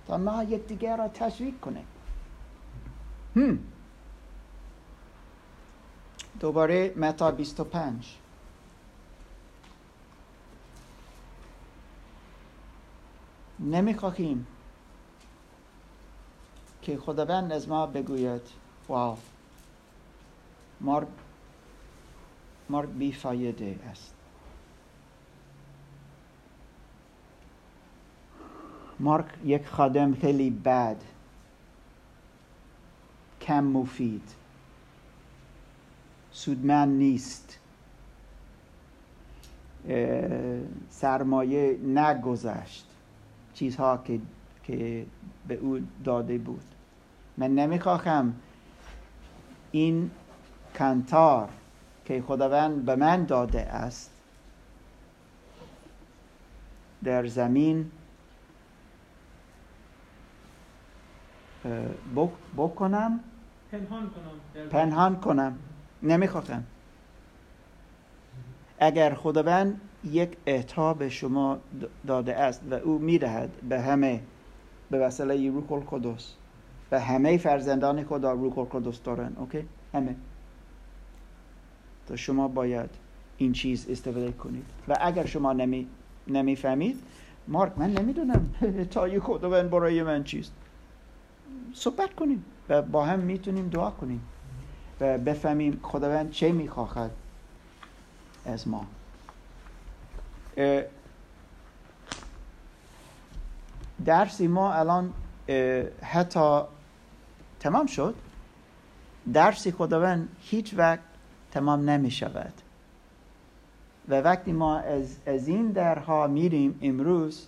تا 0.09 0.17
ما 0.17 0.43
یکدیگر 0.43 0.97
را 0.97 1.07
تشویق 1.07 1.59
کنیم. 1.59 1.85
هم. 3.35 3.59
دوباره 6.39 6.93
متا 6.97 7.31
25 7.31 8.17
نمی‌خواهیم 13.59 14.47
که 16.81 16.97
خداوند 16.97 17.51
از 17.51 17.69
ما 17.69 17.87
بگوید 17.87 18.41
واو. 18.87 19.17
مرگ 20.81 21.07
مرگ 22.69 22.89
بیفایده 22.97 23.79
است. 23.91 24.18
مارک 28.99 29.25
یک 29.45 29.67
خادم 29.67 30.13
خیلی 30.13 30.49
بد. 30.49 30.97
کم 33.41 33.63
مفید. 33.63 34.35
سودمند 36.31 36.97
نیست. 36.97 37.59
سرمایه 40.89 41.77
نگذشت. 41.77 42.85
چیزها 43.53 43.97
که, 43.97 44.19
که 44.63 45.05
به 45.47 45.55
او 45.55 45.79
داده 46.03 46.37
بود. 46.37 46.63
من 47.37 47.55
نمی‌خواهم 47.55 48.35
این 49.71 50.11
کنتار 50.75 51.49
که 52.05 52.21
خداوند 52.27 52.85
به 52.85 52.95
من 52.95 53.25
داده 53.25 53.61
است 53.61 54.11
در 57.03 57.27
زمین 57.27 57.79
اه، 57.81 57.87
بک- 57.87 57.91
بکنم؟ 62.57 63.19
پنهان 63.71 64.09
کنم 64.09 64.69
پنهان 64.69 65.15
کنم. 65.15 65.57
نمی‌خواهم 66.03 66.63
اگر 68.79 69.13
خداوند 69.13 69.81
یک 70.03 70.37
اعطا 70.45 70.93
به 70.93 71.09
شما 71.09 71.57
داده 72.07 72.35
است 72.35 72.61
و 72.71 72.73
او 72.73 72.99
می‌دهد 72.99 73.49
به 73.69 73.81
همه 73.81 74.21
به 74.91 74.99
وسیله 74.99 75.51
روح 75.51 75.71
القدس 75.71 76.33
به 76.89 76.99
همه 76.99 77.37
فرزندان 77.37 78.03
خدا 78.03 78.31
روح 78.31 78.59
القدس 78.59 79.03
دارن 79.03 79.33
اوکی؟ 79.37 79.65
همه. 79.93 80.15
تو 82.07 82.17
شما 82.17 82.47
باید 82.47 82.89
این 83.37 83.51
چیز 83.51 83.89
استفاده 83.89 84.31
کنید. 84.31 84.65
و 84.87 84.95
اگر 85.01 85.25
شما 85.25 85.53
نمی 85.53 85.87
نمی‌فهمید 86.27 86.99
مارک 87.47 87.73
من 87.77 87.93
نمی‌دونم. 87.93 88.49
تا 88.91 89.19
خداوند 89.19 89.69
برای 89.69 90.03
من 90.03 90.23
چیست. 90.23 90.53
صحبت 91.73 92.15
کنیم 92.15 92.45
و 92.69 92.81
با 92.81 93.05
هم 93.05 93.19
می‌تونیم 93.19 93.69
دعا 93.69 93.91
کنیم 93.91 94.21
و 95.01 95.17
بفهمیم 95.17 95.79
خداوند 95.83 96.31
چه 96.31 96.51
می‌خواهد 96.51 97.11
از 98.45 98.67
ما. 98.67 98.85
درسی 104.05 104.47
ما 104.47 104.73
الان 104.73 105.13
حتی 106.01 106.61
تمام 107.59 107.85
شد. 107.85 108.15
درسی 109.33 109.71
خداوند 109.71 110.29
هیچ 110.41 110.73
وقت 110.77 110.99
تمام 111.51 111.89
نمی 111.89 112.11
شود 112.11 112.53
و 114.09 114.21
وقتی 114.21 114.51
ما 114.51 114.77
از, 114.79 115.17
از 115.25 115.47
این 115.47 115.71
درها 115.71 116.27
میریم 116.27 116.79
امروز 116.81 117.47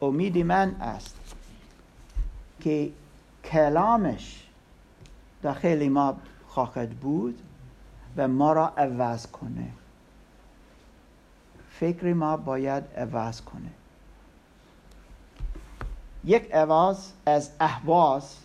امید 0.00 0.38
من 0.38 0.68
است 0.68 1.16
که 2.60 2.90
کلامش 3.44 4.46
داخل 5.42 5.88
ما 5.88 6.16
خواهد 6.48 6.90
بود 6.90 7.38
و 8.16 8.28
ما 8.28 8.52
را 8.52 8.68
عوض 8.68 9.26
کنه. 9.26 9.68
فکر 11.70 12.12
ما 12.12 12.36
باید 12.36 12.84
عوض 12.96 13.40
کنه. 13.40 13.70
یک 16.24 16.52
عوض 16.52 17.12
از 17.26 17.50
احواز 17.60 18.36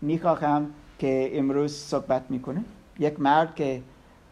می‌خواهم 0.00 0.70
که 0.98 1.30
امروز 1.32 1.76
صحبت 1.76 2.22
می‌کنه 2.28 2.64
یک 2.98 3.20
مرد 3.20 3.54
که 3.54 3.82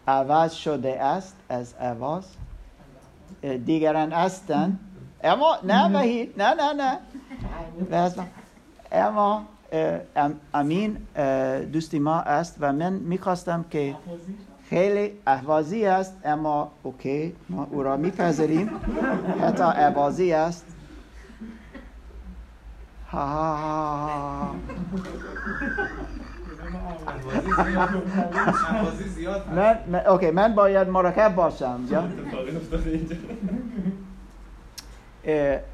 عوض 0.08 0.52
شده 0.52 1.02
است 1.02 1.36
از 1.48 1.74
عوض 1.74 2.24
دیگران 3.64 4.12
هستن. 4.12 4.78
اما 5.24 5.58
نه 5.62 5.96
وحید 5.96 6.42
نه 6.42 6.54
نه 6.54 6.72
نه. 6.72 6.98
اما 8.92 9.44
امین 10.54 10.96
دوستی 11.72 11.98
ما 11.98 12.20
است 12.20 12.56
و 12.60 12.72
من 12.72 12.92
می‌خواستم 12.92 13.64
که 13.70 13.94
خیلی 14.70 15.12
احوازی 15.26 15.86
است 15.86 16.16
اما 16.24 16.72
اوکی 16.82 17.32
ما 17.50 17.68
او 17.70 17.82
را 17.82 17.96
میپذیریم. 17.96 18.70
حتی 19.40 19.62
احوازی 19.62 20.32
است. 20.32 20.66
ها. 23.10 24.54
من, 29.54 30.06
اوکی 30.06 30.30
من 30.30 30.54
باید 30.54 30.88
مرکب 30.88 31.34
باشم. 31.34 31.80
یا 31.90 32.04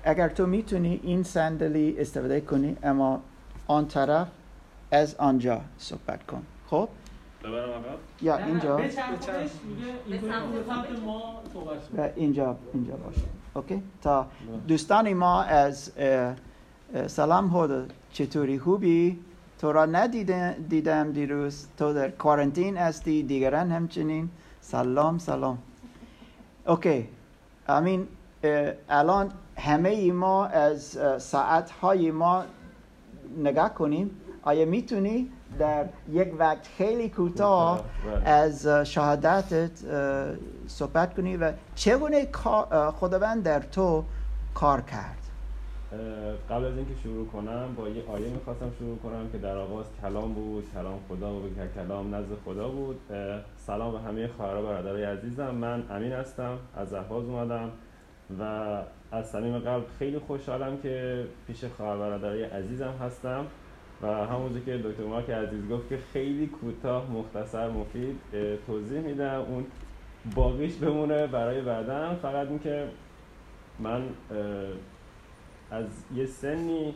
اگر 0.04 0.28
تو 0.28 0.46
می‌تونی 0.46 1.00
این 1.02 1.22
صندلی 1.22 1.96
استفاده 1.98 2.40
کنی 2.40 2.76
اما 2.82 3.20
آن 3.68 3.86
طرف 3.86 4.28
از 4.90 5.14
آنجا 5.14 5.60
صحبت 5.78 6.26
کن. 6.26 6.42
خب؟ 6.70 6.88
ببرم 7.44 7.70
عقب 7.70 7.98
یا 8.22 8.36
اینجا؟ 8.36 8.76
به 8.76 8.84
ما 11.04 11.42
صحبت 11.54 12.12
اینجا 12.16 12.56
اینجا 12.74 12.96
باشه. 12.96 13.20
اوکی؟ 13.54 13.82
تا 14.02 14.26
دوستان 14.68 15.12
ما 15.12 15.42
از 15.42 15.92
سلام 17.06 17.48
هودا 17.48 17.84
چطوری؟ 18.12 18.58
خوبی؟ 18.58 19.18
تو 19.58 19.72
را 19.72 19.86
ندیدم 19.86 20.52
دیدم 20.68 21.12
دیروز. 21.12 21.66
تو 21.78 21.92
در 21.92 22.10
کوارنتین 22.10 22.76
هستی 22.76 23.22
دیگران 23.22 23.72
همچنین. 23.72 24.30
سلام 24.60 25.18
سلام. 25.18 25.58
اوکی. 26.66 27.08
امین 27.68 28.08
الان 28.88 29.32
همه 29.56 29.88
ای 29.88 30.10
ما 30.10 30.46
از 30.46 30.98
ساعت 31.18 31.70
های 31.70 32.10
ما 32.10 32.44
نگاه 33.36 33.74
کنیم 33.74 34.10
آیا 34.42 34.64
می‌تونی 34.66 35.30
در 35.58 35.84
یک 36.10 36.34
وقت 36.38 36.66
خیلی 36.76 37.08
کوتاه 37.08 37.80
بله. 38.06 38.28
از 38.28 38.66
شهادتت 38.66 39.70
صحبت 40.66 41.14
کنی 41.14 41.36
و 41.36 41.52
چگونه 41.74 42.28
خداوند 43.00 43.42
در 43.42 43.60
تو 43.60 44.04
کار 44.54 44.80
کرد؟ 44.80 45.18
قبل 46.50 46.64
از 46.64 46.76
اینکه 46.76 46.94
شروع 47.02 47.26
کنم 47.26 47.74
با 47.76 47.88
یه 47.88 48.02
آیه 48.08 48.30
می‌خواستم 48.30 48.70
شروع 48.78 48.98
کنم 48.98 49.30
که 49.32 49.38
در 49.38 49.56
آغاز 49.56 49.86
کلام 50.02 50.34
بود 50.34 50.64
کلام 50.74 50.98
خدا 51.08 51.32
بود 51.32 51.54
که 51.56 51.80
کلام 51.82 52.14
نزد 52.14 52.34
خدا 52.44 52.68
بود. 52.68 53.00
سلام 53.56 53.92
به 53.92 53.98
همه 53.98 54.28
خواهرها 54.28 54.62
برادرای 54.62 55.04
عزیزم. 55.04 55.50
من 55.50 55.84
امین 55.90 56.12
هستم 56.12 56.58
از 56.76 56.94
اهواز 56.94 57.24
اومدم 57.24 57.70
و 58.40 58.82
از 59.12 59.30
صمیم 59.30 59.58
قلب 59.58 59.84
خیلی 59.98 60.18
خوشحالم 60.18 60.78
که 60.82 61.24
پیش 61.46 61.64
خواهر 61.64 61.96
برادرای 61.96 62.44
عزیزم 62.44 62.94
هستم 63.00 63.46
و 64.02 64.06
همونجور 64.06 64.60
که 64.60 64.78
دکتر 64.78 65.02
مارک 65.02 65.30
عزیز 65.30 65.68
گفت 65.68 65.88
که 65.88 65.98
خیلی 66.12 66.46
کوتاه 66.46 67.10
مختصر 67.10 67.70
مفید 67.70 68.16
توضیح 68.66 69.00
میدم. 69.00 69.40
اون 69.48 69.66
باقیش 70.34 70.74
بمونه 70.74 71.26
برای 71.26 71.60
بعدم. 71.60 72.16
فقط 72.22 72.48
اینکه 72.48 72.88
من 73.78 74.02
اه، 74.02 74.36
از 75.70 75.86
یه 76.14 76.26
سنی 76.26 76.94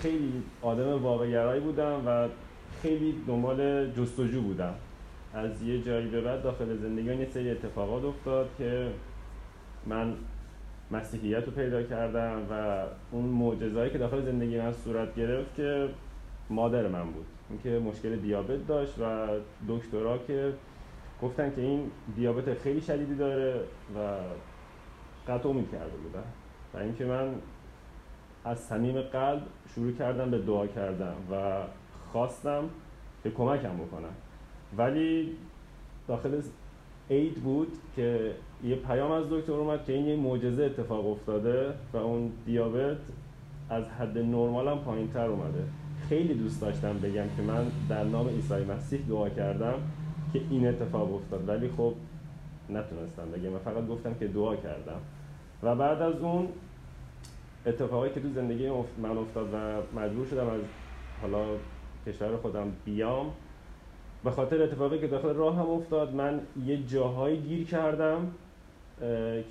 خیلی 0.00 0.42
آدم 0.62 1.02
واقعگرایی 1.02 1.60
بودم 1.60 2.02
و 2.06 2.28
خیلی 2.82 3.14
دنبال 3.26 3.90
جستجو 3.90 4.42
بودم. 4.42 4.74
از 5.34 5.62
یه 5.62 5.82
جایی 5.82 6.08
به 6.08 6.20
بعد 6.20 6.42
داخل 6.42 6.76
زندگی 6.76 7.14
یه 7.14 7.28
سری 7.34 7.50
اتفاقات 7.50 8.04
افتاد 8.04 8.48
که 8.58 8.86
من 9.86 10.14
مسیحیت 10.90 11.44
رو 11.44 11.50
پیدا 11.50 11.82
کردم 11.82 12.42
و 12.50 12.84
اون 13.10 13.24
معجزه‌ای 13.24 13.90
که 13.90 13.98
داخل 13.98 14.22
زندگی 14.22 14.58
من 14.58 14.72
صورت 14.72 15.14
گرفت 15.14 15.54
که 15.54 15.88
مادر 16.50 16.88
من 16.88 17.10
بود. 17.10 17.26
اینکه 17.50 17.78
مشکل 17.78 18.16
دیابت 18.16 18.66
داشت 18.66 18.98
و 18.98 19.26
دکترها 19.68 20.18
که 20.18 20.52
گفتن 21.22 21.54
که 21.54 21.60
این 21.60 21.90
دیابت 22.16 22.58
خیلی 22.58 22.80
شدیدی 22.80 23.14
داره 23.14 23.60
و 23.96 24.16
قطع 25.32 25.48
امید 25.48 25.70
کرده 25.70 25.96
بودن. 25.96 26.24
و 26.74 26.78
اینکه 26.78 27.04
من 27.04 27.34
از 28.44 28.58
صمیم 28.58 29.00
قلب 29.00 29.42
شروع 29.74 29.92
کردم 29.92 30.30
به 30.30 30.38
دعا 30.38 30.66
کردم 30.66 31.14
و 31.32 31.62
خواستم 32.12 32.64
که 33.22 33.30
کمکم 33.30 33.76
بکنم 33.76 34.14
ولی 34.76 35.36
داخل 36.08 36.40
عید 37.10 37.34
بود 37.34 37.72
که 37.96 38.34
یه 38.64 38.76
پیام 38.76 39.10
از 39.10 39.24
دکتر 39.30 39.52
اومد 39.52 39.84
که 39.84 39.92
این 39.92 40.06
یه 40.06 40.16
معجزه 40.16 40.64
اتفاق 40.64 41.06
افتاده 41.06 41.72
و 41.92 41.96
اون 41.96 42.32
دیابت 42.46 42.96
از 43.70 43.84
حد 43.84 44.18
نرمالم 44.18 44.78
پایین 44.78 45.08
تر 45.12 45.26
اومده. 45.26 45.64
خیلی 46.08 46.34
دوست 46.34 46.60
داشتم 46.60 46.98
بگم 46.98 47.24
که 47.36 47.42
من 47.42 47.66
در 47.88 48.04
نام 48.04 48.28
عیسی 48.28 48.54
مسیح 48.54 49.00
دعا 49.08 49.28
کردم 49.28 49.74
که 50.32 50.40
این 50.50 50.68
اتفاق 50.68 51.14
افتاد. 51.14 51.48
ولی 51.48 51.70
خب 51.76 51.94
نتونستم 52.70 53.30
بگم. 53.30 53.48
من 53.48 53.58
فقط 53.58 53.86
گفتم 53.86 54.14
که 54.14 54.26
دعا 54.26 54.56
کردم. 54.56 55.00
و 55.62 55.74
بعد 55.76 56.02
از 56.02 56.20
اون 56.20 56.48
اتفاقی 57.66 58.10
که 58.10 58.20
تو 58.20 58.28
زندگی 58.28 58.70
من 58.98 59.18
افتاد 59.18 59.54
و 59.54 59.56
مجبور 60.00 60.26
شدم 60.26 60.48
از 60.48 60.60
حالا 61.22 61.44
کشور 62.06 62.36
خودم 62.36 62.72
بیام 62.84 63.30
به 64.24 64.30
خاطر 64.30 64.62
اتفاقی 64.62 64.98
که 64.98 65.06
داخل 65.06 65.34
راه 65.34 65.56
هم 65.56 65.70
افتاد 65.70 66.14
من 66.14 66.40
یه 66.66 66.82
جاهایی 66.82 67.36
گیر 67.36 67.66
کردم 67.66 68.30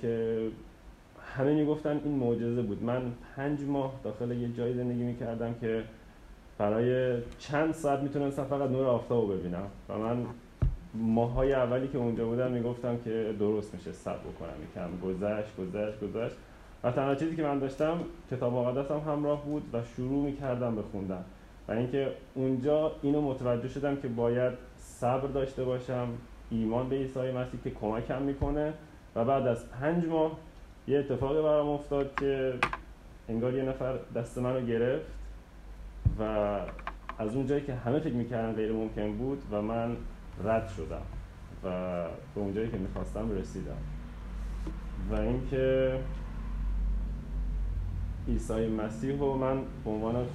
که 0.02 0.42
همه 1.34 1.54
می‌گفتن 1.54 2.00
این 2.04 2.14
معجزه 2.14 2.62
بود. 2.62 2.82
من 2.82 3.02
پنج 3.36 3.62
ماه 3.62 3.92
داخل 4.04 4.30
یه 4.30 4.48
جایی 4.48 4.74
زندگی 4.74 5.02
می‌کردم 5.02 5.54
که 5.60 5.82
برای 6.58 7.18
چند 7.38 7.74
ساعت 7.74 8.00
می‌تونستم 8.00 8.44
فقط 8.44 8.70
نور 8.70 8.86
آفتاب 8.86 9.30
رو 9.30 9.36
ببینم. 9.36 9.66
و 9.88 9.98
من 9.98 10.26
ماهای 10.94 11.52
اولی 11.52 11.88
که 11.88 11.98
اونجا 11.98 12.26
بودم 12.26 12.50
می‌گفتم 12.50 12.98
که 13.04 13.34
درست 13.38 13.74
میشه 13.74 13.92
صبر 13.92 14.18
بکنم. 14.18 14.54
یکم 14.70 15.08
گذشت 15.08 15.56
گذشت 15.56 16.00
گذشت. 16.00 16.36
و 16.84 16.90
تنها 16.90 17.14
چیزی 17.14 17.36
که 17.36 17.42
من 17.42 17.58
داشتم 17.58 18.00
کتاب 18.30 18.52
مقدسم 18.52 18.98
همراه 18.98 19.44
بود 19.44 19.62
و 19.72 19.82
شروع 19.96 20.24
می‌کردم 20.24 20.76
به 20.76 20.82
خوندن. 20.82 21.24
و 21.68 21.72
اینکه 21.72 22.12
اونجا 22.34 22.92
اینو 23.02 23.20
متوجه 23.20 23.68
شدم 23.68 23.96
که 23.96 24.08
باید 24.08 24.52
صبر 24.76 25.28
داشته 25.28 25.64
باشم 25.64 26.08
ایمان 26.50 26.88
به 26.88 26.96
عیسی 26.96 27.20
مسیح 27.20 27.60
که 27.64 27.70
کمکم 27.70 28.22
می‌کنه. 28.22 28.72
و 29.18 29.24
بعد 29.24 29.46
از 29.46 29.70
پنج 29.70 30.04
ماه 30.04 30.38
یه 30.88 30.98
اتفاقی 30.98 31.42
برام 31.42 31.68
افتاد 31.68 32.14
که 32.20 32.54
انگار 33.28 33.54
یه 33.54 33.62
نفر 33.62 33.98
دست 34.16 34.38
منو 34.38 34.60
گرفت 34.60 35.06
و 36.18 36.22
از 37.18 37.36
اون 37.36 37.46
جایی 37.46 37.60
که 37.64 37.74
همه 37.74 38.00
فکر 38.00 38.14
می‌کردن 38.14 38.52
غیر 38.52 38.72
ممکن 38.72 39.12
بود 39.12 39.42
و 39.52 39.62
من 39.62 39.96
رد 40.44 40.68
شدم 40.76 41.02
و 41.64 41.68
به 42.34 42.40
اون 42.40 42.54
جایی 42.54 42.70
که 42.70 42.76
می‌خواستم 42.76 43.30
رسیدم. 43.30 43.76
و 45.10 45.14
اینکه 45.14 45.98
عیسی 48.28 48.66
مسیح 48.66 49.18
رو 49.18 49.34
من 49.34 49.58
به 49.84 49.90
عنوان 49.90 50.26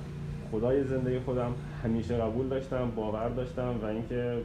خدای 0.52 0.84
زندگی 0.84 1.20
خودم 1.20 1.54
همیشه 1.84 2.18
قبول 2.18 2.48
داشتم 2.48 2.92
باور 2.96 3.30
داشتم 3.30 3.80
و 3.82 3.86
اینکه 3.86 4.38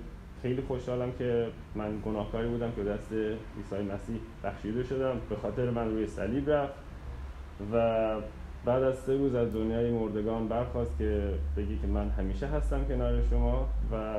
خیلی 0.43 0.62
خوشحالم 0.62 1.12
که 1.12 1.47
من 1.74 2.01
گناهکاری 2.05 2.49
بودم 2.49 2.72
که 2.76 2.84
دست 2.84 3.12
عیسی 3.12 3.93
مسیح 3.93 4.20
بخشیده 4.45 4.84
شدم. 4.84 5.16
به 5.28 5.36
خاطر 5.36 5.70
من 5.70 5.91
روی 5.91 6.07
صلیب 6.07 6.51
رفت 6.51 6.74
و 7.72 8.14
بعد 8.64 8.82
از 8.82 8.99
سه 8.99 9.16
روز 9.16 9.34
از 9.34 9.53
دنیای 9.53 9.91
مردگان 9.91 10.49
برخواست 10.49 10.99
که 10.99 11.34
بگی 11.57 11.78
که 11.78 11.86
من 11.86 12.11
همیشه 12.11 12.47
هستم 12.47 12.84
کنار 12.84 13.22
شما 13.30 13.68
و 13.93 14.14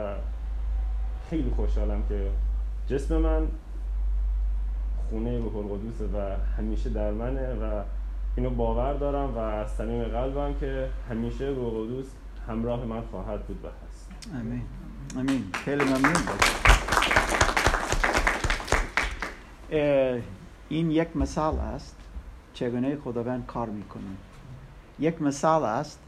خیلی 1.29 1.51
خوشحالم 1.55 2.03
که 2.09 2.27
جسم 2.87 3.17
من 3.17 3.47
خونه 5.09 5.37
روح 5.37 5.55
القدوسه 5.55 6.05
و 6.05 6.35
همیشه 6.57 6.89
در 6.89 7.11
منه 7.11 7.53
و 7.53 7.83
اینو 8.35 8.49
باور 8.49 8.93
دارم 8.93 9.35
و 9.35 9.37
از 9.37 9.71
صمیم 9.71 10.03
قلبم 10.03 10.53
که 10.53 10.89
همیشه 11.09 11.45
روح 11.45 11.73
القدوس 11.73 12.13
همراه 12.47 12.85
من 12.85 13.01
خواهد 13.01 13.43
بود 13.43 13.65
و 13.65 13.67
هست. 13.67 14.11
امین 14.35 14.61
امین. 15.17 15.49
خیلی 15.53 15.83
ممنون. 15.83 16.13
این 20.69 20.91
یک 20.91 21.17
مثال 21.17 21.59
است 21.59 21.95
چگونه 22.53 22.97
خداوند 22.97 23.45
کار 23.45 23.69
می‌کنه 23.69 24.03
یک 24.99 25.21
مثال 25.21 25.63
است 25.63 25.99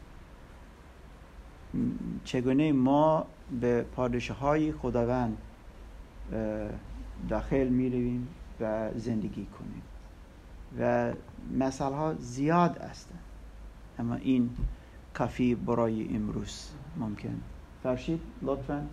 چگونه 2.24 2.72
ما 2.72 3.26
به 3.60 3.82
پادشه 3.82 4.32
های 4.34 4.72
خداوند 4.72 5.38
داخل 7.28 7.68
می‌رویم 7.68 8.28
و 8.60 8.90
زندگی 8.96 9.46
کنیم. 9.46 9.82
و 10.78 11.12
مثال 11.58 11.92
ها 11.92 12.14
زیاد 12.14 12.78
هستند 12.78 13.20
اما 13.98 14.14
این 14.14 14.50
کافی 15.14 15.54
برای 15.54 16.16
امروز 16.16 16.68
ممکن. 16.96 17.40
فرشید 17.82 18.20
لطفا. 18.42 18.86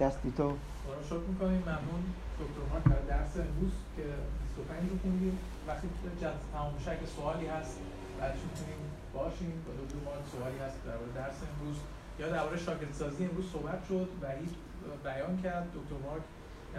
دستی 0.00 0.32
تو. 0.36 0.48
ما 0.48 0.94
رو 0.94 1.02
شکر 1.06 1.26
می‌کنیم 1.32 1.62
ممنون. 1.70 2.02
دکتر 2.40 2.64
مارک 2.70 2.84
برای 2.84 3.06
درس 3.06 3.36
امروز 3.36 3.72
که 3.96 4.04
25 4.56 4.90
رو 4.90 4.98
خوندیم. 5.02 5.38
وقتی 5.68 5.88
که 5.88 6.08
جلسه 6.20 6.46
تمام 6.52 6.74
بشه 6.76 6.90
اگه 6.90 7.06
سوالی 7.16 7.46
هست 7.46 7.78
بعدش 8.20 8.40
می‌تونیم 8.48 8.80
باشیم 9.14 9.54
با 9.66 9.72
دکتر 9.80 10.00
مارک 10.04 10.24
سوالی 10.34 10.58
هست 10.58 10.78
درباره 10.86 11.12
درس 11.20 11.38
امروز. 11.48 11.76
یا 12.20 12.28
درباره 12.28 12.56
شاگردسازی 12.66 13.24
امروز 13.24 13.46
صحبت 13.52 13.80
شد 13.88 14.08
وحید 14.22 14.54
بیان 15.04 15.34
کرد. 15.42 15.66
دکتر 15.76 15.98
مارک 16.06 16.22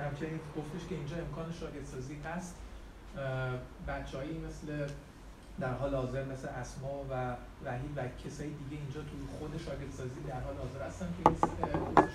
همچنین 0.08 0.40
گفتش 0.58 0.84
که 0.90 0.96
اینجا 0.96 1.16
امکان 1.26 1.52
شاگردسازی 1.62 2.18
هست. 2.28 2.56
بچههایی 3.88 4.38
مثل 4.48 4.68
در 5.60 5.74
حال 5.74 5.96
حاضر 5.96 6.24
مثل 6.24 6.48
اسما 6.48 7.04
و 7.12 7.36
وحید 7.66 7.98
و 7.98 8.02
کسایی 8.24 8.54
دیگه 8.54 8.82
اینجا 8.82 9.02
تو 9.02 9.16
خود 9.40 9.58
شاگردسازی 9.58 10.22
در 10.28 10.40
حال 10.40 10.56
حاضر 10.64 10.86
هستن 10.88 11.08
که 11.18 11.24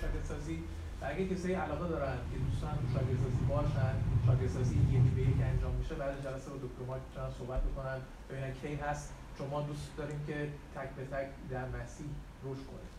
شاگردسازی 0.01 0.63
و 1.01 1.05
اگه 1.05 1.27
کسایی 1.27 1.53
علاقه 1.53 1.87
دارن 1.87 2.17
که 2.31 2.37
دوستان 2.37 2.75
شاگردسازی 2.93 3.43
باشن 3.49 3.95
شاگردسازی 4.25 4.75
یکی 4.75 5.11
به 5.15 5.21
یک 5.21 5.41
انجام 5.41 5.73
میشه 5.75 5.95
بعد 5.95 6.23
جلسه 6.23 6.49
با 6.51 6.57
دکتر 6.57 6.83
مارک 6.87 7.01
می‌تونن 7.09 7.31
صحبت 7.39 7.61
بکنن 7.63 7.99
ببینن 8.29 8.53
کی 8.61 8.75
هست. 8.75 9.13
چون 9.37 9.47
ما 9.47 9.61
دوست 9.61 9.97
داریم 9.97 10.19
که 10.27 10.49
تک 10.75 10.89
به 10.97 11.03
تک 11.05 11.27
در 11.49 11.65
مسیح 11.67 12.09
رشد 12.45 12.65
کنیم 12.71 12.91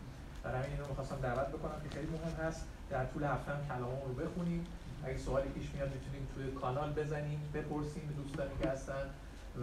برای 0.43 0.57
همین 0.57 0.71
اینو 0.71 0.87
می‌خواستم 0.87 1.19
دعوت 1.21 1.47
بکنم 1.47 1.77
که 1.83 1.89
خیلی 1.95 2.07
مهم 2.07 2.47
هست. 2.47 2.65
در 2.89 3.05
طول 3.05 3.23
هفته 3.23 3.51
هم 3.51 3.67
کلاممون 3.67 4.07
رو 4.07 4.13
بخونیم. 4.13 4.65
اگه 5.05 5.17
سوالی 5.17 5.49
پیش 5.49 5.69
میاد 5.73 5.89
می‌تونیم 5.93 6.27
توی 6.35 6.51
کانال 6.61 6.93
بزنیم 6.93 7.39
بپرسیم 7.53 8.13
دوستانی 8.17 8.51
که 8.61 8.69
هستن 8.69 9.05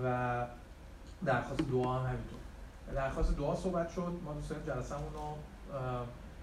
و 0.04 0.46
درخواست 1.24 1.62
دعا 1.72 1.98
هم 1.98 2.06
همینطور. 2.06 2.38
درخواست 2.94 3.36
دعا 3.36 3.54
صحبت 3.56 3.88
شد. 3.90 4.12
ما 4.24 4.32
دوست 4.32 4.50
داریم 4.50 4.66
جلسه‌مون 4.66 5.12
رو 5.12 5.36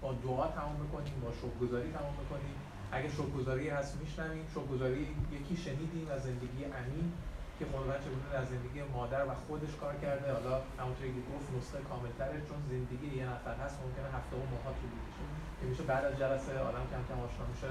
با 0.02 0.12
دعا 0.12 0.46
تمام 0.46 0.76
بکنیم 0.84 1.20
با 1.24 1.30
شکرگزاری 1.40 1.92
تمام 1.92 2.14
بکنیم. 2.22 2.56
اگه 2.92 3.08
شکرگزاری 3.08 3.68
هست 3.68 3.96
میشنویم. 4.02 4.46
شکرگزاری 4.54 5.06
یکی 5.32 5.56
شنیدیم 5.56 6.08
از 6.14 6.22
زندگی 6.22 6.64
امین 6.64 7.12
که 7.58 7.64
خداوند 7.70 8.00
چگونه 8.04 8.28
در 8.32 8.44
زندگی 8.52 8.82
مادر 8.96 9.24
و 9.28 9.34
خودش 9.46 9.72
کار 9.80 9.94
کرده. 10.02 10.32
حالا 10.32 10.54
همونطوری 10.80 11.10
که 11.16 11.22
گفت 11.30 11.46
نسخه 11.56 11.78
کاملتره 11.90 12.38
چون 12.48 12.58
زندگی 12.72 13.08
یه 13.20 13.26
نفر 13.32 13.54
هست 13.64 13.76
ممکنه 13.82 14.08
هفته 14.16 14.34
و 14.36 14.44
ماها 14.52 14.70
طول 14.78 14.90
بکشه. 14.96 15.24
که 15.58 15.64
میشه 15.70 15.82
بعد 15.90 16.04
از 16.04 16.14
جلسه 16.22 16.52
آدم 16.70 16.84
کم 16.92 17.02
کم 17.08 17.18
آشنا 17.26 17.44
میشه 17.52 17.70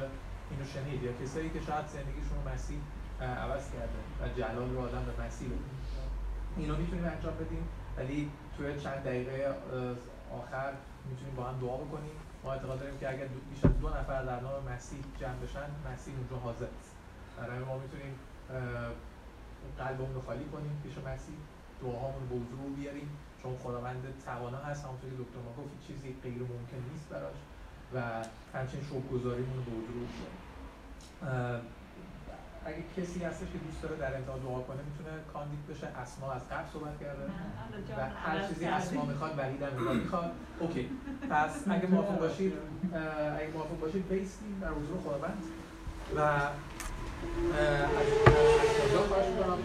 اینو 0.51 0.65
شنید. 0.73 0.99
یا 1.03 1.13
کسایی 1.21 1.49
که 1.49 1.61
شاید 1.67 1.87
زندگیشون 1.87 2.35
رو 2.39 2.43
مسیح 2.53 2.79
عوض 3.43 3.65
کرده 3.73 3.99
و 4.19 4.23
جلال 4.37 4.69
رو 4.73 4.79
آدم 4.87 5.03
به 5.09 5.13
مسیح 5.23 5.47
اینو 6.57 6.75
می‌تونیم 6.75 7.05
انجام 7.05 7.33
بدیم 7.35 7.67
ولی 7.97 8.31
توی 8.57 8.79
چند 8.79 9.03
دقیقه 9.03 9.55
آخر 10.33 10.73
می‌تونیم 11.09 11.35
با 11.35 11.43
هم 11.43 11.59
دعا 11.59 11.77
بکنیم. 11.77 12.15
ما 12.43 12.53
اعتقاد 12.53 12.79
داریم 12.79 12.97
که 12.99 13.09
اگر 13.09 13.27
بیش 13.49 13.65
از 13.65 13.79
دو 13.81 13.89
نفر 13.89 14.23
در 14.23 14.39
نام 14.39 14.63
مسیح 14.73 14.99
جمع 15.19 15.35
بشن 15.35 15.67
مسیح 15.93 16.13
اونجا 16.17 16.35
حاضر 16.35 16.65
است. 16.79 16.95
برای 17.37 17.59
ما 17.59 17.77
می‌تونیم 17.77 18.15
قلبمون 19.77 20.13
رو 20.13 20.21
خالی 20.21 20.45
کنیم 20.45 20.81
پیش 20.83 20.97
مسیح. 20.97 21.35
دعاهامون 21.81 22.21
رو 22.21 22.27
به 22.29 22.35
حضور 22.35 22.75
بیاریم. 22.75 23.09
چون 23.43 23.57
خداوند 23.57 24.03
توانا 24.25 24.57
هست 24.57 24.85
همونطور 24.85 25.09
که 25.09 25.15
دکتر 25.15 25.39
ما 25.45 25.63
گفت 25.63 25.87
چیزی 25.87 26.15
غیر 26.23 26.41
ممکن 26.41 26.81
نیست 26.91 27.09
براش. 27.09 27.39
و 27.93 27.97
همچنین 28.57 28.83
شکرگزاریمون 28.83 29.57
رو 29.57 29.63
به 29.63 29.71
حضور 29.71 30.07
بیاریم. 30.15 30.41
اگه 32.65 32.83
کسی 32.97 33.23
هستش 33.23 33.47
که 33.53 33.57
دوست 33.57 33.81
داره 33.81 33.95
در 33.95 34.15
انتها 34.15 34.37
دعا 34.37 34.59
کنه 34.59 34.77
می‌تونه 34.89 35.15
کاندید 35.33 35.67
بشه. 35.67 35.87
اسما 35.87 36.31
از 36.31 36.41
قبل 36.49 36.67
صحبت 36.73 36.99
کرده. 36.99 37.23
و 37.97 38.01
هر 38.25 38.47
چیزی 38.47 38.65
اسما 38.65 39.05
می‌خواد 39.05 39.33
وحید 39.37 39.61
هم 39.61 39.95
می‌خواد. 39.95 40.31
اوکی. 40.59 40.89
پس 41.29 41.67
اگه 41.69 41.87
موافق 41.87 42.19
باشید 42.19 42.53
اگه 43.39 43.49
موافق 43.53 43.79
باشید 43.79 44.07
بیستیم 44.09 44.59
در 44.61 44.69
حضور 44.69 44.97
خداوند. 45.03 45.43
و 46.15 46.19
از 46.19 46.49
کجا 48.89 48.99
خواهش 48.99 49.25
می‌کنم؟ 49.27 49.57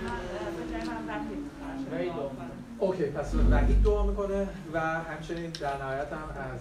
اوکی. 2.78 3.04
پس 3.04 3.34
وحید 3.34 3.82
دعا 3.82 4.06
می‌کنه 4.06 4.48
و 4.72 4.80
همچنین 4.80 5.50
در 5.50 5.76
نهایت 5.82 6.12
هم 6.12 6.28
از 6.52 6.60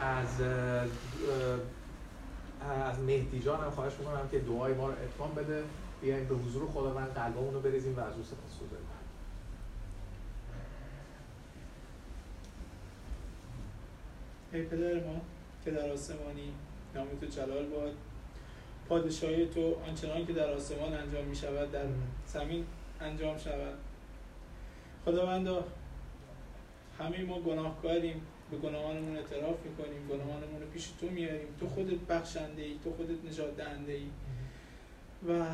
از 0.00 0.42
از 2.60 3.00
مهدی 3.00 3.40
جان 3.40 3.60
هم 3.60 3.70
خواهش 3.70 3.92
می‌کنم 3.98 4.28
که 4.30 4.38
دعای 4.38 4.74
ما 4.74 4.86
رو 4.86 4.92
اتمام 4.92 5.34
بده. 5.34 5.62
بیایم 6.02 6.28
به 6.28 6.34
حضور 6.34 6.70
خداوند 6.70 7.14
قلبمون 7.14 7.54
رو 7.54 7.60
بریزیم 7.60 7.96
و 7.96 8.00
از 8.00 8.16
او 8.16 8.22
سپاس 8.22 8.56
گذاریم 8.56 8.86
ای 14.52 14.62
پدر 14.62 14.94
ما 14.94 15.20
که 15.64 15.70
در 15.70 15.90
آسمانی 15.90 16.52
نام 16.94 17.06
تو 17.20 17.26
جلال 17.26 17.66
باد. 17.66 17.92
پادشاهی 18.88 19.46
تو 19.46 19.74
آنچنان 19.88 20.26
که 20.26 20.32
در 20.32 20.52
آسمان 20.52 20.94
انجام 20.94 21.24
می 21.24 21.36
شود 21.36 21.72
در 21.72 21.84
زمین 22.26 22.66
انجام 23.00 23.38
شود. 23.38 23.74
خداوندا 25.04 25.64
همه 26.98 27.24
ما 27.24 27.40
گناهکاریم. 27.40 28.22
به 28.50 28.56
گناهانمون 28.56 29.16
اعتراف 29.16 29.56
می‌کنیم 29.64 30.06
گناهانمون 30.08 30.60
رو 30.60 30.66
پیش 30.66 30.88
تو 31.00 31.10
میاریم. 31.10 31.48
تو 31.60 31.68
خودت 31.68 31.98
بخشنده 32.08 32.62
ای 32.62 32.74
تو 32.84 32.92
خودت 32.92 33.24
نجات 33.30 33.56
دهنده 33.56 33.92
ای 33.92 34.06
و 35.28 35.46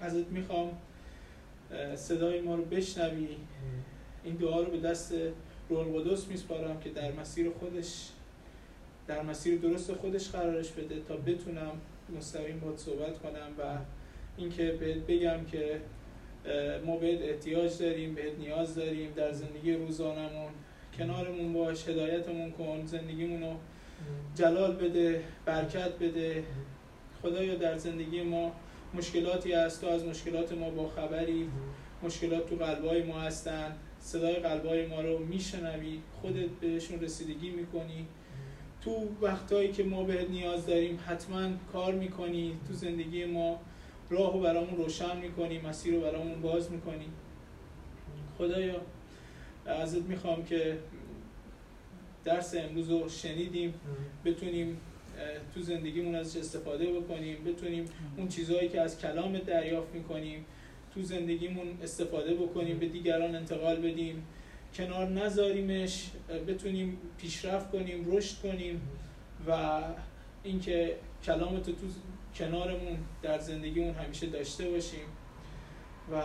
ازت 0.00 0.26
می‌خوام 0.26 0.78
صدای 1.94 2.40
ما 2.40 2.54
رو 2.54 2.64
بشنوی. 2.64 3.28
این 4.24 4.34
دعا 4.34 4.60
رو 4.60 4.70
به 4.70 4.78
دست 4.80 5.14
روح 5.68 5.78
القدس 5.78 6.28
میسپارم 6.28 6.80
که 6.80 6.90
در 6.90 7.12
مسیر 7.12 7.50
خودش 7.50 8.08
در 9.06 9.22
مسیر 9.22 9.58
درست 9.58 9.92
خودش 9.92 10.30
قرارش 10.30 10.72
بده 10.72 11.00
تا 11.08 11.16
بتونم 11.16 11.72
مستقیم 12.16 12.60
باید 12.60 12.78
صحبت 12.78 13.18
کنم 13.18 13.50
و 13.58 13.78
اینکه 14.36 14.72
بهت 14.72 14.98
بگم 14.98 15.44
که 15.44 15.80
ما 16.86 16.96
بهت 16.96 17.22
احتیاج 17.22 17.78
داریم 17.78 18.14
بهت 18.14 18.38
نیاز 18.38 18.74
داریم 18.74 19.12
در 19.16 19.32
زندگی 19.32 19.72
روزانمون. 19.72 20.50
کنارمون 20.98 21.52
باش 21.52 21.88
هدایتمون 21.88 22.50
کن 22.50 22.86
زندگیمون 22.86 23.42
رو 23.42 23.56
جلال 24.34 24.76
بده 24.76 25.24
برکت 25.44 25.98
بده. 25.98 26.44
خدایا 27.22 27.54
در 27.54 27.76
زندگی 27.76 28.22
ما 28.22 28.52
مشکلاتی 28.94 29.52
هست 29.52 29.80
تو 29.80 29.86
از 29.86 30.04
مشکلات 30.04 30.52
ما 30.52 30.70
با 30.70 30.88
خبری 30.88 31.48
مشکلات 32.02 32.50
تو 32.50 32.56
قلبای 32.56 33.02
ما 33.02 33.20
هستن. 33.20 33.76
صدای 34.00 34.34
قلبای 34.34 34.86
ما 34.86 35.00
رو 35.00 35.18
میشنوی 35.18 36.00
خودت 36.20 36.50
بهشون 36.60 37.00
رسیدگی 37.00 37.50
می‌کنی. 37.50 38.06
تو 38.84 39.08
وقتهایی 39.22 39.72
که 39.72 39.84
ما 39.84 40.02
بهت 40.02 40.30
نیاز 40.30 40.66
داریم 40.66 40.98
حتما 41.06 41.48
کار 41.72 41.94
می‌کنی. 41.94 42.58
تو 42.68 42.74
زندگی 42.74 43.24
ما 43.24 43.60
راه 44.10 44.32
رو 44.32 44.40
برامون 44.40 44.76
روشن 44.76 45.16
می‌کنی 45.16 45.58
مسیر 45.58 45.94
رو 45.94 46.00
برامون 46.00 46.40
باز 46.42 46.72
می‌کنی. 46.72 47.06
خدایا 48.38 48.80
ازت 49.66 50.02
می‌خوام 50.02 50.44
که 50.44 50.78
درس 52.24 52.54
امروز 52.54 52.90
رو 52.90 53.08
شنیدیم 53.08 53.74
بتونیم 54.24 54.80
تو 55.54 55.62
زندگیمون 55.62 56.14
ازش 56.14 56.36
استفاده 56.36 56.92
بکنیم 56.92 57.44
بتونیم 57.44 57.84
اون 58.16 58.28
چیزهایی 58.28 58.68
که 58.68 58.80
از 58.80 58.98
کلام 58.98 59.38
دریافت 59.38 59.94
می‌کنیم 59.94 60.44
تو 60.94 61.02
زندگیمون 61.02 61.66
استفاده 61.82 62.34
بکنیم 62.34 62.78
به 62.78 62.86
دیگران 62.88 63.34
انتقال 63.34 63.76
بدیم 63.76 64.26
کنار 64.74 65.06
نذاریمش 65.08 66.10
بتونیم 66.48 66.98
پیشرفت 67.18 67.70
کنیم 67.70 68.16
رشد 68.16 68.40
کنیم 68.42 68.80
و 69.48 69.80
اینکه 70.42 70.96
کلام 71.24 71.60
تو 71.60 71.72
تو 71.72 71.86
کنارمون 72.34 72.98
در 73.22 73.38
زندگیمون 73.38 73.94
همیشه 73.94 74.26
داشته 74.26 74.70
باشیم 74.70 75.06
و 76.12 76.22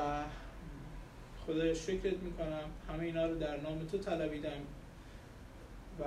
خدای 1.48 1.76
شکرت 1.76 2.18
می‌کنم. 2.18 2.64
همه 2.90 3.04
اینا 3.04 3.26
رو 3.26 3.36
در 3.36 3.58
نام 3.62 3.86
تو 3.86 3.98
طلبیدم. 3.98 4.62
و 6.00 6.04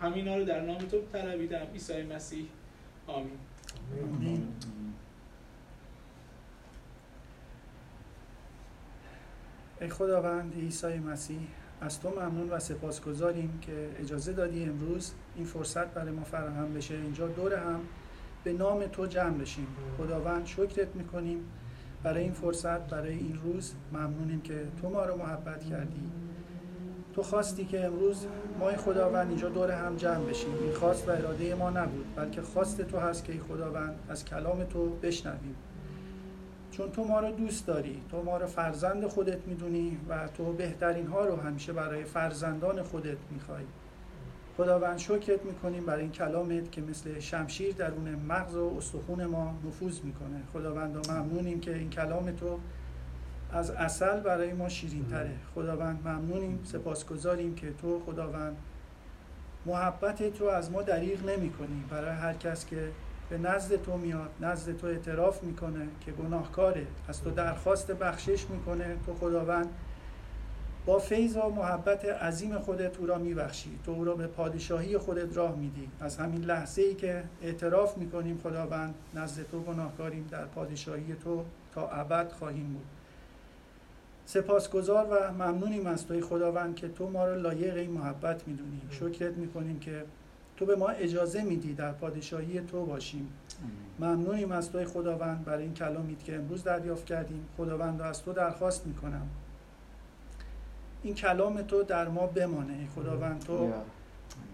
همه 0.00 0.16
اینا 0.16 0.36
رو 0.36 0.44
در 0.44 0.60
نام 0.60 0.78
تو 0.78 1.02
طلبیدم. 1.12 1.66
عیسی 1.72 2.02
مسیح. 2.02 2.46
آمین. 3.06 3.38
آمین. 4.02 4.48
ای 9.80 9.88
خداوند 9.88 10.54
عیسی 10.54 10.98
مسیح 10.98 11.40
از 11.80 12.00
تو 12.00 12.10
ممنون 12.10 12.50
و 12.50 12.58
سپاسگزاریم 12.58 13.58
که 13.60 13.90
اجازه 13.98 14.32
دادی 14.32 14.64
امروز 14.64 15.12
این 15.36 15.44
فرصت 15.44 15.86
برای 15.86 16.10
ما 16.10 16.24
فراهم 16.24 16.74
بشه. 16.74 16.94
اینجا 16.94 17.28
دور 17.28 17.54
هم 17.54 17.80
به 18.44 18.52
نام 18.52 18.86
تو 18.86 19.06
جمع 19.06 19.38
بشیم. 19.38 19.66
خداوند 19.98 20.46
شکرت 20.46 20.96
می‌کنیم. 20.96 21.44
برای 22.02 22.22
این 22.22 22.32
فرصت 22.32 22.80
برای 22.80 23.14
این 23.14 23.38
روز 23.44 23.74
ممنونیم 23.92 24.40
که 24.40 24.66
تو 24.80 24.90
ما 24.90 25.04
رو 25.04 25.16
محبت 25.16 25.64
کردی. 25.64 26.10
تو 27.14 27.22
خواستی 27.22 27.64
که 27.64 27.84
امروز 27.84 28.26
ما 28.60 28.70
خداوند 28.70 29.28
اینجا 29.28 29.48
دور 29.48 29.70
هم 29.70 29.96
جمع 29.96 30.24
بشیم. 30.24 30.54
این 30.62 30.72
خواست 30.72 31.08
و 31.08 31.10
اراده 31.10 31.54
ما 31.54 31.70
نبود 31.70 32.06
بلکه 32.16 32.42
خواست 32.42 32.82
تو 32.82 32.98
هست 32.98 33.24
که 33.24 33.32
ای 33.32 33.38
خداوند 33.38 33.98
از 34.08 34.24
کلام 34.24 34.64
تو 34.64 34.88
بشنویم. 34.88 35.56
چون 36.70 36.90
تو 36.90 37.04
ما 37.04 37.20
رو 37.20 37.32
دوست 37.32 37.66
داری 37.66 38.02
تو 38.10 38.22
ما 38.22 38.36
رو 38.36 38.46
فرزند 38.46 39.06
خودت 39.06 39.46
می‌دونی 39.46 39.98
و 40.08 40.28
تو 40.28 40.52
بهترین 40.52 41.06
ها 41.06 41.24
رو 41.24 41.36
همیشه 41.36 41.72
برای 41.72 42.04
فرزندان 42.04 42.82
خودت 42.82 43.18
می‌خوای. 43.30 43.64
خداوند 44.56 44.98
شکرت 44.98 45.44
می‌کنیم 45.44 45.86
برای 45.86 46.02
این 46.02 46.12
کلامت 46.12 46.72
که 46.72 46.80
مثل 46.80 47.20
شمشیر 47.20 47.74
درون 47.74 48.14
مغز 48.28 48.56
و 48.56 48.74
استخون 48.78 49.26
ما 49.26 49.54
نفوذ 49.66 50.00
می‌کنه. 50.00 50.42
خداوند 50.52 51.10
ممنونیم 51.10 51.60
که 51.60 51.74
این 51.74 51.90
کلام 51.90 52.30
تو 52.30 52.58
از 53.52 53.70
اصل 53.70 54.20
برای 54.20 54.52
ما 54.52 54.68
شیرین 54.68 55.06
تره 55.10 55.34
خداوند 55.54 56.08
ممنونیم. 56.08 56.60
سپاسگزاریم 56.64 57.54
که 57.54 57.72
تو 57.72 58.02
خداوند 58.06 58.56
محبت 59.66 60.32
تو 60.38 60.44
از 60.44 60.70
ما 60.70 60.82
دریغ 60.82 61.30
نمی 61.30 61.50
کنی 61.50 61.84
برای 61.90 62.10
هر 62.10 62.32
کس 62.32 62.66
که 62.66 62.88
به 63.30 63.38
نزد 63.38 63.82
تو 63.82 63.96
میاد 63.96 64.30
نزد 64.40 64.76
تو 64.76 64.86
اعتراف 64.86 65.42
می‌کنه 65.42 65.88
که 66.00 66.12
گناهکاره. 66.12 66.86
از 67.08 67.22
تو 67.22 67.30
درخواست 67.30 67.90
بخشش 67.90 68.46
می‌کنه. 68.50 68.96
تو 69.06 69.14
خداوند 69.14 69.68
با 70.86 70.98
فیض 70.98 71.36
و 71.36 71.48
محبت 71.48 72.04
عظیم 72.04 72.58
خودت 72.58 72.98
او 72.98 73.06
را 73.06 73.18
میبخشی. 73.18 73.78
تو 73.86 73.92
او 73.92 74.04
را 74.04 74.14
به 74.14 74.26
پادشاهی 74.26 74.98
خودت 74.98 75.36
راه 75.36 75.56
میدی. 75.56 75.88
از 76.00 76.16
همین 76.16 76.44
لحظه 76.44 76.82
ای 76.82 76.94
که 76.94 77.24
اعتراف 77.42 77.98
می‌کنیم 77.98 78.38
خداوند 78.42 78.94
نزد 79.14 79.42
تو 79.50 79.60
گناهکاریم. 79.60 80.28
در 80.30 80.44
پادشاهی 80.44 81.14
تو 81.24 81.44
تا 81.74 81.88
ابد 81.88 82.32
خواهیم 82.32 82.72
بود. 82.72 82.84
سپاسگزار 84.26 85.06
و 85.10 85.32
ممنونیم 85.32 85.86
از 85.86 86.06
توی 86.06 86.20
خداوند 86.20 86.74
که 86.74 86.88
تو 86.88 87.10
ما 87.10 87.26
را 87.26 87.34
لایق 87.34 87.76
این 87.76 87.90
محبت 87.90 88.48
می‌دونی. 88.48 88.80
شکرت 88.90 89.36
می‌کنیم 89.36 89.78
که 89.78 90.04
تو 90.56 90.66
به 90.66 90.76
ما 90.76 90.88
اجازه 90.88 91.42
میدی 91.42 91.74
در 91.74 91.92
پادشاهی 91.92 92.60
تو 92.60 92.86
باشیم. 92.86 93.28
ممنونیم 93.98 94.52
از 94.52 94.70
توی 94.70 94.84
خداوند 94.84 95.44
برای 95.44 95.62
این 95.62 95.74
کلامیت 95.74 96.24
که 96.24 96.36
امروز 96.36 96.64
دریافت 96.64 97.06
کردیم. 97.06 97.46
خداوند 97.56 98.00
را 98.00 98.06
از 98.06 98.22
تو 98.22 98.32
درخواست 98.32 98.86
می‌کنم. 98.86 99.28
این 101.02 101.14
کلام 101.14 101.62
تو 101.62 101.82
در 101.82 102.08
ما 102.08 102.26
بمانه. 102.26 102.88
خداوند 102.94 103.40
تو 103.40 103.72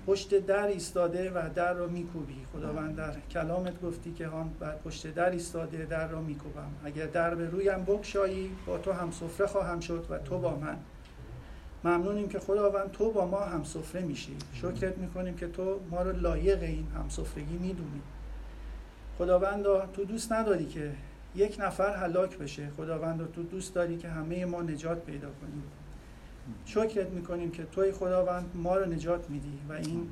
پشت 0.06 0.46
در 0.46 0.66
ایستاده 0.66 1.30
و 1.30 1.48
در 1.54 1.74
را 1.74 1.86
میکوبی. 1.86 2.46
خداوند 2.52 2.96
در 2.96 3.12
کلامت 3.30 3.82
گفتی 3.82 4.12
که 4.12 4.26
هان 4.26 4.50
بر 4.60 4.76
پشت 4.76 5.14
در 5.14 5.30
ایستاده 5.30 5.84
در 5.84 6.08
را 6.08 6.20
میکوبم. 6.20 6.70
اگر 6.84 7.06
در 7.06 7.34
به 7.34 7.46
رویم 7.46 7.84
بکشایی 7.84 8.50
با 8.66 8.78
تو 8.78 8.92
هم 8.92 9.10
سفره 9.10 9.46
خواهم 9.46 9.80
شد 9.80 10.06
و 10.10 10.18
تو 10.18 10.38
با 10.38 10.56
من. 10.56 10.76
ممنونیم 11.84 12.28
که 12.28 12.38
خداوند 12.38 12.90
تو 12.90 13.10
با 13.10 13.26
ما 13.26 13.40
هم 13.40 13.64
سفره 13.64 14.02
میشی. 14.02 14.36
شکرت 14.54 14.98
می‌کنیم 14.98 15.36
که 15.36 15.48
تو 15.48 15.80
ما 15.90 16.02
رو 16.02 16.12
لایق 16.12 16.62
این 16.62 16.86
هم 16.96 17.08
سفرگی 17.08 17.56
می‌دونی. 17.56 18.02
خداوند 19.18 19.64
تو 19.92 20.04
دوست 20.04 20.32
نداری 20.32 20.66
که 20.66 20.90
یک 21.34 21.56
نفر 21.60 21.96
هلاک 21.96 22.38
بشه. 22.38 22.70
خداوند 22.76 23.32
تو 23.32 23.42
دوست 23.42 23.74
داری 23.74 23.96
که 23.96 24.08
همه 24.08 24.44
ما 24.44 24.62
نجات 24.62 25.04
پیدا 25.04 25.28
کنیم. 25.40 25.62
شکرت 26.64 27.08
می‌کنیم 27.08 27.50
که 27.50 27.64
توی 27.64 27.92
خداوند 27.92 28.50
ما 28.54 28.76
رو 28.76 28.86
نجات 28.86 29.30
میدی 29.30 29.58
و 29.68 29.72
این 29.72 30.08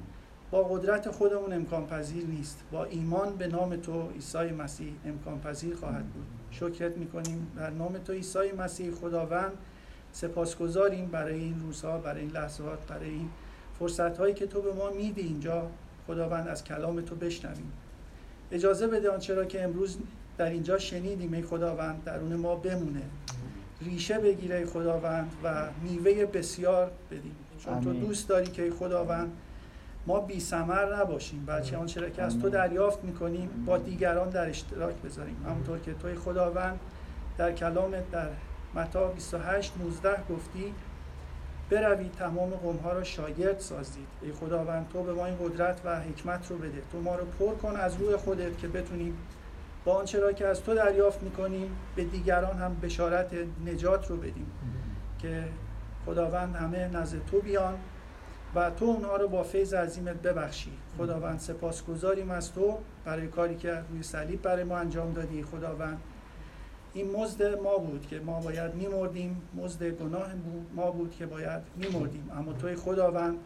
با 0.50 0.62
قدرت 0.62 1.10
خودمون 1.10 1.52
امکان 1.52 1.86
پذیر 1.86 2.26
نیست. 2.26 2.64
با 2.72 2.84
ایمان 2.84 3.36
به 3.36 3.46
نام 3.46 3.76
تو 3.76 4.10
عیسی 4.10 4.38
مسیح 4.38 4.92
امکان 5.04 5.40
پذیر 5.40 5.76
خواهد 5.76 6.06
بود. 6.06 6.26
شکرت 6.50 6.96
می‌کنیم 6.96 7.52
در 7.56 7.70
نام 7.70 7.98
تو 7.98 8.12
عیسی 8.12 8.52
مسیح. 8.58 8.90
خداوند 8.90 9.52
سپاسگزاریم 10.12 11.06
برای 11.06 11.40
این 11.40 11.60
روزها 11.60 11.98
برای 11.98 12.20
این 12.20 12.30
لحظات 12.30 12.86
برای 12.86 13.10
این 13.10 13.28
فرصت 13.78 14.18
هایی 14.18 14.34
که 14.34 14.46
تو 14.46 14.62
به 14.62 14.72
ما 14.72 14.90
میدی 14.90 15.20
اینجا. 15.20 15.70
خداوند 16.06 16.48
از 16.48 16.64
کلام 16.64 17.00
تو 17.00 17.14
بشنویم. 17.14 17.72
اجازه 18.52 18.86
بده 18.86 19.10
آنچه 19.10 19.34
را 19.34 19.44
که 19.44 19.64
امروز 19.64 19.98
در 20.38 20.50
اینجا 20.50 20.78
شنیدیم 20.78 21.32
ای 21.32 21.42
خداوند 21.42 22.04
درون 22.04 22.36
ما 22.36 22.54
بمونه. 22.54 23.02
ریشه 23.80 24.18
بگیره 24.18 24.66
خداوند 24.66 25.32
و 25.44 25.64
میوه 25.82 26.26
بسیار 26.26 26.90
بدیم 27.10 27.36
چون 27.64 27.80
تو 27.80 27.92
دوست 27.92 28.28
داری 28.28 28.50
که 28.50 28.70
خداوند 28.78 29.32
ما 30.06 30.20
بی 30.20 30.40
سمر 30.40 30.96
نباشیم 30.96 31.44
بلکه 31.46 31.76
آنچه 31.76 32.00
را 32.00 32.10
که 32.10 32.22
از 32.22 32.38
تو 32.38 32.48
دریافت 32.48 33.04
می‌کنیم 33.04 33.50
با 33.66 33.78
دیگران 33.78 34.30
در 34.30 34.48
اشتراک 34.48 34.94
بذاریم. 34.94 35.36
همونطور 35.46 35.78
که 35.78 35.94
توی 35.94 36.14
خداوند 36.14 36.80
در 37.38 37.52
کلامت 37.52 38.10
در 38.10 38.28
متا 38.74 39.08
28 39.08 39.72
19 39.78 40.10
گفتی 40.30 40.74
بروید 41.70 42.12
تمام 42.12 42.50
قوم 42.50 42.76
ها 42.76 42.92
را 42.92 43.04
شاگرد 43.04 43.60
سازید. 43.60 44.06
ای 44.22 44.32
خداوند 44.32 44.88
تو 44.92 45.02
به 45.02 45.12
ما 45.12 45.26
این 45.26 45.36
قدرت 45.36 45.80
و 45.84 46.00
حکمت 46.00 46.50
رو 46.50 46.58
بده. 46.58 46.82
تو 46.92 47.00
ما 47.00 47.14
رو 47.14 47.24
پر 47.24 47.54
کن 47.54 47.76
از 47.76 47.96
روی 47.96 48.16
خودت 48.16 48.58
که 48.58 48.68
بتونیم 48.68 49.18
با 49.86 49.94
آنچه 49.94 50.20
را 50.20 50.32
که 50.32 50.46
از 50.46 50.62
تو 50.62 50.74
دریافت 50.74 51.22
می‌کنیم 51.22 51.76
به 51.96 52.04
دیگران 52.04 52.56
هم 52.56 52.76
بشارت 52.82 53.26
نجات 53.66 54.10
رو 54.10 54.16
بدیم. 54.16 54.46
که 55.18 55.44
خداوند 56.06 56.56
همه 56.56 56.88
نزد 56.88 57.24
تو 57.30 57.40
بیان 57.40 57.74
و 58.54 58.70
تو 58.70 58.84
اونها 58.84 59.16
رو 59.16 59.28
با 59.28 59.42
فیض 59.42 59.74
عظیمت 59.74 60.16
ببخشی. 60.16 60.72
خداوند 60.98 61.38
سپاسگزاریم 61.38 62.30
از 62.30 62.52
تو 62.52 62.78
برای 63.04 63.28
کاری 63.28 63.56
که 63.56 63.82
روی 63.90 64.02
صلیب 64.02 64.42
برای 64.42 64.64
ما 64.64 64.76
انجام 64.76 65.12
دادی. 65.12 65.42
خداوند 65.42 66.00
این 66.94 67.16
مزد 67.16 67.58
ما 67.58 67.78
بود 67.78 68.06
که 68.06 68.20
ما 68.20 68.40
باید 68.40 68.74
میمردیم. 68.74 69.42
مزد 69.54 69.84
گناه 69.90 70.28
ما 70.74 70.90
بود 70.90 71.14
که 71.14 71.26
باید 71.26 71.62
میمردیم. 71.76 72.30
اما 72.38 72.52
توی 72.52 72.76
خداوند 72.76 73.38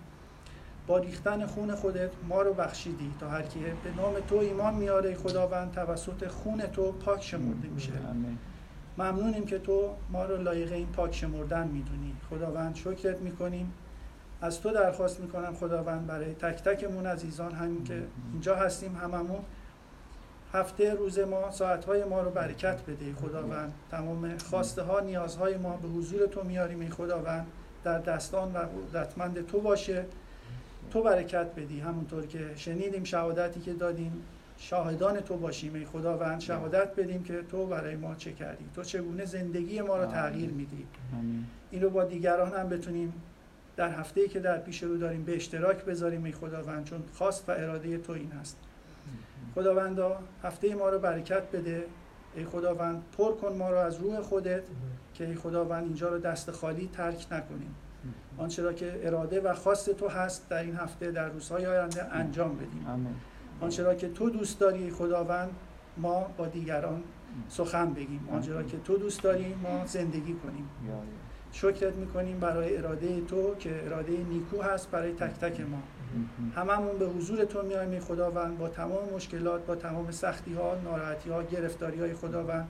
با 0.90 0.98
ریختن 0.98 1.46
خون 1.46 1.74
خودت 1.74 2.10
ما 2.28 2.42
رو 2.42 2.54
بخشیدی 2.54 3.14
تا 3.20 3.28
هر 3.28 3.42
کی 3.42 3.60
به 3.60 3.90
نام 3.96 4.14
تو 4.28 4.36
ایمان 4.36 4.74
میاره. 4.74 5.14
خداوند 5.14 5.72
توسط 5.72 6.26
خون 6.26 6.60
تو 6.60 6.92
پاک 6.92 7.22
شمرده 7.22 7.68
میشه. 7.68 7.92
ممنونیم 8.98 9.46
که 9.46 9.58
تو 9.58 9.94
ما 10.10 10.24
رو 10.24 10.36
لایق 10.36 10.72
این 10.72 10.86
پاک 10.86 11.14
شمردن 11.14 11.68
می‌دونی. 11.68 12.16
خداوند 12.30 12.74
شکرت 12.74 13.18
می‌کنیم. 13.18 13.72
از 14.40 14.60
تو 14.60 14.70
درخواست 14.70 15.20
می‌کنم 15.20 15.54
خداوند 15.54 16.06
برای 16.06 16.34
تک 16.34 16.62
تکمون 16.62 17.06
عزیزان 17.06 17.52
همین 17.52 17.84
که 17.84 18.02
اینجا 18.32 18.56
هستیم 18.56 18.96
هممون 18.96 19.40
هفته 20.52 20.94
روز 20.94 21.18
ما 21.18 21.50
ساعتهای 21.50 22.04
ما 22.04 22.22
رو 22.22 22.30
برکت 22.30 22.82
بده. 22.82 23.14
خداوند 23.14 23.72
تمام 23.90 24.38
خواسته 24.38 24.82
ها 24.82 25.00
نیازهای 25.00 25.56
ما 25.56 25.76
به 25.76 25.88
حضور 25.88 26.26
تو 26.26 26.44
میاریم. 26.44 26.80
ای 26.80 26.90
خداوند 26.90 27.46
در 27.84 27.98
دستان 27.98 28.52
و 28.52 28.58
قدرتمند 28.58 29.46
تو 29.46 29.60
باشه. 29.60 30.04
تو 30.90 31.02
برکت 31.02 31.46
بدی. 31.56 31.80
همونطور 31.80 32.26
که 32.26 32.38
شنیدیم 32.56 33.04
شهادتی 33.04 33.60
که 33.60 33.72
دادیم. 33.72 34.12
شاهدان 34.58 35.20
تو 35.20 35.36
باشیم 35.36 35.74
ای 35.74 35.84
خداوند. 35.84 36.40
شهادت 36.40 36.94
بدیم 36.96 37.22
که 37.22 37.42
تو 37.50 37.66
برای 37.66 37.96
ما 37.96 38.14
چه 38.14 38.32
کردی؟ 38.32 38.64
تو 38.74 38.82
چگونه 38.82 39.24
زندگی 39.24 39.80
ما 39.80 39.96
رو 39.96 40.06
تغییر 40.06 40.50
میدی؟ 40.50 40.86
این 41.70 41.82
رو 41.82 41.90
با 41.90 42.04
دیگران 42.04 42.52
هم 42.52 42.68
بتونیم 42.68 43.12
در 43.76 43.90
هفته 43.90 44.28
که 44.28 44.40
در 44.40 44.58
پیش 44.58 44.82
رو 44.82 44.96
داریم 44.96 45.24
به 45.24 45.36
اشتراک 45.36 45.84
بذاریم 45.84 46.24
ای 46.24 46.32
خداوند. 46.32 46.84
چون 46.84 47.02
خواست 47.14 47.48
و 47.48 47.52
اراده 47.52 47.98
تو 47.98 48.12
این 48.12 48.32
هست 48.32 48.56
خداوندا 49.54 50.18
هفته 50.42 50.74
ما 50.74 50.88
رو 50.88 50.98
برکت 50.98 51.42
بده. 51.52 51.84
ای 52.36 52.44
خداوند 52.44 53.02
پر 53.18 53.32
کن 53.32 53.56
ما 53.56 53.70
رو 53.70 53.76
از 53.76 53.96
روح 53.96 54.20
خودت 54.20 54.62
که 55.14 55.26
ای 55.26 55.34
خداوند 55.34 55.84
اینجا 55.84 56.08
رو 56.08 56.18
دست 56.18 56.50
خالی 56.50 56.90
ترک 56.92 57.26
نکنیم. 57.30 57.74
آنچه 58.40 58.62
را 58.62 58.72
که 58.72 59.00
اراده 59.04 59.40
و 59.40 59.54
خواست 59.54 59.90
تو 59.90 60.08
هست 60.08 60.48
در 60.48 60.62
این 60.62 60.76
هفته 60.76 61.10
در 61.10 61.28
روزهای 61.28 61.66
آینده 61.66 62.14
انجام 62.14 62.56
بدیم. 62.56 62.86
آنچه 63.60 63.82
را 63.82 63.94
که 63.94 64.08
تو 64.08 64.30
دوست 64.30 64.60
داری 64.60 64.90
خداوند 64.90 65.50
ما 65.96 66.26
با 66.36 66.46
دیگران 66.46 67.02
سخن 67.48 67.94
بگیم. 67.94 68.28
آنچه 68.32 68.52
را 68.52 68.62
که 68.62 68.76
تو 68.84 68.96
دوست 68.96 69.22
داری 69.22 69.54
ما 69.62 69.86
زندگی 69.86 70.34
کنیم. 70.34 70.68
شکرت 71.52 71.94
می‌کنیم 71.94 72.38
برای 72.40 72.76
اراده 72.76 73.20
تو 73.20 73.54
که 73.54 73.84
اراده 73.84 74.12
نیکو 74.12 74.62
هست 74.62 74.90
برای 74.90 75.12
تک 75.12 75.38
تک 75.38 75.60
ما. 75.60 75.82
هممون 76.56 76.98
به 76.98 77.06
حضور 77.06 77.44
تو 77.44 77.62
میایم 77.62 78.00
خداوند. 78.00 78.58
با 78.58 78.68
تمام 78.68 79.14
مشکلات 79.14 79.66
با 79.66 79.74
تمام 79.74 80.10
سختی 80.10 80.54
ها 80.54 80.76
ناراحتی 80.84 81.30
ها 81.30 81.42
گرفتاری 81.42 82.00
های 82.00 82.14
خداوند 82.14 82.68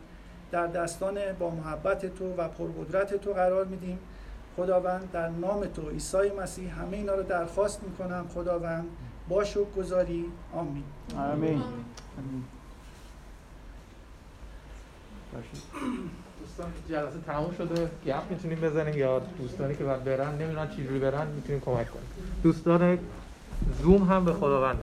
در 0.51 0.66
دستان 0.66 1.18
با 1.38 1.51
محبت 1.51 2.14
تو 2.14 2.34
و 2.34 2.48
پرقدرت 2.48 3.14
تو 3.14 3.32
قرار 3.32 3.64
میدیم. 3.64 3.98
خداوند 4.61 5.12
در 5.12 5.28
نام 5.28 5.65
تو 5.65 5.91
عیسی 5.91 6.16
مسیح 6.43 6.81
همه 6.81 6.97
اینا 6.97 7.15
رو 7.15 7.23
درخواست 7.23 7.82
می‌کنم. 7.82 8.27
خداوند 8.35 8.85
با 9.28 9.45
شکر 9.45 9.70
گذاری. 9.77 10.24
آمین. 10.55 10.85
آمین. 11.16 11.62
دوستان 16.41 16.66
جلسه 16.89 17.19
تموم 17.27 17.55
شده. 17.59 17.91
گپ 18.07 18.31
می‌تونیم 18.31 18.61
بزنیم 18.61 18.99
یا 18.99 19.19
دوستانی 19.19 19.74
که 19.74 19.85
بعد 19.85 20.05
برن 20.05 20.35
نمی‌دونن 20.35 20.69
چجوری 20.69 20.99
برن 20.99 21.27
می‌تونیم 21.27 21.61
کمک 21.61 21.91
کنیم. 21.91 22.09
دوستان 22.43 22.99
زوم 23.82 24.03
هم 24.03 24.24
به 24.24 24.32
خداوند 24.32 24.78